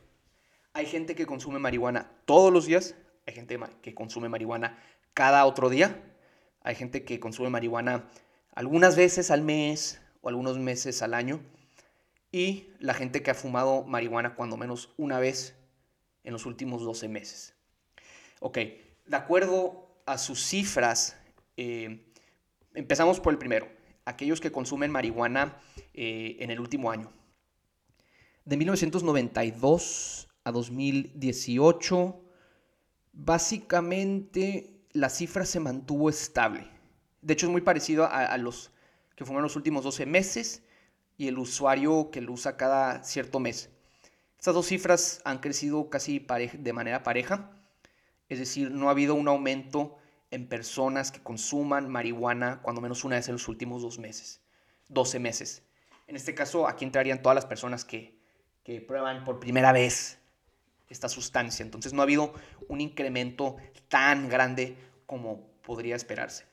Hay 0.73 0.87
gente 0.87 1.15
que 1.15 1.27
consume 1.27 1.59
marihuana 1.59 2.11
todos 2.25 2.53
los 2.53 2.67
días, 2.67 2.95
hay 3.27 3.35
gente 3.35 3.59
que 3.83 3.95
consume 3.95 4.29
marihuana 4.29 4.79
cada 5.15 5.45
otro 5.47 5.69
día. 5.69 6.03
Hay 6.63 6.75
gente 6.75 7.05
que 7.05 7.21
consume 7.21 7.51
marihuana 7.51 8.09
algunas 8.55 8.97
veces 8.97 9.31
al 9.31 9.43
mes 9.43 10.01
o 10.21 10.29
algunos 10.29 10.59
meses 10.59 11.03
al 11.03 11.15
año. 11.15 11.41
Y 12.33 12.71
la 12.79 12.95
gente 12.95 13.23
que 13.23 13.31
ha 13.31 13.35
fumado 13.35 13.85
marihuana 13.85 14.35
cuando 14.35 14.57
menos 14.57 14.95
una 14.97 15.21
vez 15.21 15.55
en 16.25 16.33
los 16.33 16.47
últimos 16.47 16.83
12 16.83 17.09
meses. 17.09 17.55
Ok, 18.41 18.59
de 19.07 19.17
acuerdo 19.17 20.03
a 20.07 20.19
sus 20.19 20.43
cifras, 20.43 21.17
eh, 21.57 22.13
empezamos 22.75 23.21
por 23.21 23.33
el 23.33 23.39
primero, 23.39 23.69
aquellos 24.05 24.41
que 24.41 24.51
consumen 24.51 24.91
marihuana 24.91 25.59
eh, 25.95 26.37
en 26.41 26.51
el 26.51 26.59
último 26.59 26.91
año. 26.91 27.13
De 28.45 28.57
1992 28.57 30.29
a 30.45 30.51
2018, 30.51 32.21
básicamente 33.13 34.87
la 34.93 35.09
cifra 35.09 35.45
se 35.45 35.61
mantuvo 35.61 36.11
estable. 36.11 36.67
De 37.21 37.35
hecho, 37.35 37.47
es 37.47 37.53
muy 37.53 37.61
parecido 37.61 38.07
a, 38.11 38.37
los 38.39 38.73
que 39.15 39.25
fueron 39.25 39.43
los 39.43 39.55
últimos 39.55 39.85
12 39.85 40.07
meses 40.07 40.65
y 41.17 41.29
el 41.29 41.39
usuario 41.39 42.11
que 42.11 42.21
lo 42.21 42.33
usa 42.33 42.57
cada 42.57 43.03
cierto 43.05 43.41
mes. 43.41 43.71
Estas 44.39 44.55
dos 44.55 44.67
cifras 44.67 45.21
han 45.25 45.39
crecido 45.39 45.89
casi 45.89 46.19
de 46.19 46.73
manera 46.73 47.03
pareja, 47.03 47.51
es 48.29 48.39
decir, 48.39 48.71
no 48.71 48.89
ha 48.89 48.93
habido 48.93 49.15
un 49.15 49.29
aumento 49.29 49.99
en 50.31 50.49
personas 50.49 51.13
que 51.13 51.23
consuman 51.23 51.89
marihuana 51.89 52.61
cuando 52.63 52.81
menos 52.81 53.05
una 53.05 53.17
vez 53.17 53.29
en 53.29 53.35
los 53.35 53.47
últimos 53.49 53.83
dos 53.83 53.99
meses, 53.99 54.41
12 54.89 55.19
meses. 55.19 55.63
En 56.07 56.17
este 56.17 56.35
caso, 56.35 56.67
aquí 56.67 56.85
entrarían 56.85 57.23
todas 57.23 57.37
las 57.37 57.47
personas 57.47 57.85
que, 57.85 58.19
que 58.65 58.81
prueban 58.81 59.25
por 59.25 59.39
primera 59.39 59.73
vez 59.73 60.19
esta 60.89 61.09
sustancia. 61.09 61.63
Entonces 61.63 61.93
no 61.93 62.01
ha 62.01 62.05
habido 62.05 62.33
un 62.69 62.81
incremento 62.81 63.57
tan 63.89 64.29
grande 64.29 64.77
como 65.07 65.47
podría 65.63 65.97
esperarse. 65.97 66.47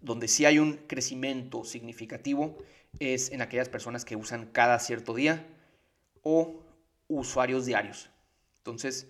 Donde 0.00 0.28
sí 0.28 0.44
hay 0.44 0.58
un 0.58 0.76
crecimiento 0.86 1.64
significativo 1.64 2.58
es 2.98 3.30
en 3.32 3.42
aquellas 3.42 3.68
personas 3.68 4.04
que 4.04 4.16
usan 4.16 4.46
cada 4.46 4.78
cierto 4.78 5.14
día 5.14 5.46
o 6.22 6.62
usuarios 7.08 7.66
diarios. 7.66 8.10
Entonces, 8.58 9.08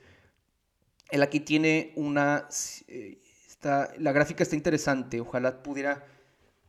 él 1.10 1.22
aquí 1.22 1.40
tiene 1.40 1.92
una... 1.96 2.48
Eh, 2.86 3.20
la 3.62 4.12
gráfica 4.12 4.44
está 4.44 4.54
interesante, 4.54 5.20
ojalá 5.20 5.64
pudiera 5.64 6.06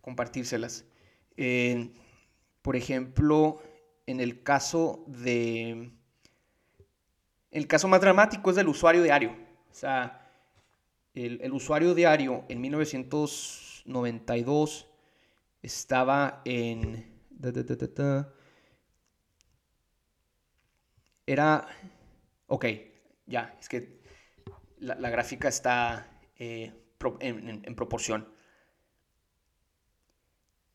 compartírselas. 0.01 0.85
por 2.63 2.75
ejemplo, 2.75 3.61
en 4.07 4.19
el 4.19 4.41
caso 4.41 5.05
de... 5.07 5.91
El 7.51 7.67
caso 7.67 7.87
más 7.87 8.01
dramático 8.01 8.49
es 8.49 8.55
del 8.55 8.67
usuario 8.67 9.03
diario. 9.03 9.35
O 9.71 9.73
sea, 9.73 10.27
el, 11.13 11.51
usuario 11.51 11.93
diario 11.93 12.43
en 12.49 12.59
1992 12.61 14.88
estaba 15.61 16.41
en... 16.45 17.19
era... 21.29 21.67
Ok, 22.47 22.65
ya, 23.27 23.55
es 23.59 23.69
que 23.69 24.01
la, 24.79 25.09
gráfica 25.09 25.47
está 25.47 26.07
eh, 26.37 26.73
en, 27.19 27.75
proporción. 27.75 28.27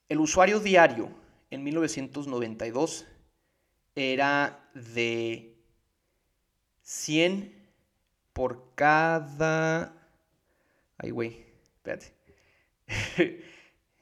El 0.08 0.20
usuario 0.20 0.60
diario 0.60 1.10
en 1.50 1.64
1992 1.64 3.06
era 3.96 4.70
de 4.74 5.56
100 6.82 7.68
por 8.32 8.74
cada... 8.76 9.92
Ay, 10.98 11.10
güey, 11.10 11.44
espérate. 11.74 12.14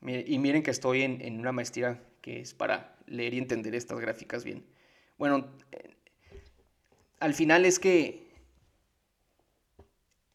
y 0.05 0.38
miren 0.38 0.62
que 0.62 0.71
estoy 0.71 1.03
en, 1.03 1.21
en, 1.21 1.38
una 1.38 1.53
maestría 1.53 2.03
que 2.21 2.41
es 2.41 2.55
para 2.55 2.97
leer 3.07 3.35
y 3.35 3.38
entender 3.38 3.75
estas 3.75 4.01
gráficas 4.01 4.45
bien. 4.45 4.65
Bueno, 5.19 5.49
eh, 5.71 5.91
al 7.21 7.35
final 7.35 7.65
es 7.65 7.79
que 7.79 8.33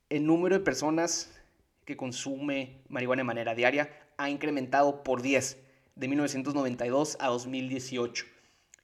el 0.10 0.26
número 0.26 0.58
de 0.58 0.64
personas 0.64 1.34
que 1.86 1.98
consume 1.98 2.82
marihuana 2.88 3.22
de 3.22 3.26
manera 3.26 3.56
diaria 3.56 3.90
ha 4.18 4.30
incrementado 4.30 5.04
por 5.04 5.22
10 5.22 5.58
de 5.96 6.08
1992 6.08 7.18
a 7.20 7.28
2018. 7.28 8.26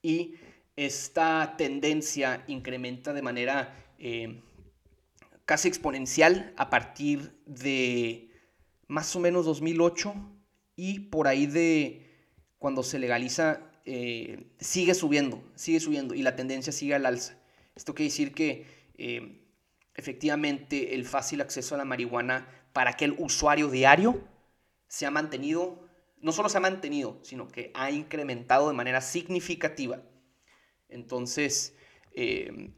Y 0.02 0.36
esta 0.76 1.56
tendencia 1.58 2.44
incrementa 2.48 3.14
de 3.14 3.22
manera 3.22 3.76
eh, 4.00 4.42
casi 5.46 5.68
exponencial 5.68 6.54
a 6.58 6.70
partir 6.70 7.38
de 7.46 8.30
más 8.88 9.16
o 9.16 9.20
menos 9.20 9.46
2008 9.46 10.14
y 10.76 11.00
por 11.02 11.28
ahí 11.28 11.46
de 11.46 12.02
cuando 12.58 12.84
se 12.84 13.00
legaliza 13.00 13.62
eh, 13.86 14.48
sigue 14.60 14.94
subiendo, 14.94 15.44
sigue 15.56 15.80
subiendo 15.80 16.14
y 16.14 16.22
la 16.22 16.36
tendencia 16.36 16.72
sigue 16.72 16.96
al 16.96 17.06
alza. 17.06 17.38
Esto 17.76 17.94
quiere 17.94 18.10
decir 18.10 18.34
que 18.34 18.66
eh, 18.98 19.42
efectivamente 19.96 20.96
el 20.96 21.06
fácil 21.06 21.42
acceso 21.42 21.76
a 21.76 21.78
la 21.78 21.86
marihuana 21.86 22.48
para 22.72 22.92
aquel 22.92 23.16
usuario 23.18 23.70
diario 23.70 24.24
se 24.88 25.06
ha 25.06 25.12
mantenido, 25.12 25.88
no 26.22 26.32
solo 26.32 26.50
se 26.50 26.58
ha 26.58 26.62
mantenido, 26.62 27.20
sino 27.24 27.48
que 27.48 27.72
ha 27.74 27.92
incrementado 27.92 28.70
de 28.70 28.76
manera 28.76 29.02
significativa. 29.02 30.02
Entonces, 30.88 31.76
eh, 32.14 32.72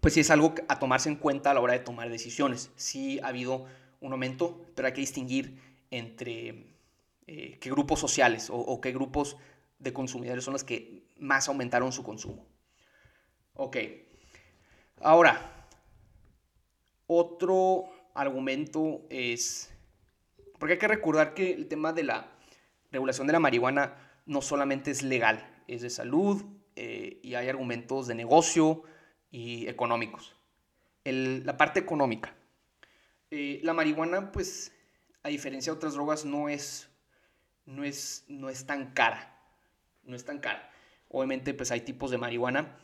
pues 0.00 0.14
sí 0.14 0.20
es 0.20 0.30
algo 0.30 0.54
a 0.68 0.78
tomarse 0.78 1.08
en 1.08 1.16
cuenta 1.16 1.50
a 1.50 1.54
la 1.54 1.60
hora 1.60 1.72
de 1.72 1.80
tomar 1.80 2.08
decisiones. 2.10 2.70
Sí 2.76 3.18
ha 3.20 3.28
habido 3.28 3.66
un 4.00 4.12
aumento, 4.12 4.64
pero 4.74 4.86
hay 4.86 4.94
que 4.94 5.00
distinguir 5.00 5.58
entre 5.90 6.77
eh, 7.28 7.58
qué 7.60 7.70
grupos 7.70 8.00
sociales 8.00 8.48
o, 8.50 8.80
qué 8.80 8.90
grupos 8.90 9.36
de 9.78 9.92
consumidores 9.92 10.42
son 10.42 10.54
los 10.54 10.64
que 10.64 11.06
más 11.18 11.46
aumentaron 11.48 11.92
su 11.92 12.02
consumo. 12.02 12.44
Ok. 13.54 13.76
Ahora, 15.00 15.68
otro 17.06 17.84
argumento 18.14 19.06
es, 19.10 19.72
porque 20.58 20.72
hay 20.72 20.78
que 20.80 20.88
recordar 20.88 21.34
que 21.34 21.52
el 21.52 21.68
tema 21.68 21.92
de 21.92 22.02
la 22.02 22.32
regulación 22.90 23.28
de 23.28 23.34
la 23.34 23.38
marihuana 23.38 23.96
no 24.26 24.42
solamente 24.42 24.90
es 24.90 25.04
legal, 25.04 25.62
es 25.68 25.82
de 25.82 25.90
salud 25.90 26.44
eh, 26.74 27.20
y 27.22 27.34
hay 27.34 27.48
argumentos 27.48 28.08
de 28.08 28.16
negocio, 28.16 28.82
y 29.30 29.68
económicos. 29.68 30.34
la 31.04 31.56
parte 31.56 31.80
económica. 31.80 32.34
Eh, 33.30 33.60
la 33.62 33.72
marihuana, 33.72 34.32
pues, 34.32 34.72
a 35.22 35.28
diferencia 35.28 35.72
de 35.72 35.76
otras 35.76 35.94
drogas, 35.94 36.24
no 36.24 36.48
es, 36.48 36.87
no 37.68 37.84
es, 37.84 38.24
no 38.28 38.48
es 38.48 38.66
tan 38.66 38.92
cara. 38.92 39.36
No 40.02 40.16
es 40.16 40.24
tan 40.24 40.38
cara. 40.38 40.70
Obviamente, 41.08 41.54
pues 41.54 41.70
hay 41.70 41.82
tipos 41.82 42.10
de 42.10 42.18
marihuana 42.18 42.78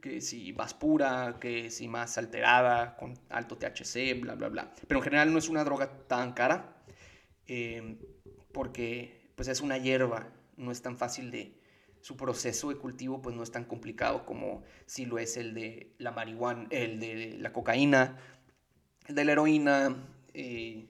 que 0.00 0.20
si 0.20 0.52
más 0.52 0.74
pura, 0.74 1.38
que 1.40 1.70
si 1.70 1.88
más 1.88 2.18
alterada, 2.18 2.96
con 2.96 3.18
alto 3.30 3.56
THC, 3.56 4.20
bla, 4.20 4.34
bla, 4.34 4.48
bla. 4.48 4.72
Pero 4.86 5.00
en 5.00 5.04
general 5.04 5.32
no 5.32 5.38
es 5.38 5.48
una 5.48 5.64
droga 5.64 6.06
tan 6.06 6.34
cara, 6.34 6.76
eh, 7.46 7.98
porque 8.52 9.32
pues 9.34 9.48
es 9.48 9.60
una 9.60 9.78
hierba, 9.78 10.28
no 10.56 10.70
es 10.70 10.82
tan 10.82 10.98
fácil 10.98 11.30
de, 11.30 11.58
su 12.00 12.16
proceso 12.16 12.68
de 12.68 12.76
cultivo 12.76 13.20
pues 13.20 13.34
no 13.34 13.42
es 13.42 13.50
tan 13.50 13.64
complicado 13.64 14.24
como 14.24 14.62
si 14.86 15.06
lo 15.06 15.18
es 15.18 15.36
el 15.36 15.54
de 15.54 15.94
la 15.98 16.12
marihuana, 16.12 16.66
el 16.70 17.00
de 17.00 17.36
la 17.38 17.52
cocaína, 17.52 18.16
el 19.06 19.14
de 19.14 19.24
la 19.24 19.32
heroína, 19.32 19.96
eh, 20.34 20.86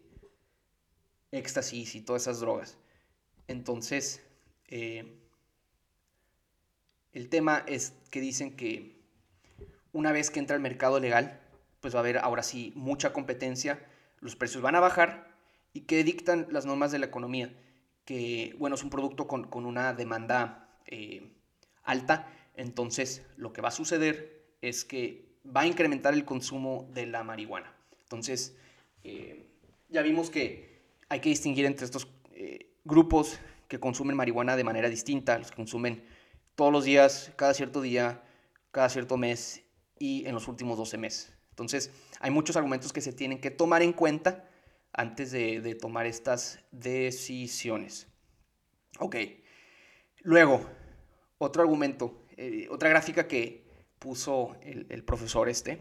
éxtasis 1.33 1.95
y 1.95 2.01
todas 2.01 2.23
esas 2.23 2.41
drogas. 2.41 2.79
Entonces, 3.47 4.23
eh, 4.69 5.19
el 7.13 7.29
tema 7.29 7.65
es 7.67 7.95
que 8.11 8.21
dicen 8.21 8.57
que 8.57 8.99
una 9.93 10.13
vez 10.13 10.31
que 10.31 10.39
entra 10.39 10.57
al 10.57 10.63
mercado 10.63 11.01
legal, 11.01 11.41
pues 11.81 11.95
va 11.95 11.99
a 11.99 12.03
haber 12.03 12.19
ahora 12.19 12.43
sí 12.43 12.73
mucha 12.75 13.13
competencia, 13.13 13.87
los 14.21 14.37
precios 14.37 14.63
van 14.63 14.75
a 14.75 14.81
bajar 14.81 15.35
y 15.73 15.83
que 15.83 16.05
dictan 16.05 16.47
las 16.51 16.67
normas 16.67 16.93
de 16.93 16.99
la 16.99 17.07
economía, 17.07 17.55
que 18.05 18.55
bueno, 18.59 18.77
es 18.77 18.83
un 18.83 18.91
producto 18.91 19.27
con, 19.27 19.45
con 19.45 19.65
una 19.67 19.95
demanda 19.95 20.69
eh, 20.87 21.33
alta, 21.83 22.31
entonces 22.55 23.25
lo 23.37 23.53
que 23.53 23.61
va 23.61 23.69
a 23.69 23.73
suceder 23.73 24.45
es 24.61 24.85
que 24.85 25.29
va 25.45 25.63
a 25.63 25.67
incrementar 25.67 26.15
el 26.15 26.25
consumo 26.25 26.89
de 26.93 27.07
la 27.07 27.23
marihuana. 27.25 27.73
Entonces, 28.03 28.57
eh, 29.05 29.47
ya 29.89 30.03
vimos 30.03 30.31
que 30.31 30.68
hay 31.09 31.21
que 31.21 31.29
distinguir 31.29 31.65
entre 31.67 31.85
estos 31.85 32.09
eh, 32.33 32.71
grupos 32.85 33.39
que 33.69 33.81
consumen 33.81 34.17
marihuana 34.17 34.57
de 34.57 34.65
manera 34.65 34.89
distinta, 34.89 35.39
los 35.39 35.51
que 35.51 35.57
consumen 35.57 36.05
todos 36.55 36.73
los 36.73 36.85
días, 36.85 37.33
cada 37.37 37.55
cierto 37.55 37.81
día, 37.81 38.23
cada 38.71 38.89
cierto 38.89 39.17
mes 39.17 39.63
y 39.99 40.27
en 40.27 40.35
los 40.35 40.49
últimos 40.49 40.79
12 40.79 40.99
meses. 40.99 41.33
Entonces, 41.51 41.91
hay 42.21 42.31
muchos 42.31 42.57
argumentos 42.57 42.93
que 42.93 43.01
se 43.01 43.13
tienen 43.13 43.41
que 43.41 43.51
tomar 43.51 43.83
en 43.83 43.93
cuenta 43.93 44.49
antes 44.93 45.33
de, 45.33 45.77
tomar 45.81 46.07
estas 46.07 46.61
decisiones. 46.71 48.07
Ok. 48.99 49.17
Luego, 50.23 50.67
otro 51.39 51.63
argumento, 51.63 52.25
eh, 52.37 52.67
otra 52.71 52.89
gráfica 52.89 53.29
que 53.29 53.65
puso 53.99 54.57
el, 54.63 55.05
profesor 55.05 55.49
este, 55.49 55.81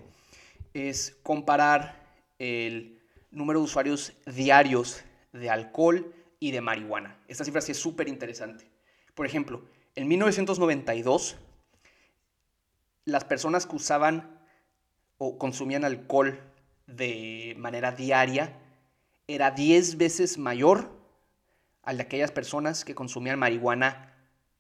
es 0.74 1.18
comparar 1.24 2.16
el 2.40 3.02
número 3.32 3.60
de 3.60 3.66
usuarios 3.66 4.13
diarios 4.26 5.04
de 5.34 5.50
alcohol 5.50 6.13
y 6.40 6.52
de 6.52 6.62
marihuana. 6.62 7.18
Esta 7.28 7.44
cifra 7.44 7.62
sí 7.62 7.72
es 7.72 7.80
súper 7.80 8.08
interesante. 8.08 8.70
Por 9.16 9.26
ejemplo, 9.26 9.66
en 9.96 10.08
1992, 10.08 11.38
las 13.06 13.26
personas 13.26 13.66
que 13.66 13.76
usaban 13.76 14.40
o 15.18 15.38
consumían 15.38 15.86
alcohol 15.86 16.40
de 16.86 17.56
manera 17.58 17.92
diaria 17.92 18.60
era 19.28 19.52
10 19.52 19.98
veces 19.98 20.38
mayor 20.38 20.96
al 21.84 21.98
de 21.98 22.04
aquellas 22.04 22.32
personas 22.32 22.86
que 22.86 22.96
consumían 22.96 23.40
marihuana 23.40 24.13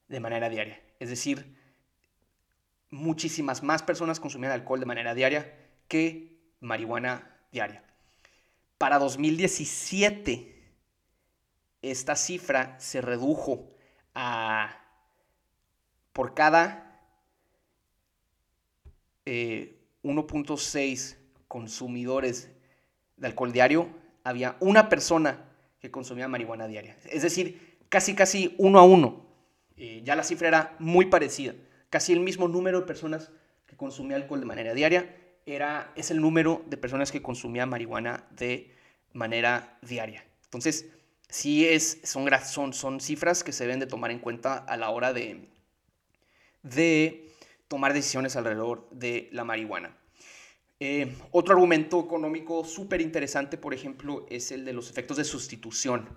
de 0.07 0.19
manera 0.19 0.49
diaria. 0.49 0.81
Es 0.99 1.09
decir, 1.09 1.57
muchísimas 2.89 3.63
más 3.63 3.83
personas 3.83 4.19
consumían 4.19 4.53
alcohol 4.53 4.79
de 4.79 4.85
manera 4.85 5.13
diaria 5.13 5.53
que 5.87 6.39
marihuana 6.59 7.37
diaria. 7.51 7.83
Para 8.77 8.99
2017, 8.99 10.56
esta 11.81 12.15
cifra 12.15 12.79
se 12.79 13.01
redujo 13.01 13.71
a 14.13 14.83
por 16.13 16.33
cada 16.33 16.83
1.6 19.25 21.17
consumidores 21.47 22.49
de 23.17 23.27
alcohol 23.27 23.51
diario, 23.51 23.89
había 24.23 24.57
una 24.59 24.89
persona 24.89 25.45
que 25.79 25.91
consumía 25.91 26.27
marihuana 26.27 26.67
diaria. 26.67 26.97
Es 27.09 27.21
decir, 27.21 27.77
casi, 27.89 28.15
casi 28.15 28.55
uno 28.57 28.79
a 28.79 28.83
uno. 28.83 29.25
Eh, 29.75 30.01
ya 30.03 30.15
la 30.15 30.23
cifra 30.23 30.47
era 30.47 30.75
muy 30.79 31.05
parecida. 31.05 31.53
Casi 31.89 32.13
el 32.13 32.19
mismo 32.19 32.47
número 32.47 32.81
de 32.81 32.87
personas 32.87 33.31
que 33.65 33.75
consumía 33.75 34.17
alcohol 34.17 34.39
de 34.39 34.45
manera 34.45 34.73
diaria 34.73 35.15
era, 35.45 35.91
es 35.95 36.11
el 36.11 36.19
número 36.19 36.63
de 36.67 36.77
personas 36.77 37.11
que 37.11 37.21
consumían 37.21 37.69
marihuana 37.69 38.25
de 38.31 38.73
manera 39.13 39.77
diaria. 39.81 40.25
Entonces, 40.45 40.87
sí 41.29 41.65
es, 41.65 41.99
son, 42.03 42.29
son, 42.45 42.73
son 42.73 42.99
cifras 42.99 43.43
que 43.43 43.51
se 43.51 43.65
deben 43.65 43.79
de 43.79 43.87
tomar 43.87 44.11
en 44.11 44.19
cuenta 44.19 44.57
a 44.57 44.77
la 44.77 44.89
hora 44.89 45.13
de, 45.13 45.49
de 46.63 47.29
tomar 47.67 47.93
decisiones 47.93 48.35
alrededor 48.35 48.89
de 48.91 49.29
la 49.31 49.43
marihuana. 49.43 49.97
Eh, 50.79 51.15
otro 51.31 51.55
argumento 51.55 51.99
económico 51.99 52.63
súper 52.63 53.01
interesante, 53.01 53.57
por 53.57 53.73
ejemplo, 53.73 54.25
es 54.29 54.51
el 54.51 54.63
de 54.63 54.73
los 54.73 54.89
efectos 54.89 55.17
de 55.17 55.23
sustitución. 55.23 56.07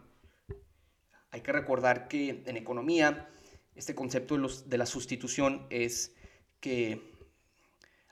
Hay 1.30 1.40
que 1.40 1.52
recordar 1.52 2.08
que 2.08 2.42
en 2.44 2.56
economía 2.56 3.30
este 3.74 3.94
concepto 3.94 4.34
de, 4.34 4.40
los, 4.40 4.68
de 4.68 4.78
la 4.78 4.86
sustitución 4.86 5.66
es 5.70 6.14
que 6.60 7.00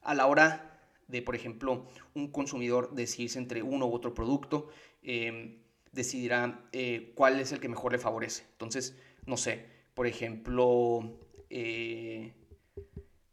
a 0.02 0.14
la 0.14 0.26
hora 0.26 0.80
de, 1.06 1.20
por 1.20 1.34
ejemplo, 1.34 1.86
un 2.14 2.30
consumidor 2.32 2.94
decidirse 2.94 3.38
entre 3.38 3.62
uno 3.62 3.86
u 3.86 3.94
otro 3.94 4.14
producto, 4.14 4.70
em, 5.02 5.58
decidirá 5.92 6.68
eh, 6.72 7.12
cuál 7.14 7.40
es 7.40 7.52
el 7.52 7.60
que 7.60 7.68
mejor 7.68 7.92
le 7.92 7.98
favorece. 7.98 8.44
Entonces, 8.52 8.96
no 9.26 9.36
sé, 9.36 9.66
por 9.94 10.06
ejemplo, 10.06 11.18
eh, 11.50 12.32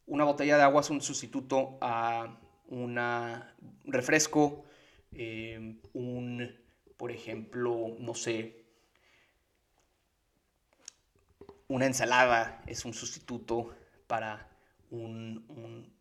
una 0.06 0.24
botella 0.24 0.58
de 0.58 0.64
agua 0.64 0.82
es 0.82 0.90
un 0.90 1.02
sustituto 1.02 1.78
a 1.82 2.40
un 2.68 3.00
refresco, 3.86 4.66
eh, 5.12 5.80
un, 5.94 6.56
por 6.98 7.12
ejemplo, 7.12 7.96
no 8.00 8.14
sé, 8.14 8.66
una 11.68 11.86
ensalada 11.86 12.62
es 12.68 12.86
un 12.86 12.94
sustituto 12.94 13.76
para 14.08 14.50
un, 14.92 15.94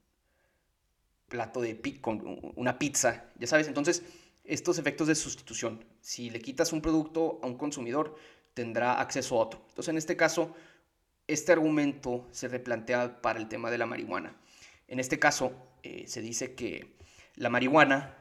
plato 1.29 1.61
de 1.61 1.81
una 2.55 2.79
pizza, 2.79 3.33
ya 3.39 3.47
sabes, 3.47 3.67
entonces 3.67 4.05
estos 4.45 4.79
efectos 4.79 5.09
de 5.09 5.15
sustitución, 5.15 5.85
si 6.01 6.31
le 6.31 6.41
quitas 6.41 6.73
un 6.73 6.83
producto 6.83 7.41
a 7.43 7.47
un 7.47 7.57
consumidor, 7.57 8.17
tendrá 8.53 9.01
acceso 9.01 9.37
a 9.37 9.45
otro. 9.45 9.65
Entonces, 9.69 9.89
en 9.89 9.99
este 9.99 10.17
caso, 10.17 10.55
este 11.27 11.53
argumento 11.53 12.27
se 12.31 12.49
replantea 12.49 13.23
para 13.23 13.39
el 13.39 13.49
tema 13.49 13.71
de 13.71 13.79
la 13.79 13.87
marihuana. 13.87 14.37
En 14.87 15.01
este 15.01 15.19
caso, 15.19 15.53
eh, 15.83 16.05
se 16.07 16.21
dice 16.21 16.55
que 16.55 16.97
la 17.37 17.49
marihuana 17.49 18.17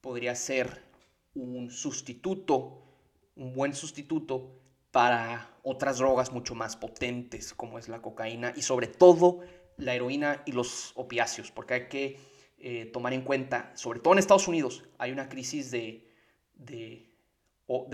podría 0.00 0.34
ser 0.34 0.82
un 1.34 1.70
sustituto, 1.70 2.84
un 3.36 3.52
buen 3.52 3.74
sustituto 3.74 4.58
para 4.90 5.56
otras 5.62 5.98
drogas 5.98 6.32
mucho 6.32 6.54
más 6.54 6.76
potentes, 6.76 7.54
como 7.54 7.78
es 7.78 7.88
la 7.88 8.02
cocaína 8.02 8.52
y 8.54 8.62
sobre 8.62 8.86
todo 8.86 9.40
la 9.76 9.94
heroína 9.94 10.42
y 10.46 10.52
los 10.52 10.92
opiáceos, 10.94 11.50
porque 11.50 11.74
hay 11.74 11.88
que 11.88 12.31
eh, 12.64 12.86
tomar 12.86 13.12
en 13.12 13.22
cuenta, 13.22 13.72
sobre 13.74 13.98
todo 13.98 14.12
en 14.12 14.20
Estados 14.20 14.46
Unidos, 14.46 14.84
hay 14.96 15.10
una 15.10 15.28
crisis 15.28 15.72
de, 15.72 16.08
de, 16.54 17.08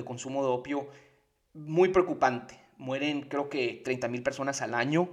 consumo 0.05 0.45
de 0.45 0.51
opio 0.51 0.91
muy 1.55 1.89
preocupante. 1.89 2.61
Mueren 2.77 3.23
creo 3.23 3.49
que 3.49 3.83
30.000 3.83 4.23
personas 4.23 4.61
al 4.61 4.75
año 4.75 5.09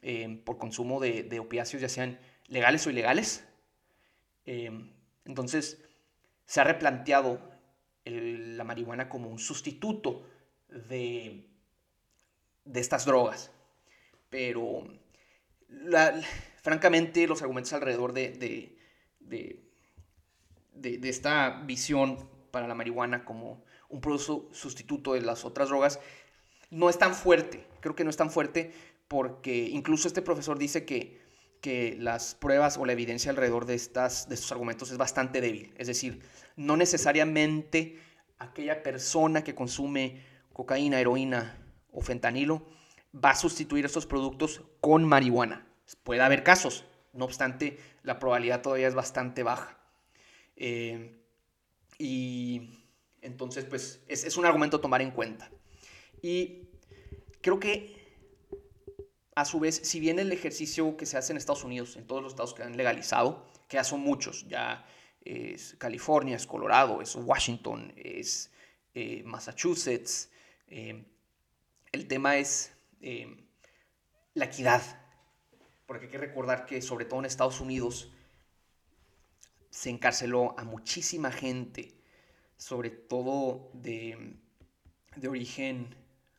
eh, 0.00 0.40
por 0.46 0.56
consumo 0.56 0.98
de, 0.98 1.24
de 1.24 1.40
opiáceos, 1.40 1.82
ya 1.82 1.90
sean 1.90 2.18
legales 2.48 2.86
o 2.86 2.90
ilegales. 2.90 3.44
Em, 4.46 4.90
entonces, 5.26 5.78
se 6.46 6.62
ha 6.62 6.64
replanteado 6.64 7.38
la 8.06 8.64
marihuana 8.64 9.10
como 9.10 9.28
un 9.28 9.38
sustituto 9.38 10.24
de, 10.68 11.44
de 12.64 12.80
estas 12.80 13.04
drogas. 13.04 13.50
Pero, 14.30 14.84
francamente, 16.62 17.26
los 17.26 17.42
argumentos 17.42 17.74
alrededor 17.74 18.14
de, 19.28 19.62
de, 20.74 21.08
esta 21.08 21.62
visión 21.64 22.28
para 22.50 22.68
la 22.68 22.74
marihuana 22.74 23.24
como 23.24 23.64
un 23.88 24.00
producto 24.00 24.48
sustituto 24.52 25.14
de 25.14 25.22
las 25.22 25.44
otras 25.44 25.68
drogas 25.68 26.00
no 26.70 26.90
es 26.90 26.98
tan 26.98 27.14
fuerte. 27.14 27.66
Creo 27.80 27.94
que 27.94 28.04
no 28.04 28.10
es 28.10 28.16
tan 28.16 28.30
fuerte 28.30 28.72
porque 29.08 29.68
incluso 29.68 30.08
este 30.08 30.22
profesor 30.22 30.58
dice 30.58 30.84
que 30.84 31.26
que 31.60 31.96
las 31.98 32.34
pruebas 32.34 32.76
o 32.76 32.84
la 32.84 32.92
evidencia 32.92 33.30
alrededor 33.30 33.66
de, 33.66 33.74
estas, 33.74 34.28
de 34.28 34.34
estos 34.34 34.52
argumentos 34.52 34.90
es 34.90 34.98
bastante 34.98 35.40
débil. 35.40 35.74
Es 35.76 35.86
decir, 35.86 36.22
no 36.54 36.76
necesariamente 36.76 37.98
aquella 38.38 38.82
persona 38.82 39.42
que 39.42 39.54
consume 39.54 40.22
cocaína, 40.52 41.00
heroína 41.00 41.58
o 41.90 42.00
fentanilo 42.02 42.62
va 43.12 43.30
a 43.30 43.34
sustituir 43.36 43.84
estos 43.84 44.06
productos 44.06 44.62
con 44.80 45.04
marihuana. 45.04 45.66
Puede 46.02 46.20
haber 46.20 46.42
casos, 46.42 46.84
no 47.16 47.24
obstante, 47.24 47.78
la 48.02 48.18
probabilidad 48.18 48.62
todavía 48.62 48.88
es 48.88 48.94
bastante 48.94 49.42
baja. 49.42 49.78
Eh, 50.56 51.20
y 51.98 52.70
entonces, 53.22 53.64
pues, 53.64 54.02
es, 54.08 54.36
un 54.36 54.46
argumento 54.46 54.78
a 54.78 54.80
tomar 54.80 55.02
en 55.02 55.10
cuenta. 55.10 55.50
Y 56.22 56.68
creo 57.40 57.58
que 57.58 57.96
a 59.34 59.44
su 59.44 59.60
vez, 59.60 59.76
si 59.76 60.00
bien 60.00 60.18
el 60.18 60.32
ejercicio 60.32 60.96
que 60.96 61.06
se 61.06 61.18
hace 61.18 61.32
en 61.32 61.36
Estados 61.36 61.64
Unidos, 61.64 61.96
en 61.96 62.06
todos 62.06 62.22
los 62.22 62.32
estados 62.32 62.54
que 62.54 62.62
han 62.62 62.76
legalizado, 62.76 63.46
que 63.68 63.76
ya 63.76 63.84
son 63.84 64.00
muchos, 64.00 64.46
ya 64.48 64.86
es 65.20 65.74
California, 65.78 66.36
es 66.36 66.46
Colorado, 66.46 67.02
es 67.02 67.14
Washington, 67.16 67.92
es 67.96 68.50
eh, 68.94 69.22
Massachusetts, 69.24 70.30
eh, 70.68 71.04
el 71.92 72.08
tema 72.08 72.38
es 72.38 72.72
la 74.34 74.46
equidad, 74.46 74.82
porque 75.86 76.06
hay 76.06 76.10
que 76.10 76.18
recordar 76.18 76.66
que 76.66 76.82
sobre 76.82 77.04
todo 77.04 77.20
en 77.20 77.26
Estados 77.26 77.60
Unidos 77.60 78.12
se 79.70 79.90
encarceló 79.90 80.58
a 80.58 80.64
muchísima 80.64 81.30
gente, 81.30 81.94
sobre 82.56 82.90
todo 82.90 83.70
de, 83.74 84.36
de 85.16 85.28
origen 85.28 85.94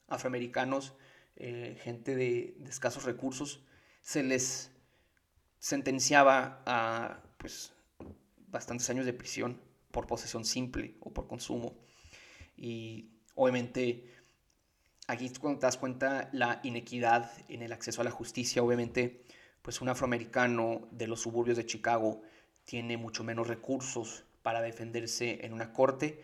afroamericanos, 0.07 0.95
eh, 1.35 1.77
gente 1.83 2.15
de, 2.15 2.57
escasos 2.67 3.03
recursos, 3.03 3.61
se 4.01 4.23
les 4.23 4.71
sentenciaba 5.59 6.63
a 6.65 7.21
pues, 7.37 7.73
bastantes 8.47 8.89
años 8.89 9.05
de 9.05 9.13
prisión 9.13 9.61
por 9.91 10.07
posesión 10.07 10.45
simple 10.45 10.95
o 10.99 11.13
por 11.13 11.27
consumo. 11.27 11.77
Y 12.55 13.11
obviamente 13.35 14.11
aquí 15.07 15.29
cuando 15.39 15.59
te 15.59 15.67
das 15.67 15.77
cuenta 15.77 16.29
la 16.33 16.59
inequidad 16.63 17.31
en 17.49 17.61
el 17.61 17.71
acceso 17.71 18.01
a 18.01 18.03
la 18.03 18.11
justicia, 18.11 18.63
obviamente 18.63 19.23
pues 19.67 19.81
un 19.81 19.89
afroamericano 19.89 20.87
de 20.91 21.07
los 21.07 21.19
suburbios 21.19 21.57
de 21.57 21.65
Chicago 21.65 22.21
tiene 22.63 22.95
mucho 22.95 23.25
menos 23.25 23.49
recursos 23.49 24.23
para 24.41 24.61
defenderse 24.61 25.45
en 25.45 25.51
una 25.51 25.73
corte 25.73 26.23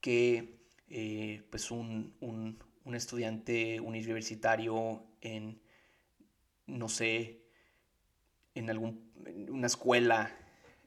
que 0.00 0.58
eh, 0.88 1.44
pues 1.50 1.70
un, 1.70 2.16
un 2.18 2.94
estudiante 2.96 3.78
universitario 3.78 5.04
en, 5.20 5.60
no 6.66 6.88
sé, 6.88 7.42
en 8.56 8.68
alguna 8.70 9.68
escuela 9.68 10.36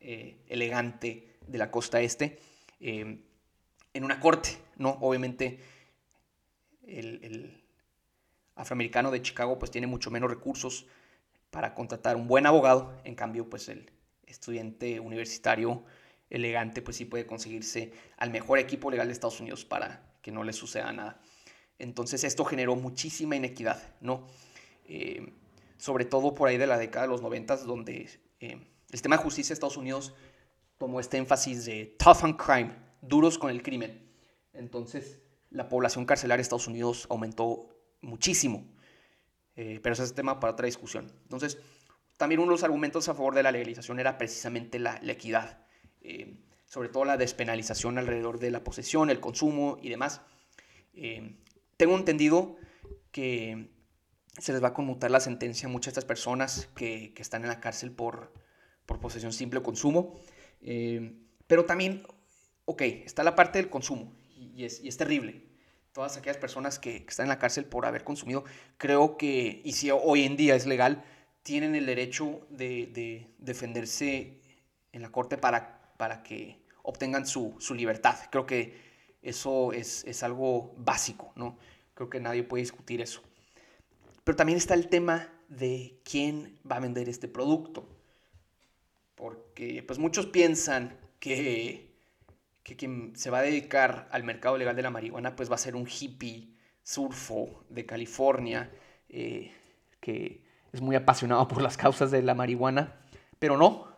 eh, 0.02 0.42
elegante 0.50 1.38
de 1.48 1.58
la 1.58 1.72
costa 1.72 2.02
este, 2.02 2.38
em, 2.82 3.22
en 3.94 4.04
una 4.04 4.20
corte, 4.20 4.50
¿no? 4.76 4.98
Obviamente 5.00 5.62
el, 6.86 7.64
afroamericano 8.56 9.10
de 9.10 9.22
Chicago 9.22 9.58
pues 9.58 9.72
tiene 9.72 9.88
mucho 9.88 10.12
menos 10.12 10.30
recursos 10.30 10.86
para 11.54 11.76
contratar 11.76 12.16
un 12.16 12.28
buen 12.28 12.48
abogado, 12.48 12.92
en 13.04 13.14
cambio 13.14 13.48
pues 13.48 13.70
el 13.70 13.92
estudiante 14.26 15.00
universitario 15.00 15.86
elegante 16.32 16.82
pues 16.82 16.98
sí 16.98 17.06
puede 17.06 17.28
conseguirse 17.28 17.94
al 18.18 18.32
mejor 18.32 18.58
equipo 18.58 18.90
legal 18.90 19.08
de 19.08 19.14
Estados 19.14 19.40
Unidos 19.40 19.64
para 19.64 20.18
que 20.24 20.32
no 20.32 20.44
le 20.44 20.52
suceda 20.52 20.92
nada. 20.92 21.22
Entonces 21.78 22.24
esto 22.24 22.44
generó 22.44 22.76
muchísima 22.76 23.36
inequidad, 23.36 23.80
¿no? 24.02 24.26
Eh, 24.86 25.32
sobre 25.78 26.06
todo 26.06 26.34
por 26.34 26.50
ahí 26.50 26.58
de 26.58 26.66
la 26.66 26.80
década 26.80 27.06
de 27.06 27.12
los 27.12 27.22
90, 27.22 27.58
donde 27.58 28.10
eh, 28.40 28.54
el 28.54 28.92
sistema 28.92 29.18
de 29.18 29.24
justicia 29.24 29.50
de 29.50 29.54
Estados 29.54 29.78
Unidos 29.78 30.16
tomó 30.80 31.00
este 31.00 31.18
énfasis 31.18 31.66
de 31.66 31.96
tough 32.00 32.24
on 32.24 32.34
crime, 32.34 32.74
duros 33.02 33.38
con 33.38 33.52
el 33.52 33.62
crimen. 33.62 34.10
Entonces 34.54 35.20
la 35.52 35.70
población 35.70 36.06
carcelaria 36.06 36.38
de 36.38 36.42
Estados 36.42 36.68
Unidos 36.68 37.06
aumentó 37.12 37.70
muchísimo. 38.02 38.73
Eh, 39.56 39.80
pero 39.82 39.94
ese 39.94 40.04
es 40.04 40.14
tema 40.14 40.40
para 40.40 40.54
otra 40.54 40.66
discusión. 40.66 41.12
Entonces, 41.24 41.58
también 42.18 42.40
uno 42.40 42.50
de 42.50 42.56
los 42.56 42.64
argumentos 42.64 43.08
a 43.10 43.14
favor 43.14 43.36
de 43.36 43.44
la 43.44 43.52
legalización 43.52 44.00
era 44.00 44.18
precisamente 44.18 44.80
la, 44.80 45.00
equidad, 45.04 45.66
sobre 46.66 46.90
todo 46.90 47.06
la 47.06 47.18
despenalización 47.18 47.98
alrededor 47.98 48.40
de 48.40 48.52
la 48.52 48.64
posesión, 48.64 49.10
el 49.10 49.20
consumo 49.20 49.78
y 49.82 49.90
demás 49.90 50.22
tengo 51.78 51.98
entendido 51.98 52.56
que 53.12 53.70
se 54.38 54.54
les 54.54 54.64
va 54.64 54.70
a 54.70 54.74
conmutar 54.74 55.12
la 55.12 55.20
sentencia 55.20 55.68
a 55.68 55.72
muchas 55.72 55.94
de 55.94 56.00
estas 56.00 56.06
personas 56.06 56.70
que, 56.76 57.14
están 57.18 57.44
en 57.44 57.50
la 57.50 57.60
cárcel 57.60 57.92
por, 57.92 58.34
por 58.86 59.00
posesión 59.00 59.34
simple 59.34 59.60
o 59.60 59.64
consumo. 59.64 60.20
Eh, 60.62 61.14
pero 61.46 61.66
también, 61.66 62.04
ok, 62.66 62.82
está 62.82 63.24
la 63.24 63.36
parte 63.36 63.60
del 63.60 63.70
consumo 63.70 64.16
y, 64.36 64.64
es, 64.64 64.82
y 64.82 64.88
es, 64.88 64.98
terrible. 64.98 65.46
Todas 65.94 66.18
aquellas 66.18 66.38
personas 66.38 66.80
que, 66.80 67.06
están 67.08 67.26
en 67.26 67.30
la 67.30 67.40
cárcel 67.40 67.66
por 67.66 67.86
haber 67.86 68.04
consumido, 68.04 68.44
creo 68.78 69.16
que, 69.16 69.62
y 69.64 69.74
si 69.74 69.92
hoy 69.92 70.24
en 70.24 70.36
día 70.36 70.56
es 70.56 70.66
legal, 70.66 71.04
tienen 71.44 71.76
el 71.76 71.86
derecho 71.86 72.42
de, 72.50 73.28
defenderse 73.38 74.40
en 74.92 75.02
la 75.02 75.12
corte 75.12 75.38
para, 75.38 75.94
para 75.98 76.24
que 76.24 76.58
obtengan 76.82 77.28
su, 77.28 77.56
libertad. 77.76 78.18
Creo 78.32 78.46
que 78.46 78.76
eso 79.22 79.72
es, 79.72 80.04
es 80.06 80.24
algo 80.24 80.74
básico, 80.78 81.32
¿no? 81.36 81.58
Creo 81.94 82.10
que 82.10 82.20
nadie 82.20 82.44
puede 82.44 82.64
discutir 82.64 83.02
eso. 83.02 83.22
Pero 84.24 84.36
también 84.36 84.58
está 84.58 84.74
el 84.74 84.90
tema 84.90 85.30
de 85.48 86.00
quién 86.04 86.58
va 86.70 86.78
a 86.78 86.80
vender 86.80 87.08
este 87.08 87.28
producto. 87.28 87.88
Porque 89.16 89.84
pues 89.84 90.00
muchos 90.00 90.26
piensan 90.26 90.98
que, 91.20 91.93
que 92.64 92.76
quien 92.76 93.16
se 93.16 93.30
va 93.30 93.40
a 93.40 93.44
dedicar 93.44 94.08
al 94.12 94.24
mercado 94.24 94.58
legal 94.58 94.76
de 94.76 94.82
la 94.82 94.90
marihuana 94.90 95.36
pues 95.36 95.52
va 95.52 95.56
a 95.56 95.60
ser 95.60 95.76
un 95.76 95.88
hippie 95.88 96.50
surfo 96.82 97.66
de 97.70 97.86
California 97.86 98.72
eh, 99.10 99.52
que 100.00 100.44
es 100.72 100.82
muy 100.82 100.96
apasionado 100.96 101.48
por 101.48 101.62
las 101.62 101.78
causas 101.78 102.10
de 102.12 102.22
la 102.22 102.34
marihuana. 102.34 103.00
Pero 103.40 103.58
no, 103.58 103.94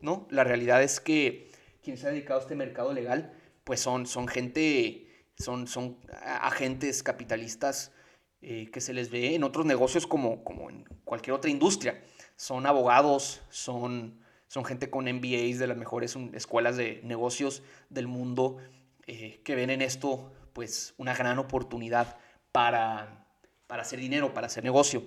no, 0.00 0.26
la 0.30 0.44
realidad 0.44 0.82
es 0.82 1.00
que 1.00 1.50
quien 1.82 1.96
se 1.96 2.06
ha 2.06 2.10
dedicado 2.10 2.40
a 2.40 2.42
este 2.42 2.54
mercado 2.54 2.92
legal 2.92 3.32
pues 3.64 3.80
son, 3.80 4.06
son 4.06 4.28
gente, 4.28 5.06
son, 5.36 5.66
son 5.66 5.98
agentes 6.22 7.02
capitalistas 7.02 7.92
eh, 8.40 8.70
que 8.72 8.80
se 8.80 8.94
les 8.94 9.10
ve 9.10 9.34
en 9.34 9.42
otros 9.42 9.66
negocios 9.66 10.06
como, 10.06 10.44
como 10.44 10.70
en 10.70 10.84
cualquier 11.04 11.34
otra 11.34 11.50
industria. 11.50 12.02
Son 12.36 12.66
abogados, 12.66 13.42
son, 13.50 14.20
son 14.48 14.64
gente 14.64 14.90
con 14.90 15.04
MBAs 15.04 15.58
de 15.58 15.66
las 15.66 15.76
mejores 15.76 16.16
escuelas 16.34 16.76
de 16.76 17.00
negocios 17.04 17.62
del 17.90 18.08
mundo 18.08 18.58
eh, 19.06 19.40
que 19.44 19.54
ven 19.54 19.70
en 19.70 19.82
esto 19.82 20.32
pues 20.52 20.94
una 20.98 21.14
gran 21.14 21.38
oportunidad 21.38 22.18
para, 22.50 23.26
para 23.66 23.82
hacer 23.82 24.00
dinero, 24.00 24.34
para 24.34 24.48
hacer 24.48 24.64
negocio. 24.64 25.04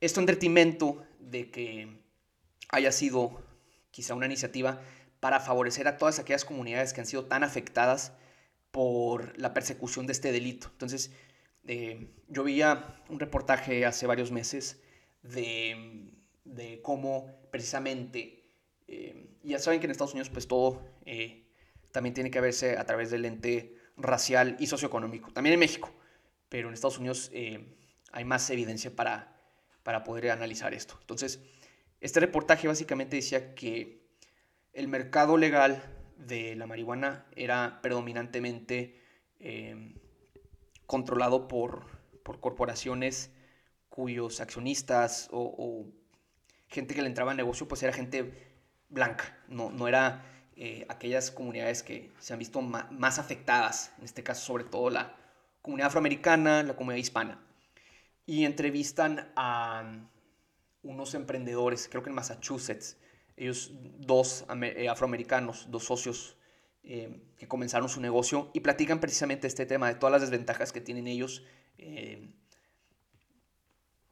Esto 0.00 0.20
en 0.20 0.26
detrimento 0.26 1.04
de 1.18 1.50
que 1.50 2.02
haya 2.70 2.92
sido 2.92 3.42
quizá 3.90 4.14
una 4.14 4.26
iniciativa 4.26 4.80
para 5.20 5.40
favorecer 5.40 5.88
a 5.88 5.98
todas 5.98 6.18
aquellas 6.18 6.44
comunidades 6.44 6.92
que 6.92 7.00
han 7.00 7.06
sido 7.06 7.24
tan 7.24 7.42
afectadas 7.42 8.12
por 8.70 9.36
la 9.38 9.54
persecución 9.54 10.06
de 10.06 10.12
este 10.12 10.30
delito. 10.30 10.68
Entonces, 10.72 11.10
eh, 11.66 12.08
yo 12.28 12.44
veía 12.44 12.96
un 13.08 13.18
reportaje 13.18 13.84
hace 13.84 14.06
varios 14.06 14.30
meses 14.30 14.80
de, 15.22 16.12
de 16.44 16.80
cómo 16.82 17.38
precisamente, 17.50 18.37
eh, 18.88 19.28
ya 19.42 19.58
saben 19.58 19.80
que 19.80 19.86
en 19.86 19.92
Estados 19.92 20.12
Unidos 20.12 20.30
pues 20.30 20.48
todo 20.48 20.82
eh, 21.04 21.46
también 21.92 22.14
tiene 22.14 22.30
que 22.30 22.40
verse 22.40 22.76
a 22.76 22.84
través 22.84 23.10
del 23.10 23.24
ente 23.24 23.76
racial 23.96 24.56
y 24.58 24.66
socioeconómico, 24.66 25.32
también 25.32 25.54
en 25.54 25.60
México, 25.60 25.92
pero 26.48 26.68
en 26.68 26.74
Estados 26.74 26.98
Unidos 26.98 27.30
hay 28.12 28.24
más 28.24 28.48
evidencia 28.50 28.94
para, 28.94 29.40
para 29.82 30.04
poder 30.04 30.30
analizar 30.30 30.72
esto. 30.74 30.96
Entonces, 31.00 31.40
este 32.00 32.20
reportaje 32.20 32.68
básicamente 32.68 33.16
decía 33.16 33.54
que 33.54 34.06
el 34.72 34.88
mercado 34.88 35.36
legal 35.36 35.82
de 36.16 36.56
la 36.56 36.66
marihuana 36.66 37.26
era 37.34 37.80
predominantemente 37.82 39.02
controlado 40.86 41.48
por, 41.48 41.86
por 42.22 42.40
corporaciones 42.40 43.30
cuyos 43.98 44.40
accionistas 44.40 45.28
o, 45.32 45.86
gente 46.68 46.94
que 46.94 47.02
le 47.02 47.08
entraba 47.08 47.30
al 47.30 47.36
negocio 47.36 47.66
pues 47.66 47.82
era 47.82 47.92
gente 47.92 48.47
blanca, 48.88 49.36
no, 49.48 49.70
no 49.70 49.88
era 49.88 50.24
eh, 50.56 50.86
aquellas 50.88 51.30
comunidades 51.30 51.82
que 51.82 52.10
se 52.18 52.32
han 52.32 52.38
visto 52.38 52.60
más 52.60 53.18
afectadas, 53.18 53.92
en 53.98 54.04
este 54.04 54.22
caso 54.22 54.44
sobre 54.44 54.64
todo 54.64 54.90
la 54.90 55.14
comunidad 55.62 55.88
afroamericana, 55.88 56.62
la 56.62 56.74
comunidad 56.74 57.00
hispana. 57.00 57.40
Y 58.26 58.44
entrevistan 58.44 59.30
a 59.36 59.84
unos 60.82 61.14
emprendedores, 61.14 61.88
creo 61.88 62.02
que 62.02 62.10
en 62.10 62.16
Massachusetts, 62.16 62.96
ellos 63.36 63.70
dos 63.98 64.46
eh, 64.62 64.88
afroamericanos, 64.88 65.70
dos 65.70 65.84
socios 65.84 66.36
eh, 66.82 67.22
que 67.36 67.46
comenzaron 67.46 67.88
su 67.88 68.00
negocio 68.00 68.50
y 68.52 68.60
platican 68.60 69.00
precisamente 69.00 69.46
este 69.46 69.64
tema 69.64 69.88
de 69.88 69.94
todas 69.94 70.12
las 70.12 70.22
desventajas 70.22 70.72
que 70.72 70.80
tienen 70.80 71.06
ellos 71.06 71.44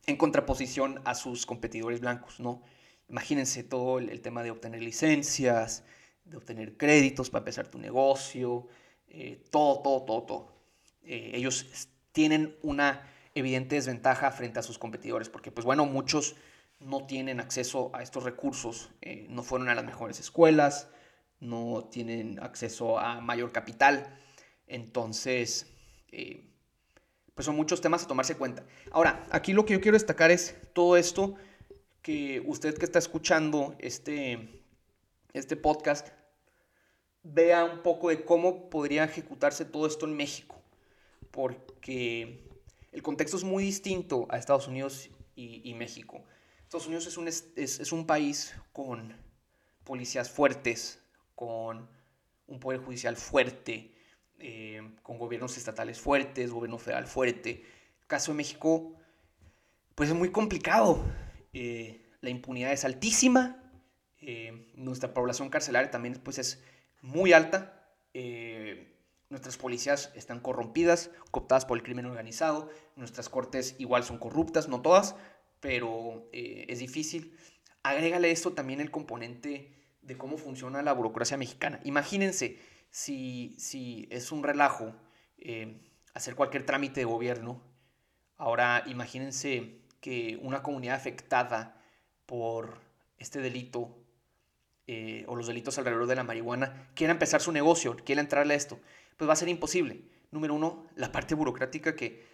en 0.07 0.17
contraposición 0.17 1.01
a 1.05 1.17
sus 1.17 1.47
competidores 1.47 2.01
blancos, 2.01 2.39
¿no? 2.39 2.63
Imagínense 3.09 3.63
todo 3.63 3.99
el, 3.99 4.21
tema 4.21 4.43
de 4.43 4.51
obtener 4.51 4.83
licencias, 4.83 5.85
de 6.25 6.37
obtener 6.37 6.77
créditos 6.77 7.31
para 7.31 7.41
empezar 7.41 7.69
tu 7.69 7.79
negocio, 7.79 8.67
eh, 9.09 9.43
todo, 9.51 9.81
todo, 9.81 10.03
todo, 10.05 10.23
todo. 10.23 10.53
ellos 11.03 11.89
tienen 12.13 12.57
una 12.63 13.09
evidente 13.35 13.77
desventaja 13.77 14.31
frente 14.33 14.59
a 14.59 14.63
sus 14.63 14.79
competidores, 14.79 15.29
porque 15.29 15.53
pues 15.53 15.65
bueno, 15.65 15.87
muchos 15.87 16.37
no 16.81 17.07
tienen 17.07 17.41
acceso 17.41 17.91
a 17.95 18.03
estos 18.03 18.25
recursos, 18.25 18.91
no 19.29 19.43
fueron 19.43 19.69
a 19.69 19.75
las 19.75 19.85
mejores 19.85 20.19
escuelas, 20.21 20.89
no 21.41 21.89
tienen 21.91 22.39
acceso 22.43 22.99
a 22.99 23.21
mayor 23.21 23.53
capital. 23.53 24.19
Entonces, 24.67 25.73
eh, 26.11 26.45
pues 27.35 27.47
son 27.47 27.57
muchos 27.57 27.81
temas 27.81 28.05
a 28.05 28.09
tomarse 28.09 28.37
cuenta. 28.37 28.65
Ahora, 28.91 29.27
aquí 29.31 29.53
lo 29.53 29.65
que 29.65 29.75
yo 29.75 29.81
quiero 29.81 29.97
destacar 29.97 30.31
es 30.31 30.57
todo 30.73 30.97
esto 30.97 31.35
que 32.07 32.41
usted 32.47 32.79
que 32.79 32.85
está 32.85 33.01
escuchando 33.01 33.75
este, 33.81 34.63
este 35.33 35.57
podcast 35.57 36.07
vea 37.25 37.65
un 37.65 37.83
poco 37.83 38.11
de 38.11 38.25
cómo 38.25 38.71
podría 38.71 39.03
ejecutarse 39.03 39.65
todo 39.65 39.89
esto 39.89 40.07
en 40.07 40.15
México. 40.15 40.63
Porque 41.33 42.49
el 42.93 43.03
contexto 43.03 43.37
es 43.37 43.43
muy 43.43 43.65
distinto 43.65 44.29
a 44.31 44.39
Estados 44.39 44.69
Unidos 44.69 45.11
y, 45.35 45.75
México. 45.75 46.23
Estados 46.63 46.87
Unidos 46.87 47.09
es 47.09 47.17
un, 47.17 47.27
es 47.27 47.91
un 47.91 48.07
país 48.07 48.55
con 48.73 49.13
policías 49.83 50.31
fuertes, 50.31 51.01
con 51.35 51.89
un 52.47 52.61
poder 52.61 52.79
judicial 52.83 53.17
fuerte, 53.17 53.97
eh, 54.39 54.81
con 55.03 55.19
gobiernos 55.19 55.57
estatales 55.57 55.99
fuertes, 55.99 56.53
gobierno 56.53 56.79
federal 56.79 57.09
fuerte. 57.09 57.65
El 58.03 58.07
caso 58.07 58.31
de 58.31 58.37
México, 58.37 58.95
pues 59.97 60.11
es 60.11 60.15
muy 60.15 60.31
complicado. 60.31 61.05
Eh, 61.59 62.03
la 62.21 62.31
impunidad 62.31 62.73
es 62.73 62.85
altísima, 62.85 63.63
eh, 64.21 64.73
nuestra 64.75 65.15
población 65.15 65.49
carcelaria 65.49 65.91
también 65.91 66.15
pues, 66.23 66.39
es 66.39 66.63
muy 67.01 67.33
alta, 67.33 67.73
nuestras 69.29 69.57
policías 69.59 70.11
están 70.15 70.41
corrompidas, 70.41 71.11
cooptadas 71.31 71.67
por 71.67 71.77
el 71.77 71.83
crimen 71.83 72.07
organizado, 72.07 72.71
nuestras 72.95 73.29
cortes 73.29 73.75
igual 73.79 74.05
son 74.05 74.19
corruptas, 74.19 74.69
no 74.69 74.81
todas, 74.81 75.17
pero 75.61 76.29
es 76.33 76.79
difícil. 76.79 77.37
Agrégale 77.83 78.31
esto 78.31 78.53
también 78.53 78.81
el 78.81 78.91
componente 78.91 79.77
de 80.03 80.17
cómo 80.17 80.39
funciona 80.39 80.83
la 80.83 80.93
burocracia 80.93 81.37
mexicana. 81.37 81.81
Imagínense 81.85 82.59
si, 82.91 83.55
si 83.59 84.09
es 84.11 84.33
un 84.33 84.43
relajo 84.43 84.95
eh, 85.39 85.81
hacer 86.15 86.35
cualquier 86.35 86.65
trámite 86.65 87.01
de 87.01 87.05
gobierno. 87.05 87.63
Ahora 88.37 88.85
imagínense 88.87 89.83
que 90.07 90.39
una 90.41 90.63
comunidad 90.63 90.95
afectada 90.95 91.83
por 92.27 92.79
este 93.19 93.41
delito 93.41 93.99
eh, 94.87 95.25
o 95.27 95.35
los 95.35 95.49
delitos 95.49 95.79
alrededor 95.79 96.07
de 96.07 96.15
la 96.15 96.23
marihuana 96.23 96.91
quiera 96.95 97.13
empezar 97.13 97.41
su 97.41 97.51
negocio, 97.51 97.97
quiera 98.05 98.21
entrarle 98.21 98.55
a 98.55 98.57
esto, 98.57 98.79
pues 99.17 99.29
va 99.29 99.33
a 99.33 99.37
ser 99.37 99.49
imposible. 99.49 100.03
Número 100.31 100.55
uno, 100.55 100.87
la 100.95 101.11
parte 101.11 101.35
burocrática 101.35 101.97
que 101.97 102.25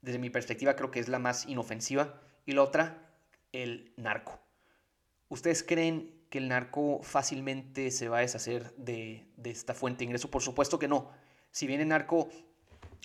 desde 0.00 0.18
mi 0.18 0.30
perspectiva 0.30 0.76
creo 0.76 0.90
que 0.90 0.98
es 0.98 1.08
la 1.08 1.18
más 1.18 1.44
inofensiva 1.44 2.22
y 2.46 2.52
la 2.52 2.62
otra, 2.62 3.12
el 3.52 3.92
narco. 3.98 4.40
¿Ustedes 5.28 5.62
creen 5.62 6.10
que 6.30 6.38
el 6.38 6.48
narco 6.48 7.02
fácilmente 7.02 7.90
se 7.90 8.08
va 8.08 8.16
a 8.16 8.20
deshacer 8.22 8.74
de, 8.76 9.26
esta 9.44 9.74
fuente 9.74 9.98
de 9.98 10.04
ingreso? 10.06 10.30
Por 10.30 10.40
supuesto 10.40 10.78
que 10.78 10.88
no. 10.88 11.12
Si 11.50 11.66
bien 11.66 11.82
el 11.82 11.88
narco 11.88 12.30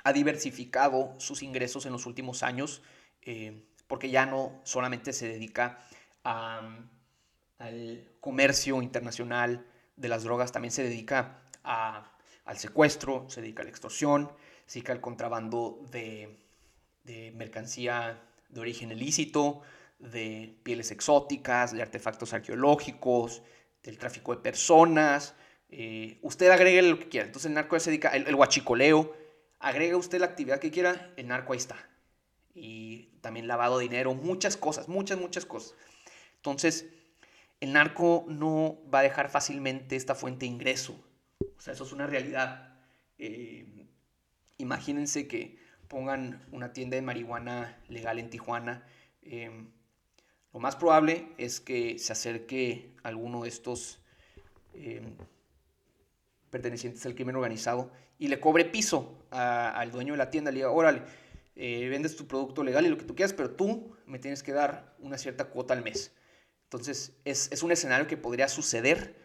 ha 0.06 0.14
diversificado 0.14 1.16
sus 1.18 1.44
ingresos 1.44 1.86
en 1.86 1.92
los 1.92 2.06
últimos 2.06 2.44
años, 2.44 2.82
eh, 3.24 3.66
porque 3.90 4.12
ya 4.12 4.28
no 4.28 4.62
solamente 4.64 5.12
se 5.14 5.28
dedica 5.28 5.80
al 6.24 6.92
comercio 8.22 8.84
internacional 8.84 9.66
de 9.96 10.08
las 10.08 10.24
drogas, 10.24 10.52
también 10.52 10.72
se 10.72 10.84
dedica 10.84 11.42
al 11.64 12.58
secuestro, 12.58 13.26
se 13.30 13.42
dedica 13.42 13.64
a 13.64 13.66
la 13.66 13.72
extorsión, 13.72 14.32
se 14.68 14.76
dedica 14.76 14.94
al 14.94 15.02
contrabando 15.02 15.84
de, 15.90 16.38
mercancía 17.34 18.22
de 18.50 18.62
origen 18.62 18.92
ilícito, 18.92 19.62
de 19.98 20.56
pieles 20.62 20.92
exóticas, 20.92 21.74
de 21.74 21.82
artefactos 21.82 22.32
arqueológicos, 22.34 23.42
del 23.82 23.98
tráfico 23.98 24.36
de 24.36 24.42
personas. 24.42 25.34
Eh, 25.72 26.20
usted 26.22 26.52
agregue 26.52 26.84
lo 26.84 27.00
que 27.00 27.10
quiera. 27.10 27.26
Entonces 27.26 27.50
el 27.50 27.56
narco 27.56 27.80
se 27.80 27.90
dedica, 27.90 28.10
el, 28.10 28.28
el, 28.28 28.36
huachicoleo, 28.36 29.18
agrega 29.58 29.98
usted 29.98 30.20
la 30.20 30.28
actividad 30.28 30.60
que 30.60 30.70
quiera, 30.70 31.12
el 31.18 31.28
narco 31.28 31.54
ahí 31.54 31.58
está. 31.58 31.89
Y 32.54 33.10
también 33.22 33.48
lavado 33.48 33.78
de 33.78 33.84
dinero, 33.84 34.14
muchas 34.14 34.58
cosas, 34.58 34.88
muchas, 34.88 35.20
muchas 35.20 35.46
cosas. 35.46 35.76
Entonces, 36.38 36.88
el 37.60 37.74
narco 37.74 38.26
no 38.28 38.80
va 38.94 39.00
a 39.00 39.04
dejar 39.04 39.30
fácilmente 39.30 39.96
esta 39.96 40.16
fuente 40.16 40.46
de 40.46 40.52
ingreso. 40.52 41.00
O 41.58 41.62
sea, 41.62 41.74
eso 41.74 41.84
es 41.84 41.92
una 41.92 42.08
realidad. 42.08 42.74
Eh, 43.18 43.88
imagínense 44.58 45.28
que 45.28 45.60
pongan 45.88 46.46
una 46.52 46.72
tienda 46.72 46.96
de 46.96 47.02
marihuana 47.02 47.82
legal 47.90 48.20
en 48.20 48.30
Tijuana. 48.30 48.86
Eh, 49.24 49.52
lo 50.54 50.60
más 50.60 50.76
probable 50.76 51.28
es 51.38 51.60
que 51.60 52.00
se 52.00 52.14
acerque 52.14 52.96
alguno 53.04 53.44
de 53.44 53.50
estos 53.50 54.00
eh, 54.74 55.02
pertenecientes 56.50 57.06
al 57.06 57.16
crimen 57.16 57.36
organizado 57.36 57.92
y 58.18 58.28
le 58.28 58.40
cobre 58.40 58.66
piso 58.66 59.26
al 59.32 59.92
dueño 59.92 60.14
de 60.14 60.18
la 60.18 60.30
tienda. 60.30 60.52
Le 60.52 60.58
diga, 60.58 60.72
órale, 60.72 61.04
eh, 61.60 61.88
vendes 61.90 62.16
tu 62.16 62.26
producto 62.26 62.64
legal 62.64 62.86
y 62.86 62.90
lo 62.90 62.98
que 62.98 63.04
tú 63.04 63.14
quieras, 63.14 63.34
pero 63.34 63.52
tú 63.52 63.96
me 64.06 64.18
tienes 64.18 64.42
que 64.42 64.54
dar 64.54 64.96
una 65.00 65.18
cierta 65.18 65.46
cuota 65.46 65.76
al 65.76 65.84
mes. 65.84 66.12
Entonces, 66.64 67.14
es, 67.26 67.62
un 67.62 67.72
escenario 67.72 68.08
que 68.08 68.18
podría 68.18 68.48
suceder 68.48 69.16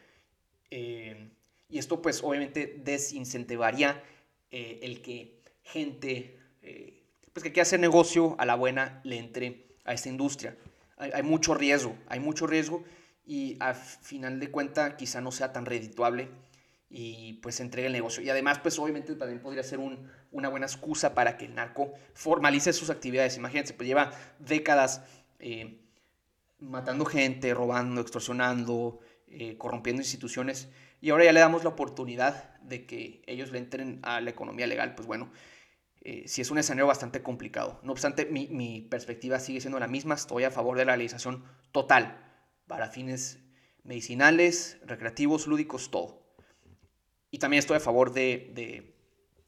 eh, 0.70 1.30
y 1.68 1.78
esto 1.78 2.02
pues 2.02 2.22
obviamente 2.22 2.80
desincentivaría 2.84 4.02
el 4.50 5.02
que 5.02 5.42
gente 5.64 6.38
pues 7.32 7.42
que 7.42 7.50
quiera 7.50 7.62
hacer 7.62 7.80
negocio 7.80 8.36
a 8.38 8.46
la 8.46 8.54
buena 8.54 9.00
le 9.02 9.18
entre 9.18 9.66
a 9.84 9.92
esta 9.92 10.08
industria 10.08 10.56
hay, 10.96 11.22
mucho 11.22 11.54
riesgo, 11.54 11.96
hay 12.08 12.20
mucho 12.20 12.46
riesgo 12.46 12.84
y 13.26 13.56
al 13.60 13.74
final 13.74 14.38
de 14.40 14.50
cuenta 14.50 14.96
quizá 14.96 15.20
no 15.20 15.32
sea 15.32 15.52
tan 15.52 15.66
redituable 15.66 16.28
y 16.90 17.34
pues 17.34 17.60
entregue 17.60 17.88
el 17.88 17.92
negocio. 17.92 18.22
Y 18.22 18.30
además 18.30 18.58
pues 18.60 18.78
obviamente 18.78 19.14
también 19.14 19.40
podría 19.40 19.62
ser 19.62 19.80
una 20.34 20.50
buena 20.50 20.66
excusa 20.66 21.14
para 21.14 21.38
que 21.38 21.46
el 21.46 21.54
narco 21.54 21.94
formalice 22.12 22.72
sus 22.74 22.90
actividades. 22.90 23.38
Imagínense, 23.38 23.72
pues 23.72 23.88
lleva 23.88 24.12
décadas 24.38 25.02
eh, 25.38 25.80
matando 26.58 27.06
gente, 27.06 27.54
robando, 27.54 28.02
extorsionando, 28.02 29.00
eh, 29.28 29.56
corrompiendo 29.56 30.02
instituciones 30.02 30.68
y 31.00 31.10
ahora 31.10 31.24
ya 31.24 31.32
le 31.32 31.40
damos 31.40 31.64
la 31.64 31.70
oportunidad 31.70 32.58
de 32.60 32.86
que 32.86 33.22
ellos 33.26 33.50
le 33.52 33.58
entren 33.58 34.00
a 34.02 34.20
la 34.20 34.30
economía 34.30 34.66
legal, 34.66 34.94
pues 34.94 35.06
bueno, 35.06 35.30
eh, 36.00 36.24
si 36.26 36.40
es 36.40 36.50
un 36.50 36.58
escenario 36.58 36.86
bastante 36.86 37.22
complicado. 37.22 37.80
No 37.82 37.92
obstante, 37.92 38.26
mi, 38.26 38.80
perspectiva 38.82 39.38
sigue 39.40 39.60
siendo 39.60 39.78
la 39.78 39.86
misma. 39.86 40.14
Estoy 40.14 40.44
a 40.44 40.50
favor 40.50 40.76
de 40.76 40.84
la 40.84 40.92
legalización 40.92 41.44
total 41.72 42.18
para 42.66 42.88
fines 42.88 43.38
medicinales, 43.82 44.78
recreativos, 44.86 45.46
lúdicos, 45.46 45.90
todo. 45.90 46.22
Y 47.30 47.38
también 47.38 47.58
estoy 47.58 47.78
a 47.78 47.80
favor 47.80 48.12
de, 48.12 48.93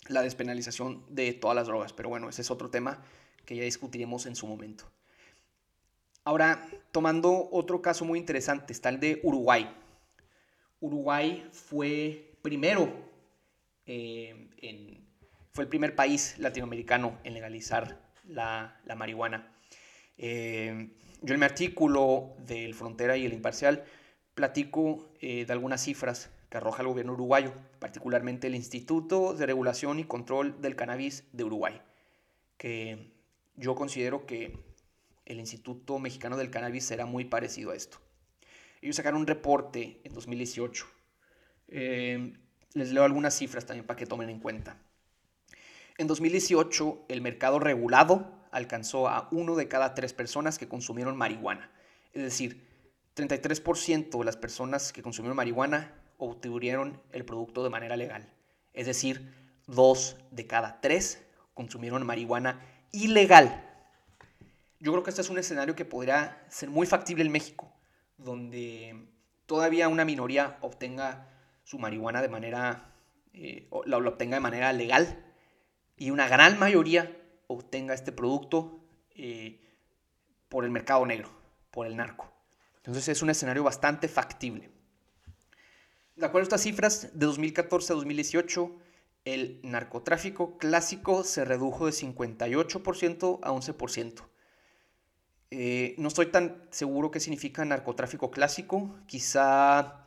la 0.08 0.22
despenalización 0.22 1.04
de 1.08 1.32
todas 1.32 1.54
las 1.54 1.66
drogas. 1.66 1.92
Pero 1.92 2.08
bueno, 2.08 2.28
ese 2.28 2.42
es 2.42 2.50
otro 2.50 2.70
tema 2.70 3.02
que 3.44 3.56
ya 3.56 3.62
discutiremos 3.62 4.26
en 4.26 4.36
su 4.36 4.46
momento. 4.46 4.84
Ahora, 6.24 6.66
tomando 6.92 7.48
otro 7.52 7.80
caso 7.80 8.04
muy 8.04 8.18
interesante, 8.18 8.72
está 8.72 8.88
el 8.88 9.00
de 9.00 9.20
Uruguay. 9.22 9.70
Uruguay 10.80 11.48
fue 11.52 12.32
primero 12.42 12.92
eh, 13.86 14.48
en 14.58 15.06
fue 15.56 15.64
el 15.64 15.70
primer 15.70 15.94
país 15.94 16.38
latinoamericano 16.38 17.18
en 17.24 17.32
legalizar 17.32 17.98
la, 18.28 18.78
marihuana. 18.94 19.50
Eh, 20.18 20.90
yo 21.22 21.32
en 21.32 21.40
mi 21.40 21.46
artículo 21.46 22.34
del 22.46 22.74
Frontera 22.74 23.16
y 23.16 23.24
el 23.24 23.32
Imparcial 23.32 23.82
platico 24.34 25.08
eh, 25.18 25.46
de 25.46 25.52
algunas 25.54 25.82
cifras 25.82 26.28
que 26.56 26.60
arroja 26.60 26.80
el 26.80 26.88
gobierno 26.88 27.12
uruguayo, 27.12 27.52
particularmente 27.78 28.46
el 28.46 28.54
Instituto 28.54 29.34
de 29.34 29.44
Regulación 29.44 29.98
y 29.98 30.04
Control 30.04 30.58
del 30.62 30.74
Cannabis 30.74 31.24
de 31.32 31.44
Uruguay, 31.44 31.82
que 32.56 33.12
yo 33.56 33.74
considero 33.74 34.24
que 34.24 34.58
el 35.26 35.38
Instituto 35.38 35.98
Mexicano 35.98 36.38
del 36.38 36.50
Cannabis 36.50 36.86
será 36.86 37.04
muy 37.04 37.26
parecido 37.26 37.72
a 37.72 37.76
esto. 37.76 37.98
Ellos 38.80 38.96
sacaron 38.96 39.20
un 39.20 39.26
reporte 39.26 40.00
en 40.02 40.14
2018. 40.14 40.86
Eh, 41.68 42.32
les 42.72 42.90
leo 42.90 43.04
algunas 43.04 43.34
cifras 43.34 43.66
también 43.66 43.86
para 43.86 43.98
que 43.98 44.06
tomen 44.06 44.30
en 44.30 44.40
cuenta. 44.40 44.78
En 45.98 46.06
2018, 46.06 47.04
el 47.10 47.20
mercado 47.20 47.58
regulado 47.58 48.32
alcanzó 48.50 49.08
a 49.08 49.28
uno 49.30 49.56
de 49.56 49.68
cada 49.68 49.92
tres 49.94 50.14
personas 50.14 50.56
que 50.58 50.68
consumieron 50.68 51.18
marihuana. 51.18 51.70
Es 52.14 52.22
decir, 52.22 52.66
33% 53.14 54.18
de 54.18 54.24
las 54.24 54.38
personas 54.38 54.94
que 54.94 55.02
consumieron 55.02 55.36
marihuana 55.36 56.05
obtuvieron 56.18 57.00
el 57.12 57.24
producto 57.24 57.62
de 57.62 57.70
manera 57.70 57.96
legal. 57.96 58.32
Es 58.72 58.86
decir, 58.86 59.32
dos 59.66 60.16
de 60.30 60.46
cada 60.46 60.80
tres 60.80 61.26
consumieron 61.54 62.04
marihuana 62.06 62.60
ilegal. 62.92 63.64
Yo 64.78 64.92
creo 64.92 65.02
que 65.02 65.10
este 65.10 65.22
es 65.22 65.30
un 65.30 65.38
escenario 65.38 65.74
que 65.74 65.84
podría 65.84 66.44
ser 66.48 66.70
muy 66.70 66.86
factible 66.86 67.24
en 67.24 67.32
México, 67.32 67.72
donde 68.18 69.08
todavía 69.46 69.88
una 69.88 70.04
minoría 70.04 70.58
obtenga 70.60 71.28
su 71.64 71.78
marihuana 71.78 72.22
de 72.22 72.28
manera, 72.28 72.94
eh, 73.32 73.68
obtenga 73.70 74.36
de 74.36 74.40
manera 74.40 74.72
legal 74.72 75.24
y 75.96 76.10
una 76.10 76.28
gran 76.28 76.58
mayoría 76.58 77.16
obtenga 77.46 77.94
este 77.94 78.12
producto 78.12 78.80
eh, 79.14 79.60
por 80.48 80.64
el 80.64 80.70
mercado 80.70 81.06
negro, 81.06 81.30
por 81.70 81.86
el 81.86 81.96
narco. 81.96 82.32
Entonces 82.76 83.08
es 83.08 83.22
un 83.22 83.30
escenario 83.30 83.64
bastante 83.64 84.08
factible. 84.08 84.75
De 86.16 86.24
acuerdo 86.24 86.44
a 86.44 86.48
estas 86.48 86.62
cifras, 86.62 87.10
de 87.12 87.26
2014 87.26 87.92
a 87.92 87.96
2018, 87.96 88.74
el 89.26 89.60
narcotráfico 89.62 90.56
clásico 90.56 91.24
se 91.24 91.44
redujo 91.44 91.84
de 91.84 91.92
58% 91.92 93.40
a 93.42 93.50
11%. 93.50 94.22
Eh, 95.50 95.94
no 95.98 96.08
estoy 96.08 96.26
tan 96.26 96.62
seguro 96.70 97.10
qué 97.10 97.20
significa 97.20 97.64
narcotráfico 97.66 98.30
clásico. 98.30 98.96
Quizá 99.06 100.06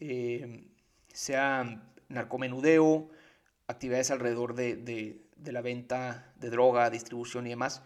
eh, 0.00 0.64
sea 1.12 1.84
narcomenudeo, 2.08 3.08
actividades 3.68 4.10
alrededor 4.10 4.54
de, 4.54 5.20
la 5.44 5.60
venta 5.60 6.32
de 6.36 6.50
droga, 6.50 6.90
distribución 6.90 7.46
y 7.46 7.50
demás. 7.50 7.82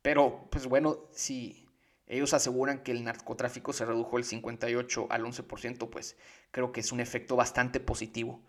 Pero, 0.00 0.46
pues 0.50 0.66
bueno, 0.66 1.00
si 1.12 1.63
ellos 2.06 2.34
aseguran 2.34 2.82
que 2.82 2.92
el 2.92 3.04
narcotráfico 3.04 3.72
se 3.72 3.84
redujo 3.84 4.16
del 4.16 4.24
58 4.24 5.06
al 5.10 5.24
11%, 5.24 5.88
pues 5.88 6.16
creo 6.50 6.72
que 6.72 6.80
es 6.80 6.92
un 6.92 7.00
efecto 7.00 7.36
bastante 7.36 7.80
positivo, 7.80 8.42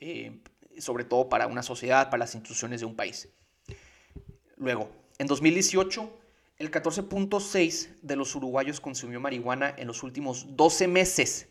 eh, 0.00 0.40
sobre 0.78 1.04
todo 1.04 1.28
para 1.28 1.46
una 1.46 1.62
sociedad, 1.62 2.06
para 2.06 2.20
las 2.20 2.34
instituciones 2.34 2.80
de 2.80 2.86
un 2.86 2.96
país. 2.96 3.28
Luego, 4.56 4.90
en 5.18 5.26
2018, 5.26 6.10
el 6.58 6.70
14.6 6.70 8.00
de 8.00 8.16
los 8.16 8.34
uruguayos 8.34 8.80
consumió 8.80 9.20
marihuana 9.20 9.74
en 9.76 9.86
los 9.86 10.02
últimos 10.02 10.56
12 10.56 10.88
meses, 10.88 11.48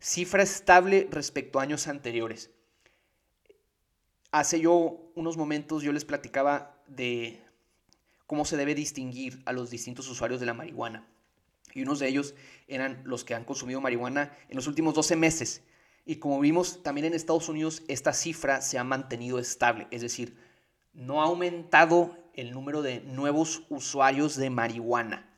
cifra 0.00 0.42
estable 0.42 1.08
respecto 1.10 1.60
a 1.60 1.62
años 1.62 1.86
anteriores. 1.86 2.50
Hace 4.32 4.60
yo 4.60 5.12
unos 5.14 5.36
momentos 5.36 5.82
yo 5.82 5.92
les 5.92 6.04
platicaba 6.04 6.80
de 6.86 7.42
cómo 8.30 8.44
se 8.44 8.56
debe 8.56 8.76
distinguir 8.76 9.42
a 9.44 9.52
los 9.52 9.70
distintos 9.70 10.08
usuarios 10.08 10.38
de 10.38 10.46
la 10.46 10.54
marihuana. 10.54 11.04
Y 11.74 11.82
unos 11.82 11.98
de 11.98 12.06
ellos 12.06 12.36
eran 12.68 13.02
los 13.04 13.24
que 13.24 13.34
han 13.34 13.42
consumido 13.42 13.80
marihuana 13.80 14.38
en 14.48 14.54
los 14.54 14.68
últimos 14.68 14.94
12 14.94 15.16
meses. 15.16 15.64
Y 16.06 16.20
como 16.20 16.38
vimos 16.38 16.80
también 16.84 17.06
en 17.06 17.14
Estados 17.14 17.48
Unidos, 17.48 17.82
esta 17.88 18.12
cifra 18.12 18.60
se 18.60 18.78
ha 18.78 18.84
mantenido 18.84 19.40
estable. 19.40 19.88
Es 19.90 20.02
decir, 20.02 20.36
no 20.92 21.20
ha 21.20 21.24
aumentado 21.24 22.16
el 22.34 22.52
número 22.52 22.82
de 22.82 23.00
nuevos 23.00 23.64
usuarios 23.68 24.36
de 24.36 24.48
marihuana. 24.48 25.28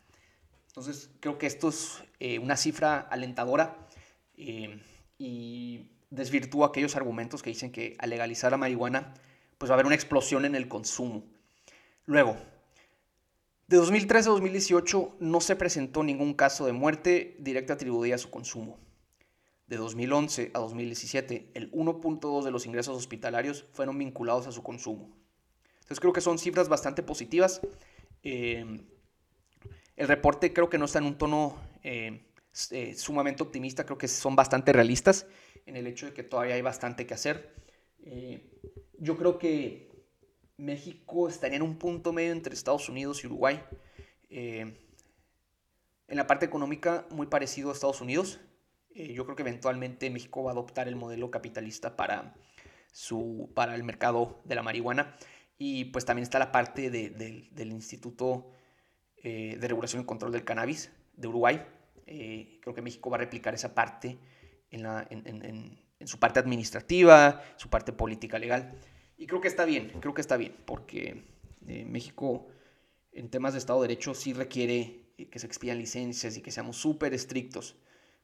Entonces, 0.66 1.09
creo 1.20 1.38
que 1.38 1.47
esto 1.47 1.70
es 1.70 2.05
eh, 2.20 2.40
una 2.40 2.59
cifra 2.59 3.01
alentadora. 3.01 3.88
Eh, 4.36 4.82
y 5.16 5.88
desvirtúa 6.11 6.66
aquellos 6.66 6.95
argumentos 6.95 7.43
que 7.43 7.49
dicen 7.49 7.72
que 7.72 7.97
al 7.99 8.11
legalizar 8.11 8.51
la 8.51 8.59
marihuana, 8.59 9.14
pues 9.57 9.70
va 9.70 9.72
a 9.72 9.76
haber 9.76 9.86
una 9.86 9.95
explosión 9.95 10.45
en 10.45 10.55
el 10.55 10.68
consumo. 10.68 11.24
Luego, 12.05 12.36
de 13.73 13.79
2013 13.79 14.29
a 14.29 14.33
2018 14.33 15.16
no 15.20 15.41
se 15.41 15.57
presentó 15.57 16.03
ningún 16.03 16.35
caso 16.35 16.66
de 16.66 16.73
muerte 16.73 17.37
directa 17.39 17.73
atribuida 17.73 18.16
a 18.16 18.18
su 18.18 18.29
consumo. 18.29 18.79
De 19.66 19.79
2011 19.79 20.51
a 20.53 20.59
2017, 20.59 21.53
el 21.55 21.73
1.2 21.73 22.45
de 22.45 22.51
los 22.51 22.66
ingresos 22.66 22.95
hospitalarios 22.95 23.64
fueron 23.73 23.97
vinculados 23.97 24.47
a 24.47 24.53
su 24.53 24.62
consumo. 24.62 25.16
Entonces 25.77 26.01
creo 26.01 26.12
que 26.12 26.20
son 26.20 26.39
cifras 26.39 26.68
bastante 26.68 27.03
positivas. 27.03 27.62
Eh, 28.23 28.85
el 29.97 30.07
reporte 30.07 30.53
creo 30.53 30.68
que 30.68 30.77
no 30.77 30.85
está 30.85 30.99
en 30.99 31.07
un 31.07 31.16
tono 31.16 31.57
eh, 31.83 32.27
eh, 32.73 32.95
sumamente 32.95 33.43
optimista, 33.43 33.87
creo 33.87 33.97
que 33.97 34.07
son 34.07 34.37
bastante 34.37 34.75
realistas 34.75 35.27
en 35.64 35.77
el 35.77 35.87
hecho 35.87 36.05
de 36.05 36.12
que 36.12 36.25
todavía 36.25 36.57
hay 36.57 36.62
bastante 36.62 37.07
que 37.07 37.14
hacer. 37.14 37.55
Yo 38.99 39.16
creo 39.16 39.39
que 39.39 39.91
México 40.57 41.29
estaría 41.29 41.57
en 41.57 41.63
un 41.63 41.77
punto 41.77 42.13
medio 42.13 42.33
entre 42.33 42.55
Estados 42.55 42.89
Unidos 42.89 43.23
y 43.23 43.27
Uruguay. 43.27 43.63
Eh, 44.31 44.77
en 46.09 46.17
la 46.17 46.27
parte 46.27 46.47
económica, 46.47 47.07
muy 47.11 47.27
parecido 47.27 47.71
a 47.71 47.73
Estados 47.73 48.01
Unidos. 48.01 48.41
Eh, 48.95 49.13
yo 49.15 49.25
creo 49.25 49.37
que 49.37 49.43
eventualmente 49.43 50.11
México 50.11 50.43
va 50.43 50.51
a 50.51 50.53
adoptar 50.53 50.89
el 50.89 50.97
modelo 50.97 51.31
capitalista 51.31 51.97
para, 51.97 52.35
su, 52.93 53.51
para 53.55 53.75
el 53.75 53.83
mercado 53.83 54.41
de 54.45 54.55
la 54.55 54.63
marihuana. 54.63 55.17
Y 55.59 55.87
pues 55.87 56.05
también 56.05 56.25
está 56.25 56.39
la 56.39 56.53
parte 56.53 56.91
del 56.91 57.71
Instituto 57.71 58.51
de 59.23 59.69
regulación 59.69 60.03
y 60.03 60.05
control 60.05 60.33
del 60.33 60.45
cannabis 60.45 60.91
de 61.13 61.29
Uruguay. 61.29 61.65
creo 62.05 62.75
que 62.75 62.83
México 62.83 63.11
va 63.11 63.17
a 63.17 63.21
replicar 63.21 63.55
esa 63.55 63.73
parte 63.73 64.19
en 64.73 66.09
su 66.09 66.19
parte 66.19 66.41
administrativa, 66.41 67.41
su 67.57 67.69
parte 67.71 67.93
política 67.93 68.41
legal. 68.41 68.77
Y 69.23 69.29
creo 69.29 69.41
que 69.41 69.47
está 69.47 69.64
bien, 69.64 69.93
creo 70.01 70.14
que 70.14 70.20
está 70.20 70.37
bien, 70.37 70.53
porque 70.64 71.23
eh, 71.68 71.85
México 71.85 72.49
en 73.12 73.31
temas 73.31 73.53
de 73.53 73.61
Estado 73.61 73.81
de 73.81 73.87
Derecho 73.87 74.14
sí 74.14 74.33
requiere 74.33 75.12
eh, 75.16 75.29
que 75.29 75.39
se 75.39 75.47
expidan 75.47 75.79
licencias 75.79 76.37
y 76.37 76.43
que 76.43 76.51
seamos 76.51 76.77
súper 76.77 77.14
estrictos, 77.14 77.77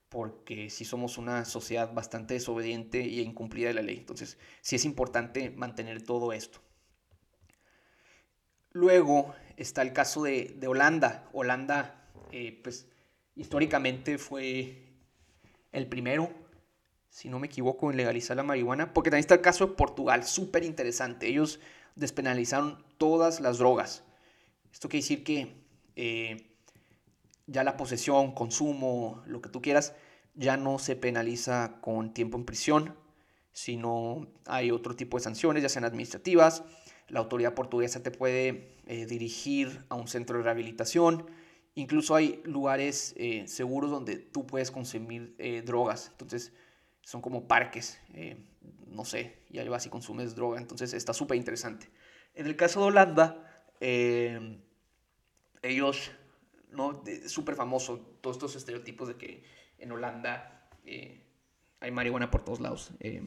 porque 0.08 0.70
sí 0.70 0.84
somos 0.84 1.16
una 1.16 1.44
sociedad 1.44 1.94
bastante 1.94 2.34
desobediente 2.34 2.98
e 2.98 3.20
incumplida 3.20 3.68
de 3.68 3.74
la 3.74 3.82
ley. 3.82 3.98
Entonces 3.98 4.38
sí 4.60 4.74
es 4.74 4.84
importante 4.84 5.50
mantener 5.50 6.02
todo 6.02 6.32
esto. 6.32 6.58
Luego 8.72 9.36
está 9.56 9.82
el 9.82 9.92
caso 9.92 10.24
de, 10.24 10.56
de 10.58 10.66
Holanda. 10.66 11.28
Holanda, 11.32 12.10
eh, 12.32 12.58
pues 12.60 12.88
históricamente 13.36 14.18
fue 14.18 14.96
el 15.70 15.86
primero 15.86 16.47
si 17.10 17.28
no 17.28 17.38
me 17.38 17.46
equivoco, 17.46 17.90
en 17.90 17.96
legalizar 17.96 18.36
la 18.36 18.42
marihuana, 18.42 18.92
porque 18.92 19.10
también 19.10 19.20
está 19.20 19.34
el 19.34 19.40
caso 19.40 19.66
de 19.66 19.74
Portugal, 19.74 20.24
súper 20.24 20.64
interesante. 20.64 21.28
Ellos 21.28 21.60
despenalizaron 21.96 22.84
todas 22.96 23.40
las 23.40 23.58
drogas. 23.58 24.04
Esto 24.72 24.88
quiere 24.88 25.02
decir 25.02 25.24
que 25.24 25.54
eh, 25.96 26.54
ya 27.46 27.64
la 27.64 27.76
posesión, 27.76 28.32
consumo, 28.32 29.22
lo 29.26 29.40
que 29.40 29.48
tú 29.48 29.62
quieras, 29.62 29.94
ya 30.34 30.56
no 30.56 30.78
se 30.78 30.94
penaliza 30.94 31.78
con 31.80 32.14
tiempo 32.14 32.36
en 32.36 32.44
prisión, 32.44 32.94
sino 33.52 34.28
hay 34.46 34.70
otro 34.70 34.94
tipo 34.94 35.16
de 35.16 35.24
sanciones, 35.24 35.62
ya 35.62 35.68
sean 35.68 35.84
administrativas. 35.84 36.62
La 37.08 37.20
autoridad 37.20 37.54
portuguesa 37.54 38.02
te 38.02 38.10
puede 38.10 38.76
eh, 38.86 39.06
dirigir 39.06 39.84
a 39.88 39.96
un 39.96 40.06
centro 40.06 40.38
de 40.38 40.44
rehabilitación. 40.44 41.26
Incluso 41.74 42.14
hay 42.14 42.40
lugares 42.44 43.14
eh, 43.16 43.44
seguros 43.48 43.90
donde 43.90 44.16
tú 44.16 44.46
puedes 44.46 44.70
consumir 44.70 45.34
drogas. 45.64 46.08
Entonces, 46.12 46.52
son 47.08 47.22
como 47.22 47.48
parques, 47.48 47.98
eh, 48.12 48.36
no 48.88 49.02
sé, 49.06 49.38
y 49.48 49.58
ahí 49.58 49.68
vas 49.70 49.86
y 49.86 49.88
consumes 49.88 50.34
droga, 50.34 50.58
entonces 50.58 50.92
está 50.92 51.14
súper 51.14 51.38
interesante. 51.38 51.88
En 52.34 52.44
el 52.44 52.54
caso 52.54 52.80
de 52.80 52.86
Holanda, 52.88 53.64
eh, 53.80 54.60
ellos, 55.62 56.10
¿no? 56.70 57.02
Súper 57.26 57.54
famoso, 57.54 57.98
todos 58.20 58.36
estos 58.36 58.56
estereotipos 58.56 59.08
de 59.08 59.16
que 59.16 59.42
en 59.78 59.90
Holanda 59.90 60.68
eh, 60.84 61.24
hay 61.80 61.90
marihuana 61.92 62.30
por 62.30 62.44
todos 62.44 62.60
lados. 62.60 62.92
yo 63.00 63.22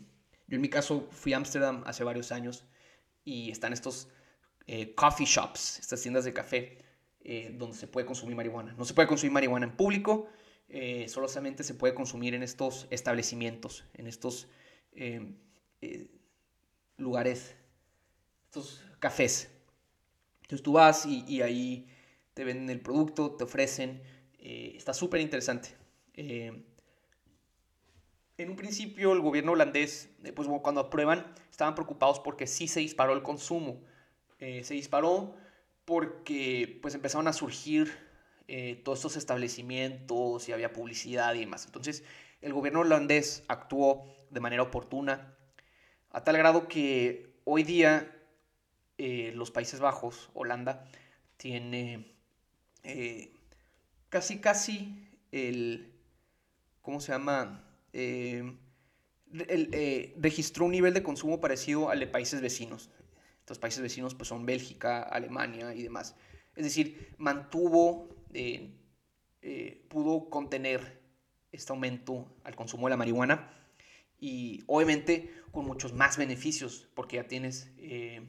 en 0.56 0.62
mi 0.62 0.70
caso 0.70 1.08
fui 1.10 1.34
a 1.34 1.38
Ámsterdam 1.38 1.82
hace 1.88 2.04
varios 2.04 2.32
años 2.32 2.66
y 3.26 3.50
están 3.50 3.74
estos 3.74 4.10
coffee 4.94 5.26
shops, 5.26 5.80
estas 5.80 6.00
tiendas 6.04 6.24
de 6.24 6.34
café, 6.34 6.86
donde 7.54 7.76
se 7.76 7.88
puede 7.88 8.06
consumir 8.06 8.36
marihuana. 8.36 8.74
No 8.74 8.86
se 8.86 8.94
puede 8.94 9.08
consumir 9.08 9.34
marihuana 9.34 9.66
en 9.66 9.76
público, 9.76 10.30
eh, 10.74 11.10
solamente 11.10 11.66
se 11.66 11.74
puede 11.74 11.94
consumir 11.94 12.34
en 12.34 12.44
estos 12.44 12.88
establecimientos, 12.92 13.84
en 13.94 14.08
estos 14.08 14.48
eh, 14.94 15.36
eh, 15.82 16.10
lugares, 16.96 17.58
estos 18.46 18.82
cafés. 19.00 19.52
Entonces 20.44 20.64
tú 20.64 20.72
vas 20.72 21.06
y, 21.06 21.42
ahí 21.42 21.90
te 22.34 22.46
venden 22.46 22.70
el 22.70 22.80
producto, 22.80 23.36
te 23.36 23.44
ofrecen, 23.44 24.02
está 24.40 24.94
súper 24.94 25.20
interesante. 25.20 25.76
en 26.16 26.64
un 28.40 28.56
principio 28.56 29.12
el 29.12 29.20
gobierno 29.20 29.52
holandés, 29.52 30.10
pues 30.34 30.48
cuando 30.62 30.80
aprueban, 30.80 31.34
estaban 31.50 31.76
preocupados 31.76 32.22
porque 32.22 32.48
sí 32.48 32.70
se 32.70 32.80
disparó 32.80 33.12
el 33.12 33.24
consumo. 33.24 33.84
se 34.40 34.74
disparó 34.74 35.36
porque 35.84 36.80
pues 36.82 36.96
empezaron 36.96 37.28
a 37.28 37.34
surgir 37.34 38.11
eh, 38.48 38.82
todos 38.84 39.00
estos 39.00 39.18
establecimientos 39.18 40.48
y 40.50 40.52
había 40.52 40.74
publicidad 40.74 41.34
y 41.36 41.42
demás. 41.42 41.66
Entonces, 41.66 42.04
el 42.42 42.54
gobierno 42.54 42.82
holandés 42.82 43.44
actuó 43.48 44.06
de 44.30 44.40
manera 44.40 44.64
oportuna, 44.64 45.36
a 46.10 46.24
tal 46.24 46.38
grado 46.38 46.68
que 46.68 47.34
hoy 47.46 47.64
día 47.64 48.16
eh, 48.98 49.32
los 49.36 49.52
Países 49.52 49.80
Bajos, 49.80 50.30
Holanda, 50.34 50.86
tiene 51.38 52.14
eh, 52.84 53.34
casi, 54.10 54.40
casi 54.40 55.08
el, 55.32 55.94
¿cómo 56.82 57.00
se 57.00 57.12
llama? 57.12 57.68
registró 60.18 60.66
un 60.66 60.72
nivel 60.72 60.94
de 60.94 61.04
consumo 61.04 61.40
parecido 61.40 61.90
al 61.90 62.00
de 62.00 62.08
países 62.08 62.42
vecinos. 62.42 62.90
Estos 63.40 63.60
países 63.60 63.82
vecinos 63.82 64.16
pues, 64.16 64.30
son 64.30 64.46
Bélgica, 64.46 65.02
Alemania 65.04 65.74
y 65.74 65.84
demás. 65.84 66.16
Es 66.56 66.64
decir, 66.64 67.14
mantuvo 67.18 68.10
eh, 68.34 68.72
eh, 69.42 69.86
pudo 69.90 70.30
contener 70.30 71.02
este 71.52 71.72
aumento 71.74 72.34
al 72.44 72.56
consumo 72.56 72.88
de 72.88 72.92
la 72.92 72.98
marihuana 72.98 73.52
y 74.20 74.64
obviamente 74.68 75.34
con 75.52 75.66
muchos 75.66 75.94
más 75.94 76.18
beneficios 76.18 76.88
porque 76.94 77.18
ya 77.18 77.28
tienes 77.28 77.72
eh, 77.78 78.22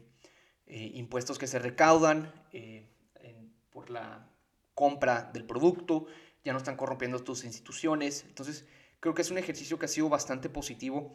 impuestos 0.66 1.38
que 1.38 1.46
se 1.46 1.58
recaudan 1.58 2.32
por 3.70 3.90
la 3.90 4.28
compra 4.74 5.30
del 5.32 5.44
producto, 5.44 6.06
ya 6.44 6.52
no 6.52 6.58
están 6.58 6.76
corrompiendo 6.76 7.18
tus 7.20 7.44
instituciones, 7.44 8.24
entonces 8.26 8.66
creo 9.00 9.14
que 9.14 9.22
es 9.22 9.30
un 9.30 9.38
ejercicio 9.38 9.78
que 9.78 9.86
ha 9.86 9.88
sido 9.88 10.08
bastante 10.08 10.48
positivo 10.48 11.14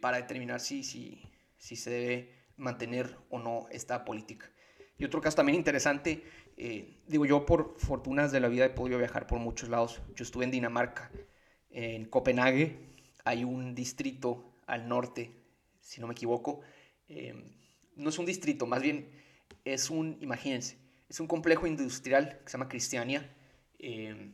para 0.00 0.16
determinar 0.18 0.60
si, 0.60 0.82
si 0.82 1.76
se 1.76 1.90
debe 1.90 2.32
mantener 2.56 3.16
o 3.28 3.38
no 3.38 3.66
esta 3.70 4.04
política. 4.04 4.50
Y 4.98 5.04
otro 5.04 5.20
caso 5.20 5.36
también 5.36 5.56
interesante, 5.56 6.22
eh, 6.56 7.02
digo 7.06 7.26
yo 7.26 7.44
por 7.44 7.78
fortunas 7.78 8.32
de 8.32 8.40
la 8.40 8.48
vida 8.48 8.64
he 8.64 8.70
podido 8.70 8.98
viajar 8.98 9.26
por 9.26 9.38
muchos 9.38 9.68
lados. 9.68 10.00
Yo 10.14 10.22
estuve 10.24 10.44
en 10.44 10.50
Dinamarca, 10.50 11.10
en 11.70 12.06
Copenhague, 12.06 12.78
hay 13.24 13.44
un 13.44 13.74
distrito 13.74 14.54
al 14.66 14.88
norte, 14.88 15.32
si 15.80 16.00
no 16.00 16.06
me 16.06 16.12
equivoco. 16.12 16.60
Eh, 17.08 17.34
no 17.96 18.08
es 18.08 18.18
un 18.18 18.26
distrito, 18.26 18.66
más 18.66 18.82
bien 18.82 19.10
es 19.64 19.90
un, 19.90 20.16
imagínense, 20.20 20.78
es 21.08 21.20
un 21.20 21.26
complejo 21.26 21.66
industrial 21.66 22.40
que 22.42 22.50
se 22.50 22.52
llama 22.52 22.68
Cristiania. 22.68 23.30
Eh, 23.78 24.32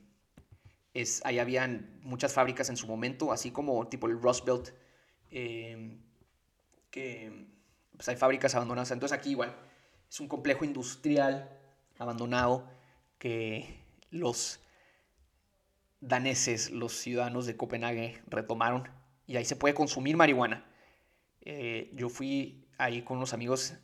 es, 0.95 1.23
ahí 1.25 1.39
habían 1.39 1.99
muchas 2.03 2.33
fábricas 2.35 2.69
en 2.69 2.77
su 2.77 2.87
momento, 2.87 3.33
así 3.33 3.51
como 3.51 3.89
tipo 3.89 4.07
el 4.07 4.21
Rust 4.21 4.45
Belt, 4.45 4.71
que 6.91 7.47
pues 7.97 8.09
hay 8.09 8.17
fábricas 8.17 8.55
abandonadas. 8.55 8.91
Entonces 8.91 9.19
aquí 9.19 9.31
igual 9.31 9.57
es 10.09 10.21
un 10.21 10.29
complejo 10.29 10.65
industrial 10.65 11.62
abandonado 12.03 12.69
que 13.19 13.81
los 14.11 14.61
daneses, 16.01 16.71
los 16.71 16.93
ciudadanos 16.93 17.47
de 17.47 17.57
Copenhague 17.57 18.21
retomaron 18.27 18.89
y 19.27 19.37
ahí 19.37 19.45
se 19.45 19.57
puede 19.57 19.75
consumir 19.75 20.17
marihuana. 20.17 20.67
Eh, 21.41 21.91
yo 21.95 22.09
fui 22.09 22.67
ahí 22.77 23.03
con 23.03 23.17
unos 23.17 23.33
amigos 23.33 23.75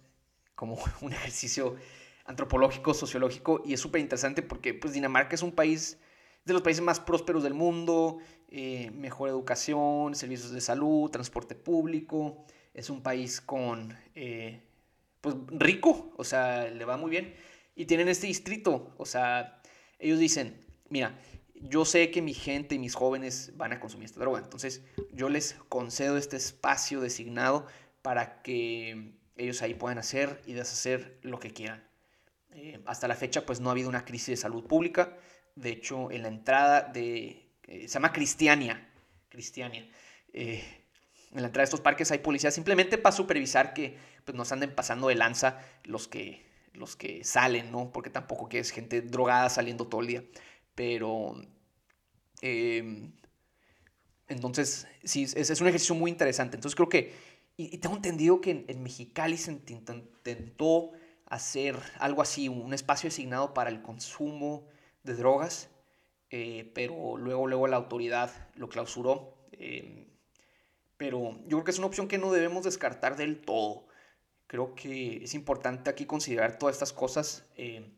como 0.55 0.77
un 1.01 1.13
ejercicio 1.13 1.77
antropológico, 2.25 2.93
sociológico 2.93 3.63
y 3.65 3.73
es 3.73 3.81
súper 3.81 4.01
interesante 4.01 4.43
porque 4.43 4.75
pues 4.75 4.93
Dinamarca 4.93 5.35
es 5.35 5.43
un 5.43 5.53
país 5.53 5.99
de 6.45 6.53
los 6.53 6.63
países 6.63 6.83
más 6.83 6.99
prósperos 7.01 7.43
del 7.43 7.55
mundo, 7.55 8.19
eh, 8.49 8.91
mejor 8.93 9.29
educación, 9.29 10.15
servicios 10.15 10.51
de 10.51 10.61
salud, 10.61 11.11
transporte 11.11 11.55
público, 11.55 12.45
es 12.75 12.91
un 12.91 13.03
país 13.03 13.41
con 13.41 13.97
eh, 14.15 14.63
pues 15.21 15.37
rico, 15.49 16.13
o 16.17 16.25
sea, 16.25 16.69
le 16.69 16.85
va 16.85 16.97
muy 16.97 17.11
bien. 17.11 17.35
Y 17.79 17.87
tienen 17.87 18.09
este 18.09 18.27
distrito, 18.27 18.93
o 18.99 19.07
sea, 19.07 19.63
ellos 20.01 20.19
dicen, 20.19 20.67
mira, 20.89 21.17
yo 21.55 21.85
sé 21.85 22.11
que 22.11 22.21
mi 22.21 22.35
gente 22.35 22.75
y 22.75 22.79
mis 22.81 22.97
jóvenes 22.97 23.53
van 23.55 23.73
a 23.73 23.79
consumir 23.79 24.07
esta 24.07 24.19
droga, 24.19 24.41
entonces 24.41 24.83
yo 25.13 25.29
les 25.29 25.55
concedo 25.69 26.17
este 26.17 26.37
espacio 26.37 27.01
designado 27.01 27.67
para 28.03 28.43
que 28.43 29.13
ellos 29.37 29.63
ahí 29.63 29.75
puedan 29.75 29.99
hacer 29.99 30.43
y 30.45 30.55
deshacer 30.55 31.21
lo 31.23 31.39
que 31.39 31.53
quieran. 31.53 31.89
Eh, 32.51 32.81
hasta 32.85 33.07
la 33.07 33.15
fecha, 33.15 33.47
pues 33.47 33.61
no 33.61 33.69
ha 33.69 33.73
habido 33.73 33.89
una 33.89 34.05
crisis 34.05 34.27
de 34.27 34.37
salud 34.39 34.67
pública. 34.67 35.17
De 35.55 35.71
hecho, 35.71 36.11
en 36.11 36.23
la 36.23 36.29
entrada 36.29 36.81
de... 36.83 37.49
Eh, 37.69 37.83
se 37.83 37.95
llama 37.95 38.13
Cristiania. 38.13 38.91
Cristiania. 39.29 39.89
Eh, 40.33 40.65
en 41.31 41.43
la 41.43 41.47
entrada 41.47 41.63
de 41.63 41.67
estos 41.67 41.81
parques 41.81 42.11
hay 42.11 42.19
policías 42.19 42.57
simplemente 42.57 42.99
para 42.99 43.15
supervisar 43.15 43.73
que 43.73 43.97
pues, 44.25 44.37
nos 44.37 44.51
anden 44.51 44.75
pasando 44.75 45.07
de 45.07 45.15
lanza 45.15 45.61
los 45.85 46.09
que, 46.09 46.48
los 46.79 46.97
que 46.97 47.25
salen, 47.25 47.71
¿no? 47.73 47.93
Porque 47.93 48.11
tampoco 48.11 48.49
que 48.49 48.59
es 48.59 48.71
gente 48.71 49.03
drogada 49.03 49.49
saliendo 49.51 49.87
todo 49.87 50.01
el 50.01 50.07
día. 50.07 50.25
Pero... 50.75 51.35
Em, 52.41 53.13
entonces, 54.29 54.87
sí, 55.05 55.25
es, 55.25 55.61
un 55.61 55.67
ejercicio 55.67 55.95
muy 55.95 56.11
interesante. 56.11 56.57
Entonces 56.57 56.77
creo 56.77 56.89
que... 56.89 57.15
Y, 57.57 57.79
tengo 57.79 57.97
entendido 57.97 58.41
que 58.41 58.65
en, 58.69 58.83
Mexicali 58.83 59.37
se 59.37 59.51
intentó 59.51 60.93
hacer 61.27 61.77
algo 61.99 62.23
así, 62.23 62.49
un 62.49 62.73
espacio 62.73 63.09
designado 63.09 63.53
para 63.53 63.71
el 63.71 63.83
consumo 63.83 64.67
de 65.03 65.15
drogas, 65.15 65.69
eh, 66.31 66.71
pero 66.75 67.17
luego, 67.17 67.47
luego 67.47 67.67
la 67.67 67.77
autoridad 67.77 68.31
lo 68.55 68.69
clausuró. 68.69 69.35
Eh, 69.53 70.07
pero 70.97 71.39
yo 71.45 71.59
creo 71.59 71.65
que 71.65 71.71
es 71.71 71.79
una 71.79 71.89
opción 71.89 72.09
que 72.09 72.19
no 72.19 72.33
debemos 72.33 72.65
descartar 72.65 73.17
del 73.17 73.41
todo. 73.41 73.88
Creo 74.49 74.75
que 74.75 75.23
es 75.23 75.35
importante 75.35 75.91
aquí 75.91 76.07
considerar 76.07 76.59
todas 76.59 76.75
estas 76.75 76.93
cosas 76.93 77.47
eh, 77.55 77.93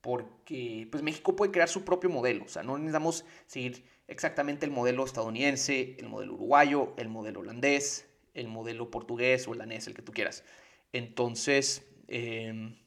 porque 0.00 0.88
pues 0.90 1.02
México 1.02 1.36
puede 1.36 1.50
crear 1.50 1.68
su 1.68 1.84
propio 1.84 2.08
modelo, 2.08 2.44
o 2.44 2.48
sea, 2.48 2.62
no 2.62 2.78
necesitamos 2.78 3.24
seguir 3.46 3.84
exactamente 4.06 4.64
el 4.64 4.72
modelo 4.72 5.04
estadounidense, 5.04 5.96
el 5.98 6.08
modelo 6.08 6.34
uruguayo, 6.34 6.94
el 6.96 7.08
modelo 7.08 7.40
holandés, 7.40 8.08
el 8.32 8.46
modelo 8.46 8.92
portugués 8.92 9.46
o 9.48 9.52
el 9.52 9.58
danés, 9.58 9.88
el 9.88 9.94
que 9.94 10.02
tú 10.02 10.12
quieras. 10.12 10.44
Entonces, 10.92 11.84
em, 12.06 12.78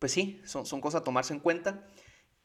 pues 0.00 0.10
sí, 0.10 0.40
son, 0.44 0.66
son 0.66 0.80
cosas 0.80 1.02
a 1.02 1.04
tomarse 1.04 1.32
en 1.32 1.40
cuenta 1.40 1.86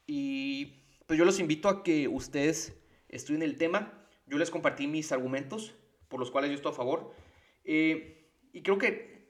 y 0.06 0.84
pues 1.08 1.18
yo 1.18 1.26
los 1.26 1.40
invito 1.40 1.70
a 1.70 1.84
que 1.84 2.08
ustedes 2.08 2.78
estudien 3.10 3.42
el 3.42 3.58
tema. 3.58 4.08
Yo 4.28 4.38
les 4.38 4.52
compartí 4.52 4.86
mis 4.86 5.12
argumentos 5.12 5.74
por 6.08 6.20
los 6.20 6.30
cuales 6.30 6.52
yo 6.52 6.56
estoy 6.56 6.72
a 6.72 6.76
favor. 6.76 7.14
Eh, 7.64 8.21
y 8.54 8.62
creo 8.62 8.78
que, 8.78 9.30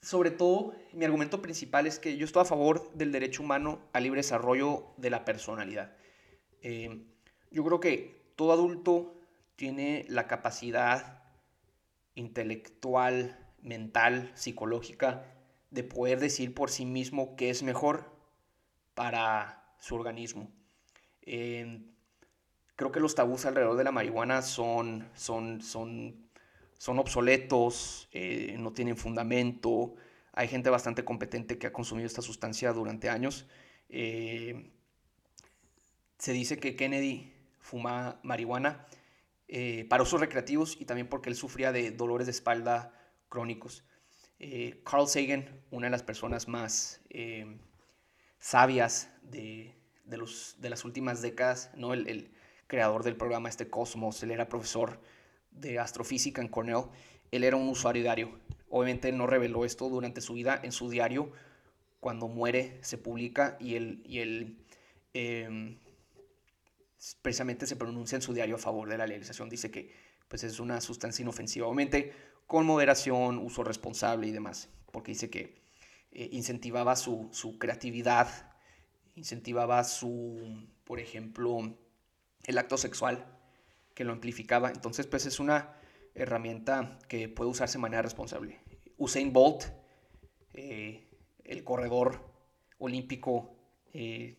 sobre 0.00 0.30
todo, 0.30 0.74
mi 0.92 1.04
argumento 1.04 1.42
principal 1.42 1.86
es 1.86 1.98
que 1.98 2.16
yo 2.16 2.24
estoy 2.24 2.42
a 2.42 2.46
favor 2.46 2.92
del 2.94 3.12
derecho 3.12 3.42
humano 3.42 3.80
al 3.92 4.04
libre 4.04 4.18
desarrollo 4.18 4.94
de 4.96 5.10
la 5.10 5.24
personalidad. 5.24 5.96
Eh, 6.62 7.04
yo 7.50 7.64
creo 7.64 7.80
que 7.80 8.22
todo 8.36 8.52
adulto 8.52 9.14
tiene 9.56 10.04
la 10.08 10.26
capacidad 10.26 11.22
intelectual, 12.14 13.38
mental, 13.60 14.30
psicológica, 14.34 15.24
de 15.70 15.84
poder 15.84 16.20
decir 16.20 16.54
por 16.54 16.70
sí 16.70 16.84
mismo 16.84 17.36
qué 17.36 17.50
es 17.50 17.62
mejor 17.62 18.10
para 18.94 19.74
su 19.78 19.94
organismo. 19.94 20.50
Eh, 21.22 21.82
creo 22.76 22.92
que 22.92 23.00
los 23.00 23.14
tabús 23.14 23.46
alrededor 23.46 23.76
de 23.76 23.84
la 23.84 23.92
marihuana 23.92 24.42
son, 24.42 25.08
son, 25.14 25.60
son, 25.62 26.21
son 26.82 26.98
obsoletos, 26.98 28.08
eh, 28.10 28.56
no 28.58 28.72
tienen 28.72 28.96
fundamento. 28.96 29.94
Hay 30.32 30.48
gente 30.48 30.68
bastante 30.68 31.04
competente 31.04 31.56
que 31.56 31.68
ha 31.68 31.72
consumido 31.72 32.08
esta 32.08 32.22
sustancia 32.22 32.72
durante 32.72 33.08
años. 33.08 33.46
Eh, 33.88 34.68
se 36.18 36.32
dice 36.32 36.58
que 36.58 36.74
Kennedy 36.74 37.32
fuma 37.60 38.18
marihuana 38.24 38.84
eh, 39.46 39.86
para 39.88 40.02
usos 40.02 40.18
recreativos 40.18 40.76
y 40.76 40.84
también 40.84 41.06
porque 41.06 41.30
él 41.30 41.36
sufría 41.36 41.70
de 41.70 41.92
dolores 41.92 42.26
de 42.26 42.32
espalda 42.32 42.92
crónicos. 43.28 43.84
Carl 44.82 45.06
Sagan, 45.06 45.62
una 45.70 45.86
de 45.86 45.92
las 45.92 46.02
personas 46.02 46.48
más 46.48 47.00
sabias 48.40 49.08
de, 49.22 49.72
los, 50.08 50.56
de 50.58 50.68
las 50.68 50.84
últimas 50.84 51.22
décadas, 51.22 51.70
¿no? 51.76 51.94
el, 51.94 52.32
creador 52.66 53.04
del 53.04 53.16
programa 53.16 53.50
este 53.50 53.68
Cosmos, 53.68 54.22
él 54.22 54.30
era 54.30 54.48
profesor 54.48 54.98
de 55.52 55.78
astrofísica 55.78 56.40
en 56.40 56.48
Cornell, 56.48 56.84
él 57.30 57.44
era 57.44 57.56
un 57.56 57.68
usuario 57.68 58.02
diario. 58.02 58.38
Obviamente 58.68 59.12
no 59.12 59.26
reveló 59.26 59.64
esto 59.64 59.88
durante 59.88 60.20
su 60.20 60.34
vida 60.34 60.58
en 60.62 60.72
su 60.72 60.88
diario, 60.90 61.32
cuando 62.00 62.26
muere 62.26 62.78
se 62.82 62.98
publica 62.98 63.56
y 63.60 63.76
él, 63.76 64.02
y 64.04 64.18
él 64.18 64.58
em, 65.14 65.78
precisamente 67.22 67.66
se 67.66 67.76
pronuncia 67.76 68.16
en 68.16 68.22
su 68.22 68.32
diario 68.32 68.56
a 68.56 68.58
favor 68.58 68.88
de 68.88 68.98
la 68.98 69.06
legalización, 69.06 69.48
dice 69.48 69.70
que 69.70 69.92
pues 70.28 70.44
es 70.44 70.58
una 70.60 70.80
sustancia 70.80 71.22
inofensiva, 71.22 71.66
obviamente 71.66 72.12
con 72.46 72.66
moderación, 72.66 73.38
uso 73.38 73.64
responsable 73.64 74.26
y 74.26 74.30
demás, 74.30 74.68
porque 74.90 75.12
dice 75.12 75.30
que 75.30 75.62
eh, 76.10 76.28
incentivaba 76.32 76.96
su, 76.96 77.28
su 77.32 77.58
creatividad, 77.58 78.28
incentivaba 79.14 79.84
su, 79.84 80.66
por 80.84 81.00
ejemplo, 81.00 81.76
el 82.44 82.58
acto 82.58 82.76
sexual 82.76 83.31
que 83.94 84.04
lo 84.04 84.12
amplificaba. 84.12 84.70
Entonces, 84.70 85.06
pues 85.06 85.26
es 85.26 85.40
una 85.40 85.74
herramienta 86.14 86.98
que 87.08 87.28
puede 87.28 87.50
usarse 87.50 87.78
de 87.78 87.82
manera 87.82 88.02
responsable. 88.02 88.60
Usain 88.96 89.32
Bolt, 89.32 89.64
eh, 90.54 91.08
el 91.44 91.64
corredor 91.64 92.20
olímpico 92.78 93.54
eh, 93.92 94.38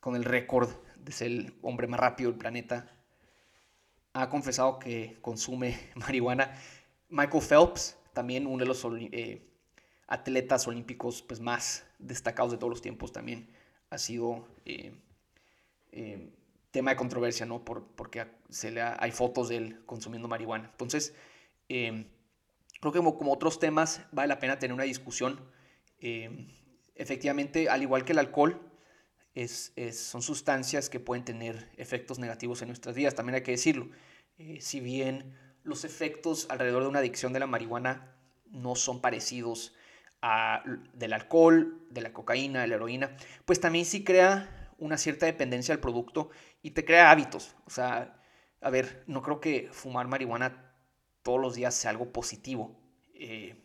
con 0.00 0.16
el 0.16 0.24
récord 0.24 0.70
de 0.96 1.12
ser 1.12 1.28
el 1.28 1.54
hombre 1.62 1.86
más 1.86 2.00
rápido 2.00 2.30
del 2.30 2.38
planeta, 2.38 2.90
ha 4.12 4.28
confesado 4.28 4.78
que 4.78 5.18
consume 5.20 5.78
marihuana. 5.94 6.52
Michael 7.08 7.42
Phelps, 7.42 7.96
también 8.12 8.46
uno 8.46 8.58
de 8.58 8.66
los 8.66 8.86
eh, 9.12 9.46
atletas 10.08 10.66
olímpicos 10.66 11.22
pues, 11.22 11.40
más 11.40 11.86
destacados 11.98 12.52
de 12.52 12.58
todos 12.58 12.70
los 12.70 12.82
tiempos, 12.82 13.12
también 13.12 13.48
ha 13.90 13.98
sido 13.98 14.48
tema 16.76 16.90
de 16.90 16.96
controversia, 16.98 17.46
¿no? 17.46 17.64
Por, 17.64 17.86
porque 17.96 18.26
se 18.50 18.70
le 18.70 18.82
hay 18.82 19.10
fotos 19.10 19.48
de 19.48 19.56
él 19.56 19.86
consumiendo 19.86 20.28
marihuana. 20.28 20.68
Entonces, 20.72 21.14
em, 21.70 22.06
creo 22.80 22.92
que 22.92 22.98
como, 22.98 23.32
otros 23.32 23.58
temas 23.58 24.02
vale 24.12 24.28
la 24.28 24.38
pena 24.38 24.58
tener 24.58 24.74
una 24.74 24.82
discusión. 24.82 25.40
Em, 25.98 26.48
efectivamente, 26.94 27.70
al 27.70 27.80
igual 27.80 28.04
que 28.04 28.12
el 28.12 28.18
alcohol, 28.18 28.60
es, 29.34 29.72
son 29.92 30.20
sustancias 30.20 30.90
que 30.90 31.00
pueden 31.00 31.24
tener 31.24 31.70
efectos 31.78 32.18
negativos 32.18 32.60
en 32.60 32.68
nuestras 32.68 32.94
vidas, 32.94 33.14
también 33.14 33.36
hay 33.36 33.42
que 33.42 33.52
decirlo. 33.52 33.88
Eh, 34.36 34.58
si 34.60 34.80
bien 34.80 35.34
los 35.62 35.86
efectos 35.86 36.46
alrededor 36.50 36.82
de 36.82 36.90
una 36.90 36.98
adicción 36.98 37.32
de 37.32 37.40
la 37.40 37.46
marihuana 37.46 38.14
no 38.50 38.74
son 38.74 39.00
parecidos 39.00 39.74
a 40.20 40.62
del 40.92 41.14
alcohol, 41.14 41.86
de 41.88 42.02
la 42.02 42.12
cocaína, 42.12 42.60
de 42.60 42.66
la 42.66 42.74
heroína, 42.74 43.16
pues 43.46 43.60
también 43.60 43.86
sí 43.86 44.04
crea 44.04 44.65
una 44.78 44.98
cierta 44.98 45.26
dependencia 45.26 45.74
al 45.74 45.80
producto 45.80 46.30
y 46.62 46.72
te 46.72 46.84
crea 46.84 47.10
hábitos. 47.10 47.56
O 47.66 47.70
sea, 47.70 48.20
a 48.60 48.70
ver, 48.70 49.04
no 49.06 49.22
creo 49.22 49.40
que 49.40 49.68
fumar 49.72 50.08
marihuana 50.08 50.72
todos 51.22 51.40
los 51.40 51.54
días 51.54 51.74
sea 51.74 51.90
algo 51.90 52.12
positivo. 52.12 52.78
Eh, 53.14 53.56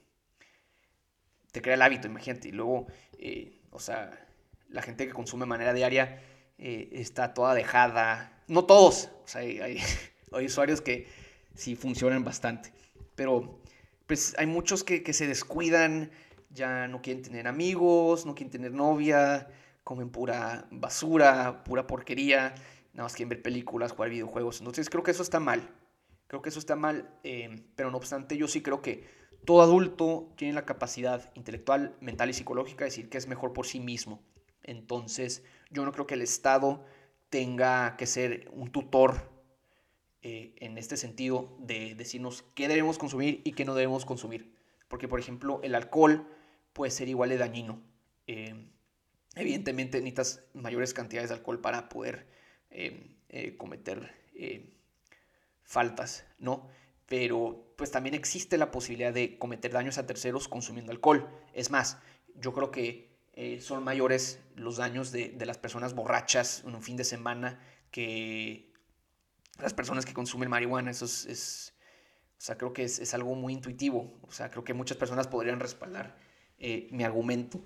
te 1.51 1.61
crea 1.61 1.75
el 1.75 1.81
hábito, 1.81 2.07
imagínate. 2.07 2.49
Y 2.49 2.51
luego, 2.51 2.87
eh, 3.17 3.61
o 3.71 3.79
sea, 3.79 4.27
la 4.69 4.81
gente 4.81 5.05
que 5.05 5.13
consume 5.13 5.43
de 5.43 5.49
manera 5.49 5.73
diaria 5.73 6.21
eh, 6.57 6.89
está 6.93 7.33
toda 7.33 7.53
dejada. 7.53 8.41
No 8.47 8.65
todos, 8.65 9.09
o 9.23 9.27
sea, 9.27 9.41
hay, 9.41 9.79
usuarios 10.45 10.81
que 10.81 11.07
sí 11.55 11.75
funcionan 11.75 12.23
bastante. 12.23 12.71
Pero, 13.15 13.61
pues 14.07 14.35
hay 14.37 14.47
muchos 14.47 14.83
que, 14.83 15.03
que 15.03 15.13
se 15.13 15.27
descuidan, 15.27 16.11
ya 16.49 16.87
no 16.87 17.01
quieren 17.01 17.23
tener 17.23 17.47
amigos, 17.47 18.25
no 18.25 18.35
quieren 18.35 18.51
tener 18.51 18.71
novia, 18.71 19.47
comen 19.91 20.09
pura 20.09 20.69
basura, 20.71 21.65
pura 21.65 21.85
porquería, 21.85 22.55
nada 22.93 23.03
más 23.03 23.13
quieren 23.13 23.27
ver 23.27 23.41
películas, 23.41 23.91
jugar 23.91 24.09
videojuegos. 24.09 24.61
Entonces 24.61 24.89
creo 24.89 25.03
que 25.03 25.11
eso 25.11 25.21
está 25.21 25.41
mal. 25.41 25.69
Creo 26.27 26.41
que 26.41 26.47
eso 26.47 26.59
está 26.59 26.77
mal, 26.77 27.13
eh, 27.25 27.65
pero 27.75 27.91
no 27.91 27.97
obstante 27.97 28.37
yo 28.37 28.47
sí 28.47 28.61
creo 28.61 28.81
que 28.81 29.03
todo 29.43 29.61
adulto 29.61 30.31
tiene 30.37 30.53
la 30.53 30.65
capacidad 30.65 31.29
intelectual, 31.35 31.97
mental 31.99 32.29
y 32.29 32.33
psicológica 32.33 32.85
de 32.85 32.89
decir 32.89 33.09
que 33.09 33.17
es 33.17 33.27
mejor 33.27 33.51
por 33.51 33.67
sí 33.67 33.81
mismo. 33.81 34.23
Entonces 34.63 35.43
yo 35.71 35.83
no 35.83 35.91
creo 35.91 36.07
que 36.07 36.13
el 36.13 36.21
Estado 36.21 36.85
tenga 37.29 37.97
que 37.97 38.05
ser 38.05 38.49
un 38.53 38.71
tutor 38.71 39.29
eh, 40.21 40.53
en 40.59 40.77
este 40.77 40.95
sentido 40.95 41.57
de 41.59 41.95
decirnos 41.95 42.45
qué 42.55 42.69
debemos 42.69 42.97
consumir 42.97 43.41
y 43.43 43.51
qué 43.51 43.65
no 43.65 43.75
debemos 43.75 44.05
consumir. 44.05 44.55
Porque, 44.87 45.09
por 45.09 45.19
ejemplo, 45.19 45.59
el 45.63 45.75
alcohol 45.75 46.25
puede 46.71 46.91
ser 46.91 47.09
igual 47.09 47.27
de 47.27 47.37
dañino. 47.37 47.81
Eh, 48.27 48.71
Evidentemente 49.35 49.97
necesitas 49.99 50.43
mayores 50.53 50.93
cantidades 50.93 51.29
de 51.29 51.35
alcohol 51.35 51.61
para 51.61 51.87
poder 51.87 52.27
eh, 52.69 53.15
eh, 53.29 53.55
cometer 53.55 54.13
eh, 54.35 54.73
faltas, 55.63 56.25
¿no? 56.37 56.67
Pero 57.05 57.73
pues 57.77 57.91
también 57.91 58.13
existe 58.13 58.57
la 58.57 58.71
posibilidad 58.71 59.13
de 59.13 59.37
cometer 59.37 59.71
daños 59.71 59.97
a 59.97 60.05
terceros 60.05 60.49
consumiendo 60.49 60.91
alcohol. 60.91 61.29
Es 61.53 61.71
más, 61.71 61.97
yo 62.35 62.53
creo 62.53 62.71
que 62.71 63.09
son 63.59 63.83
mayores 63.83 64.39
los 64.55 64.77
daños 64.77 65.11
de, 65.11 65.35
las 65.45 65.57
personas 65.57 65.95
borrachas 65.95 66.63
en 66.65 66.75
un 66.75 66.83
fin 66.83 66.95
de 66.95 67.03
semana 67.03 67.59
que 67.89 68.71
las 69.59 69.73
personas 69.73 70.05
que 70.05 70.13
consumen 70.13 70.49
marihuana. 70.49 70.91
Eso 70.91 71.05
es, 71.05 71.73
o 72.37 72.41
sea, 72.41 72.57
creo 72.57 72.71
que 72.71 72.83
es, 72.83 72.99
es, 72.99 73.13
algo 73.13 73.33
muy 73.35 73.53
intuitivo. 73.53 74.13
O 74.21 74.31
sea, 74.31 74.51
creo 74.51 74.63
que 74.63 74.73
muchas 74.73 74.97
personas 74.97 75.27
podrían 75.27 75.59
respaldar 75.59 76.17
mi 76.59 77.03
argumento. 77.03 77.61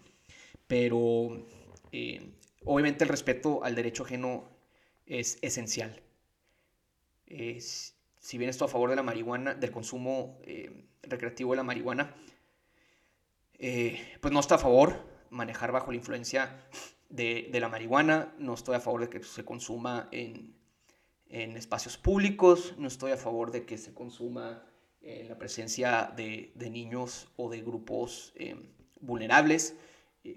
Pero 0.67 1.45
eh, 1.91 2.33
obviamente 2.65 3.03
el 3.03 3.09
respeto 3.09 3.63
al 3.63 3.75
derecho 3.75 4.03
ajeno 4.03 4.49
es 5.05 5.37
esencial. 5.41 6.01
si 7.27 8.37
bien 8.37 8.49
estoy 8.49 8.67
a 8.67 8.71
favor 8.71 8.89
de 8.89 8.95
la 8.95 9.03
marihuana, 9.03 9.53
del 9.53 9.71
consumo 9.71 10.39
eh, 10.43 10.87
recreativo 11.03 11.51
de 11.51 11.57
la 11.57 11.63
marihuana, 11.63 12.15
eh, 13.59 14.17
pues 14.19 14.33
no 14.33 14.39
estoy 14.39 14.55
a 14.55 14.59
favor 14.59 15.05
manejar 15.29 15.71
bajo 15.71 15.91
la 15.91 15.97
influencia 15.97 16.67
de, 17.09 17.47
la 17.53 17.69
marihuana, 17.69 18.33
no 18.39 18.55
estoy 18.55 18.75
a 18.75 18.79
favor 18.79 19.01
de 19.01 19.09
que 19.09 19.23
se 19.23 19.45
consuma 19.45 20.09
en, 20.11 20.55
espacios 21.29 21.97
públicos, 21.97 22.75
no 22.77 22.87
estoy 22.87 23.11
a 23.11 23.17
favor 23.17 23.51
de 23.51 23.65
que 23.65 23.77
se 23.77 23.93
consuma 23.93 24.63
en 25.01 25.27
la 25.27 25.37
presencia 25.37 26.13
de, 26.15 26.51
de 26.55 26.69
niños 26.69 27.27
o 27.35 27.49
de 27.49 27.61
grupos 27.61 28.33
vulnerables 29.01 29.75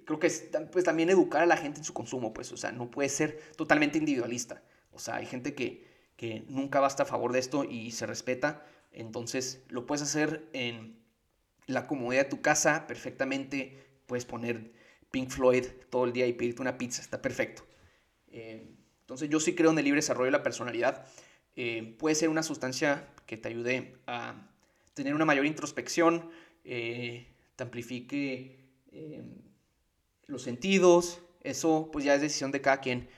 creo 0.05 0.19
que 0.19 0.27
es 0.27 0.49
pues, 0.73 0.85
también 0.85 1.11
educar 1.11 1.43
a 1.43 1.47
la 1.47 1.57
gente 1.57 1.79
en 1.79 1.85
su 1.85 1.95
consumo, 1.95 2.33
pues, 2.33 2.53
o 2.53 2.57
sea, 2.57 2.73
no 2.73 2.91
puede 2.91 3.09
ser 3.09 3.39
totalmente 3.57 3.99
individualista. 3.99 4.63
O 4.93 4.99
sea, 4.99 5.17
hay 5.17 5.27
gente 5.27 5.55
que, 5.55 5.87
que 6.17 6.45
nunca 6.49 6.81
va 6.81 6.87
a 6.87 6.91
estar 6.91 7.07
a 7.07 7.09
favor 7.09 7.33
de 7.33 7.39
esto 7.39 7.65
y 7.65 7.91
se 7.93 8.07
respeta, 8.07 8.65
entonces 8.93 9.63
lo 9.69 9.87
puedes 9.87 10.03
hacer 10.03 10.49
en, 10.53 10.99
la 11.69 11.87
comodidad 11.87 12.25
de 12.25 12.31
tu 12.31 12.41
casa 12.41 12.87
perfectamente. 12.89 13.79
Puedes 14.07 14.25
poner 14.25 14.73
Pink 15.13 15.31
Floyd 15.31 15.67
todo 15.91 16.05
el 16.07 16.13
día 16.13 16.27
y 16.27 16.33
pedirte 16.33 16.63
una 16.63 16.77
pizza, 16.79 17.01
está 17.01 17.23
perfecto. 17.23 17.65
Eh, 18.29 18.67
entonces 19.01 19.31
yo 19.31 19.39
sí 19.39 19.55
creo 19.55 19.71
en 19.71 19.79
el 19.79 19.85
libre 19.85 19.99
desarrollo 19.99 20.27
de 20.27 20.33
la 20.33 20.43
personalidad. 20.43 21.07
Eh, 21.55 21.95
puede 21.99 22.15
ser 22.15 22.29
una 22.31 22.43
sustancia 22.43 23.09
que 23.27 23.37
te 23.37 23.49
ayude 23.49 23.97
a 24.07 24.51
tener 24.95 25.15
una 25.15 25.25
mayor 25.25 25.47
introspección, 25.47 26.31
eh, 26.65 27.29
te 27.55 27.63
amplifique 27.63 28.57
los 30.29 30.43
sentidos, 30.43 31.21
eso 31.43 31.91
pues 31.93 32.05
ya 32.05 32.15
es 32.15 32.21
decisión 32.21 32.53
de 32.53 32.61
cada 32.61 32.81
quien, 32.81 33.09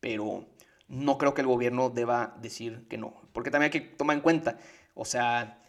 pero 0.00 0.46
no 0.88 1.18
creo 1.18 1.34
que 1.34 1.42
el 1.42 1.46
gobierno 1.46 1.90
deba 1.90 2.36
decir 2.40 2.86
que 2.88 2.96
no, 2.96 3.28
porque 3.32 3.50
también 3.50 3.72
hay 3.72 3.80
que 3.80 3.86
tomar 3.86 4.16
en 4.16 4.22
cuenta, 4.22 4.58
o 4.94 5.04
sea, 5.04 5.62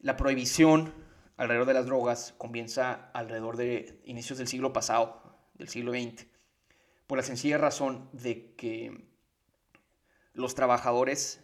la 0.00 0.16
prohibición 0.16 0.92
alrededor 1.36 1.66
de 1.66 1.74
las 1.74 1.86
drogas 1.86 2.34
comienza 2.38 3.10
alrededor 3.12 3.56
de 3.56 4.00
inicios 4.04 4.38
del 4.38 4.48
siglo 4.48 4.72
pasado, 4.72 5.22
del 5.54 5.68
siglo 5.68 5.92
XX, 5.92 6.26
por 7.06 7.18
la 7.18 7.24
sencilla 7.24 7.58
razón 7.58 8.08
de 8.12 8.54
que 8.54 9.06
los 10.32 10.54
trabajadores 10.54 11.42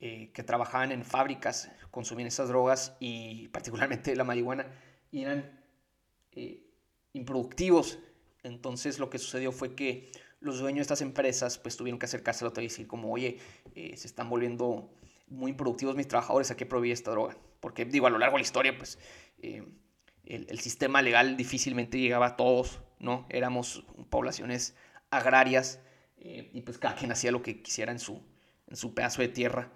eh, 0.00 0.30
que 0.32 0.42
trabajaban 0.42 0.92
en 0.92 1.04
fábricas 1.04 1.70
consumían 1.90 2.28
esas 2.28 2.48
drogas 2.48 2.96
y 3.00 3.48
particularmente 3.48 4.14
la 4.16 4.24
marihuana 4.24 4.66
eran 5.12 5.64
eh, 6.32 6.63
improductivos. 7.14 7.98
Entonces 8.42 8.98
lo 8.98 9.08
que 9.08 9.18
sucedió 9.18 9.50
fue 9.50 9.74
que 9.74 10.10
los 10.40 10.58
dueños 10.58 10.78
de 10.78 10.82
estas 10.82 11.00
empresas 11.00 11.56
pues 11.58 11.76
tuvieron 11.76 11.98
que 11.98 12.04
acercarse 12.04 12.44
a 12.44 12.46
la 12.46 12.50
otra 12.50 12.62
y 12.62 12.66
decir 12.66 12.86
como, 12.86 13.10
oye, 13.10 13.38
eh, 13.74 13.96
se 13.96 14.06
están 14.06 14.28
volviendo 14.28 14.92
muy 15.28 15.52
improductivos 15.52 15.96
mis 15.96 16.06
trabajadores, 16.06 16.50
¿a 16.50 16.56
qué 16.56 16.66
prohibir 16.66 16.92
esta 16.92 17.12
droga? 17.12 17.36
Porque 17.60 17.86
digo, 17.86 18.06
a 18.06 18.10
lo 18.10 18.18
largo 18.18 18.36
de 18.36 18.42
la 18.42 18.46
historia 18.46 18.76
pues 18.76 18.98
eh, 19.38 19.64
el, 20.26 20.60
sistema 20.60 21.00
legal 21.00 21.38
difícilmente 21.38 21.98
llegaba 21.98 22.26
a 22.26 22.36
todos, 22.36 22.80
¿no? 22.98 23.26
Éramos 23.30 23.84
poblaciones 24.10 24.74
agrarias 25.10 25.80
eh, 26.18 26.50
y 26.52 26.60
pues 26.60 26.78
cada 26.78 26.94
quien 26.94 27.10
hacía 27.10 27.32
lo 27.32 27.42
que 27.42 27.62
quisiera 27.62 27.90
en 27.90 27.98
su, 27.98 28.20
en 28.66 28.76
su 28.76 28.94
pedazo 28.94 29.22
de 29.22 29.28
tierra, 29.28 29.72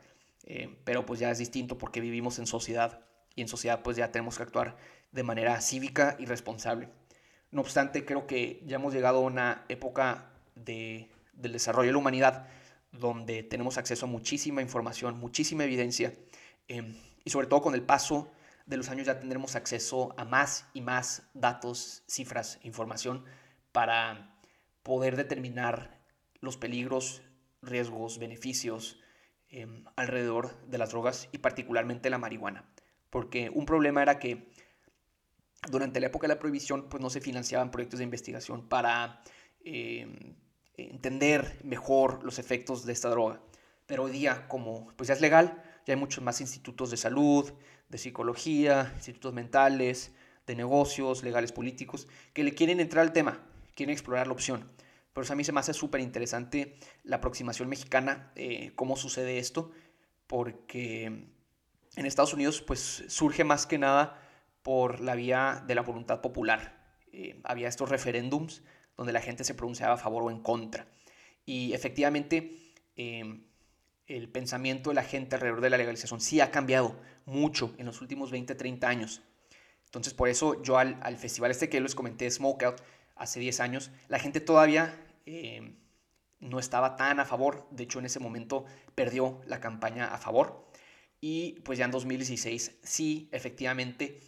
pero 0.84 1.04
pues 1.04 1.20
ya 1.20 1.30
es 1.30 1.36
distinto 1.36 1.76
porque 1.76 2.00
vivimos 2.00 2.38
en 2.38 2.46
sociedad 2.46 3.04
y 3.34 3.42
en 3.42 3.48
sociedad 3.48 3.82
pues 3.82 3.98
ya 3.98 4.10
tenemos 4.10 4.38
que 4.38 4.44
actuar 4.44 4.78
de 5.12 5.22
manera 5.22 5.60
cívica 5.60 6.16
y 6.18 6.24
responsable. 6.24 6.88
No 7.50 7.62
obstante, 7.62 8.04
creo 8.04 8.26
que 8.26 8.62
ya 8.66 8.76
hemos 8.76 8.92
llegado 8.92 9.18
a 9.18 9.22
una 9.22 9.64
época 9.68 10.30
del 10.54 11.08
desarrollo 11.34 11.88
de 11.88 11.92
la 11.92 11.98
humanidad, 11.98 12.46
donde 12.92 13.42
tenemos 13.42 13.78
acceso 13.78 14.06
a 14.06 14.08
muchísima 14.08 14.60
información, 14.60 15.18
muchísima 15.18 15.64
evidencia, 15.64 16.14
em, 16.68 16.94
y 17.24 17.30
sobre 17.30 17.46
todo 17.46 17.62
con 17.62 17.74
el 17.74 17.82
paso 17.82 18.30
de 18.66 18.76
los 18.76 18.90
años 18.90 19.06
ya 19.06 19.18
tendremos 19.18 19.56
acceso 19.56 20.14
a 20.18 20.24
más 20.24 20.66
y 20.74 20.82
más 20.82 21.22
datos, 21.32 22.02
cifras, 22.06 22.58
información 22.62 23.24
para 23.72 24.38
poder 24.82 25.16
determinar 25.16 25.98
los 26.40 26.58
peligros, 26.58 27.22
riesgos, 27.62 28.18
beneficios 28.18 29.00
em, 29.50 29.84
alrededor 29.96 30.54
de 30.66 30.76
las 30.76 30.90
drogas 30.90 31.28
y 31.32 31.38
particularmente 31.38 32.10
la 32.10 32.18
marihuana. 32.18 32.68
Porque 33.08 33.48
un 33.48 33.64
problema 33.64 34.02
era 34.02 34.18
que 34.18 34.50
durante 35.70 36.00
la 36.00 36.06
época 36.06 36.26
de 36.26 36.34
la 36.34 36.38
prohibición 36.40 36.88
pues 36.88 37.02
no 37.02 37.10
se 37.10 37.20
financiaban 37.20 37.70
proyectos 37.70 37.98
de 37.98 38.04
investigación 38.04 38.68
para 38.68 39.22
em, 39.64 40.36
entender 40.74 41.58
mejor 41.64 42.22
los 42.24 42.38
efectos 42.38 42.84
de 42.84 42.92
esta 42.92 43.08
droga. 43.08 43.40
Pero 43.86 44.04
hoy 44.04 44.12
día, 44.12 44.46
como 44.48 44.88
pues 44.96 45.08
ya 45.08 45.14
es 45.14 45.20
legal, 45.20 45.62
ya 45.86 45.94
hay 45.94 46.00
muchos 46.00 46.22
más 46.22 46.40
institutos 46.40 46.90
de 46.90 46.96
salud, 46.96 47.52
de 47.88 47.98
psicología, 47.98 48.92
institutos 48.96 49.32
mentales, 49.32 50.12
de 50.46 50.54
negocios, 50.54 51.22
legales 51.22 51.52
políticos, 51.52 52.06
que 52.32 52.44
le 52.44 52.54
quieren 52.54 52.80
entrar 52.80 53.02
al 53.02 53.12
tema, 53.12 53.40
quieren 53.74 53.92
explorar 53.92 54.26
la 54.26 54.34
opción. 54.34 54.70
Por 55.12 55.24
eso 55.24 55.32
a 55.32 55.36
mí 55.36 55.44
se 55.44 55.52
me 55.52 55.60
hace 55.60 55.74
súper 55.74 56.00
interesante 56.00 56.78
la 57.02 57.16
aproximación 57.16 57.68
mexicana, 57.68 58.30
eh, 58.36 58.72
cómo 58.76 58.96
sucede 58.96 59.38
esto, 59.38 59.72
porque 60.26 61.06
en 61.96 62.06
Estados 62.06 62.34
Unidos 62.34 62.62
pues 62.62 63.04
surge 63.08 63.42
más 63.42 63.66
que 63.66 63.78
nada 63.78 64.27
por 64.62 65.00
la 65.00 65.14
vía 65.14 65.64
de 65.66 65.74
la 65.74 65.82
voluntad 65.82 66.20
popular. 66.20 66.78
Eh, 67.12 67.40
había 67.44 67.68
estos 67.68 67.88
referéndums 67.88 68.62
donde 68.96 69.12
la 69.12 69.20
gente 69.20 69.44
se 69.44 69.54
pronunciaba 69.54 69.94
a 69.94 69.98
favor 69.98 70.24
o 70.24 70.30
en 70.30 70.40
contra. 70.40 70.86
Y 71.46 71.72
efectivamente, 71.72 72.74
em, 72.96 73.44
el 74.06 74.28
pensamiento 74.28 74.90
de 74.90 74.94
la 74.94 75.04
gente 75.04 75.36
alrededor 75.36 75.60
de 75.60 75.70
la 75.70 75.78
legalización 75.78 76.20
sí 76.20 76.40
ha 76.40 76.50
cambiado 76.50 77.00
mucho 77.24 77.74
en 77.78 77.86
los 77.86 78.00
últimos 78.00 78.30
20, 78.30 78.54
30 78.54 78.88
años. 78.88 79.22
Entonces, 79.84 80.14
por 80.14 80.28
eso 80.28 80.62
yo 80.62 80.78
al, 80.78 81.16
festival 81.16 81.50
este 81.50 81.68
que 81.68 81.80
les 81.80 81.94
comenté, 81.94 82.30
Smokeout, 82.30 82.82
hace 83.16 83.40
10 83.40 83.60
años, 83.60 83.90
la 84.08 84.18
gente 84.18 84.40
todavía 84.40 84.94
em, 85.26 85.76
no 86.40 86.58
estaba 86.58 86.96
tan 86.96 87.20
a 87.20 87.24
favor. 87.24 87.66
De 87.70 87.84
hecho, 87.84 87.98
en 87.98 88.06
ese 88.06 88.20
momento 88.20 88.64
perdió 88.94 89.40
la 89.46 89.60
campaña 89.60 90.06
a 90.06 90.18
favor. 90.18 90.68
Y 91.20 91.60
pues 91.60 91.78
ya 91.78 91.84
en 91.84 91.90
2016 91.90 92.78
sí, 92.82 93.28
efectivamente, 93.32 94.20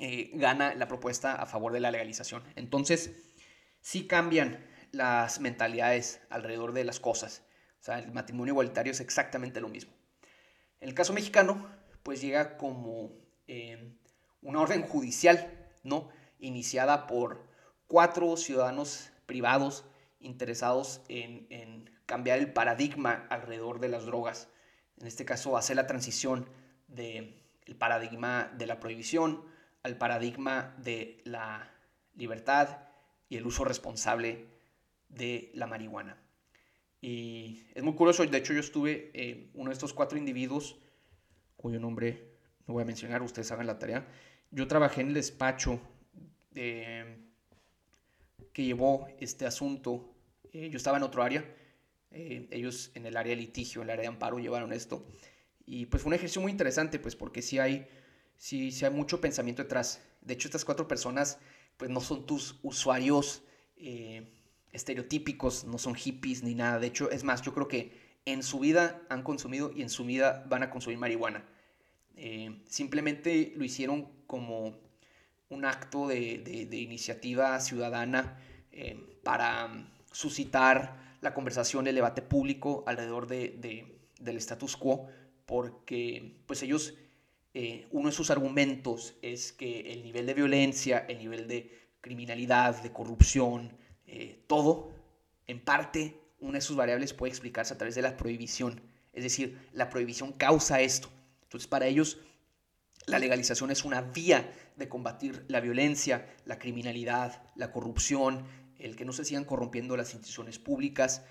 eh, 0.00 0.30
gana 0.34 0.74
la 0.74 0.88
propuesta 0.88 1.34
a 1.34 1.46
favor 1.46 1.72
de 1.72 1.80
la 1.80 1.90
legalización. 1.90 2.42
Entonces, 2.56 3.12
sí 3.80 4.06
cambian 4.06 4.64
las 4.90 5.40
mentalidades 5.40 6.20
alrededor 6.30 6.72
de 6.72 6.84
las 6.84 7.00
cosas. 7.00 7.42
O 7.80 7.84
sea, 7.84 7.98
el 7.98 8.12
matrimonio 8.12 8.52
igualitario 8.52 8.92
es 8.92 9.00
exactamente 9.00 9.60
lo 9.60 9.68
mismo. 9.68 9.92
El 10.80 10.94
caso 10.94 11.12
mexicano, 11.12 11.68
pues 12.02 12.20
llega 12.20 12.56
como 12.56 13.12
eh, 13.46 13.96
una 14.40 14.60
orden 14.60 14.82
judicial, 14.82 15.68
¿no? 15.82 16.08
Iniciada 16.38 17.06
por 17.06 17.46
cuatro 17.86 18.36
ciudadanos 18.36 19.10
privados 19.26 19.84
interesados 20.20 21.02
en, 21.08 21.90
cambiar 22.06 22.38
el 22.38 22.52
paradigma 22.52 23.26
alrededor 23.30 23.80
de 23.80 23.88
las 23.88 24.04
drogas. 24.04 24.48
En 24.98 25.06
este 25.06 25.24
caso, 25.24 25.56
hacer 25.56 25.76
la 25.76 25.86
transición 25.86 26.48
del 26.88 27.34
paradigma 27.78 28.50
de 28.56 28.66
la 28.66 28.80
prohibición 28.80 29.44
al 29.82 29.98
paradigma 29.98 30.74
de 30.78 31.20
la 31.24 31.70
libertad 32.14 32.78
y 33.28 33.36
el 33.36 33.46
uso 33.46 33.64
responsable 33.64 34.46
de 35.08 35.50
la 35.54 35.66
marihuana. 35.66 36.18
Y 37.00 37.64
es 37.74 37.82
muy 37.82 37.94
curioso, 37.94 38.24
de 38.24 38.38
hecho 38.38 38.52
yo 38.52 38.60
estuve 38.60 39.10
eh, 39.14 39.50
uno 39.54 39.70
de 39.70 39.74
estos 39.74 39.92
cuatro 39.92 40.16
individuos, 40.16 40.78
cuyo 41.56 41.80
nombre 41.80 42.32
no 42.66 42.74
voy 42.74 42.82
a 42.82 42.86
mencionar, 42.86 43.22
ustedes 43.22 43.50
hagan 43.50 43.66
la 43.66 43.78
tarea. 43.78 44.06
Yo 44.50 44.68
trabajé 44.68 45.00
en 45.00 45.08
el 45.08 45.14
despacho 45.14 45.80
que 48.52 48.64
llevó 48.64 49.08
este 49.18 49.46
asunto, 49.46 50.14
eh, 50.52 50.68
yo 50.68 50.76
estaba 50.76 50.98
en 50.98 51.02
otro 51.02 51.22
área, 51.22 51.44
eh, 52.10 52.46
ellos 52.50 52.90
en 52.94 53.06
el 53.06 53.16
área 53.16 53.34
de 53.34 53.40
litigio, 53.40 53.80
en 53.80 53.88
el 53.88 53.92
área 53.92 54.02
de 54.02 54.08
amparo 54.08 54.38
llevaron 54.38 54.72
esto. 54.72 55.06
Y 55.64 55.86
pues 55.86 56.02
fue 56.02 56.10
un 56.10 56.14
ejercicio 56.14 56.42
muy 56.42 56.52
interesante, 56.52 56.98
pues 56.98 57.16
porque 57.16 57.40
sí 57.40 57.58
hay, 57.58 57.88
sí, 58.42 58.72
sí 58.72 58.84
hay 58.84 58.90
mucho 58.90 59.20
pensamiento 59.20 59.62
detrás. 59.62 60.02
De 60.20 60.34
hecho, 60.34 60.48
estas 60.48 60.64
cuatro 60.64 60.88
personas 60.88 61.38
pues 61.76 61.90
no 61.92 62.00
son 62.00 62.26
tus 62.26 62.58
usuarios 62.64 63.44
eh, 63.76 64.26
estereotípicos, 64.72 65.64
no 65.64 65.78
son 65.78 65.94
hippies 65.94 66.42
ni 66.42 66.56
nada. 66.56 66.80
De 66.80 66.88
hecho, 66.88 67.08
es 67.12 67.22
más, 67.22 67.42
yo 67.42 67.54
creo 67.54 67.68
que 67.68 67.92
en 68.24 68.42
su 68.42 68.58
vida 68.58 69.00
han 69.08 69.22
consumido 69.22 69.70
y 69.72 69.82
en 69.82 69.88
su 69.88 70.04
vida 70.04 70.44
van 70.48 70.64
a 70.64 70.70
consumir 70.70 70.98
marihuana. 70.98 71.44
Eh, 72.16 72.60
simplemente 72.68 73.52
lo 73.54 73.64
hicieron 73.64 74.08
como 74.26 74.76
un 75.48 75.64
acto 75.64 76.08
de, 76.08 76.68
iniciativa 76.72 77.60
ciudadana 77.60 78.38
eh, 78.72 79.20
para 79.22 79.88
suscitar 80.10 81.16
la 81.20 81.32
conversación, 81.32 81.86
el 81.86 81.94
debate 81.94 82.22
público 82.22 82.82
alrededor 82.88 83.28
de, 83.28 84.00
del 84.18 84.36
status 84.38 84.76
quo, 84.76 85.06
porque 85.46 86.42
pues 86.46 86.62
ellos 86.64 86.94
eh, 87.54 87.86
uno 87.90 88.08
de 88.08 88.14
sus 88.14 88.30
argumentos 88.30 89.14
es 89.22 89.52
que 89.52 89.92
el 89.92 90.02
nivel 90.02 90.26
de 90.26 90.34
violencia, 90.34 91.04
el 91.08 91.18
nivel 91.18 91.46
de 91.46 91.70
criminalidad, 92.00 92.82
de 92.82 92.92
corrupción, 92.92 93.76
eh, 94.06 94.42
todo, 94.46 94.90
en 95.46 95.60
parte, 95.60 96.18
una 96.40 96.58
de 96.58 96.62
sus 96.62 96.76
variables 96.76 97.12
puede 97.12 97.30
explicarse 97.30 97.74
a 97.74 97.78
través 97.78 97.94
de 97.94 98.02
la 98.02 98.16
prohibición. 98.16 98.80
Es 99.12 99.22
decir, 99.22 99.58
la 99.72 99.90
prohibición 99.90 100.32
causa 100.32 100.80
esto. 100.80 101.10
Entonces, 101.42 101.68
para 101.68 101.86
ellos, 101.86 102.18
la 103.06 103.18
legalización 103.18 103.70
es 103.70 103.84
una 103.84 104.00
vía 104.00 104.50
de 104.76 104.88
combatir 104.88 105.44
la 105.48 105.60
violencia, 105.60 106.26
la 106.46 106.58
criminalidad, 106.58 107.42
la 107.56 107.70
corrupción, 107.70 108.46
el 108.78 108.96
que 108.96 109.04
no 109.04 109.12
se 109.12 109.24
sigan 109.24 109.44
corrompiendo 109.44 109.96
las 109.96 110.14
instituciones 110.14 110.58
públicas, 110.58 111.22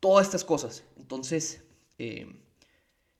todas 0.00 0.26
estas 0.26 0.44
cosas. 0.44 0.84
Entonces, 0.96 1.64
eh, 1.98 2.26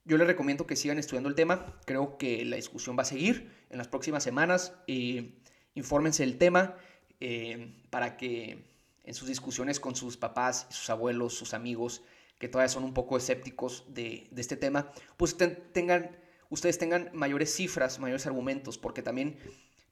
yo 0.09 0.17
les 0.17 0.27
recomiendo 0.27 0.65
que 0.65 0.75
sigan 0.75 0.97
estudiando 0.97 1.29
el 1.29 1.35
tema. 1.35 1.79
Creo 1.85 2.17
que 2.17 2.43
la 2.43 2.55
discusión 2.55 2.97
va 2.97 3.03
a 3.03 3.05
seguir 3.05 3.53
en 3.69 3.77
las 3.77 3.87
próximas 3.87 4.23
semanas. 4.23 4.73
Eh, 4.87 5.35
infórmense 5.75 6.25
del 6.25 6.39
tema 6.39 6.75
eh, 7.19 7.75
para 7.91 8.17
que 8.17 8.65
en 9.03 9.13
sus 9.13 9.27
discusiones 9.27 9.79
con 9.79 9.95
sus 9.95 10.17
papás, 10.17 10.65
sus 10.71 10.89
abuelos, 10.89 11.35
sus 11.35 11.53
amigos, 11.53 12.01
que 12.39 12.47
todavía 12.47 12.69
son 12.69 12.83
un 12.85 12.93
poco 12.95 13.17
escépticos 13.17 13.85
de, 13.87 14.27
este 14.35 14.57
tema, 14.57 14.91
pues 15.15 15.37
tengan 15.37 16.17
ustedes 16.49 16.79
tengan 16.79 17.11
mayores 17.13 17.53
cifras, 17.53 17.99
mayores 17.99 18.25
argumentos, 18.25 18.79
porque 18.79 19.03
también, 19.03 19.37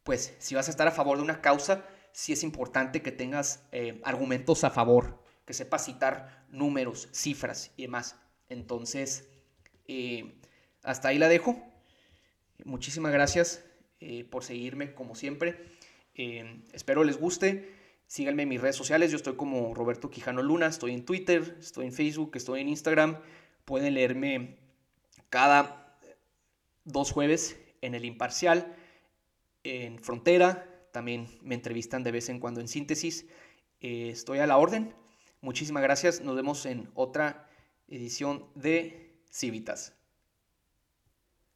pues, 0.03 0.33
si 0.39 0.55
vas 0.55 0.67
a 0.67 0.71
estar 0.71 0.87
a 0.87 0.91
favor 0.91 1.17
de 1.17 1.23
una 1.23 1.41
causa, 1.41 1.85
sí 2.11 2.33
es 2.33 2.41
importante 2.41 3.03
que 3.03 3.11
tengas 3.11 3.63
eh, 3.71 4.01
argumentos 4.03 4.63
a 4.63 4.71
favor, 4.71 5.21
que 5.45 5.53
sepas 5.53 5.85
citar 5.85 6.47
números, 6.49 7.07
cifras 7.11 7.71
y 7.77 7.83
demás. 7.83 8.15
Entonces, 8.49 9.29
eh, 9.87 10.35
hasta 10.83 11.09
ahí 11.09 11.17
la 11.17 11.29
dejo. 11.29 11.61
Muchísimas 12.65 13.11
gracias 13.11 13.63
eh, 13.99 14.25
por 14.25 14.43
seguirme 14.43 14.93
como 14.93 15.15
siempre. 15.15 15.57
espero 16.73 17.03
les 17.03 17.17
guste. 17.17 17.75
Síganme 18.07 18.43
en 18.43 18.49
mis 18.49 18.61
redes 18.61 18.75
sociales. 18.75 19.11
Yo 19.11 19.17
estoy 19.17 19.35
como 19.35 19.73
Roberto 19.73 20.09
Quijano 20.09 20.41
Luna. 20.41 20.67
Estoy 20.67 20.93
en 20.93 21.03
Twitter, 21.03 21.57
estoy 21.59 21.87
en 21.87 21.93
Facebook, 21.93 22.31
estoy 22.35 22.61
en 22.61 22.69
Instagram. 22.69 23.17
Pueden 23.65 23.93
leerme 23.93 24.55
cada 25.29 25.97
dos 26.85 27.11
jueves 27.11 27.59
en 27.81 27.95
El 27.95 28.05
Imparcial, 28.05 28.75
en 29.63 29.99
Frontera. 29.99 30.65
También 30.93 31.27
me 31.41 31.55
entrevistan 31.55 32.03
de 32.03 32.11
vez 32.11 32.29
en 32.29 32.39
cuando 32.39 32.61
en 32.61 32.67
Síntesis. 32.67 33.25
Eh, 33.81 34.09
estoy 34.09 34.39
a 34.39 34.47
la 34.47 34.57
orden. 34.57 34.93
Muchísimas 35.41 35.83
gracias. 35.83 36.21
Nos 36.21 36.35
vemos 36.35 36.65
en 36.65 36.89
otra 36.95 37.49
edición 37.87 38.45
de 38.55 39.06
Civitas. 39.37 39.93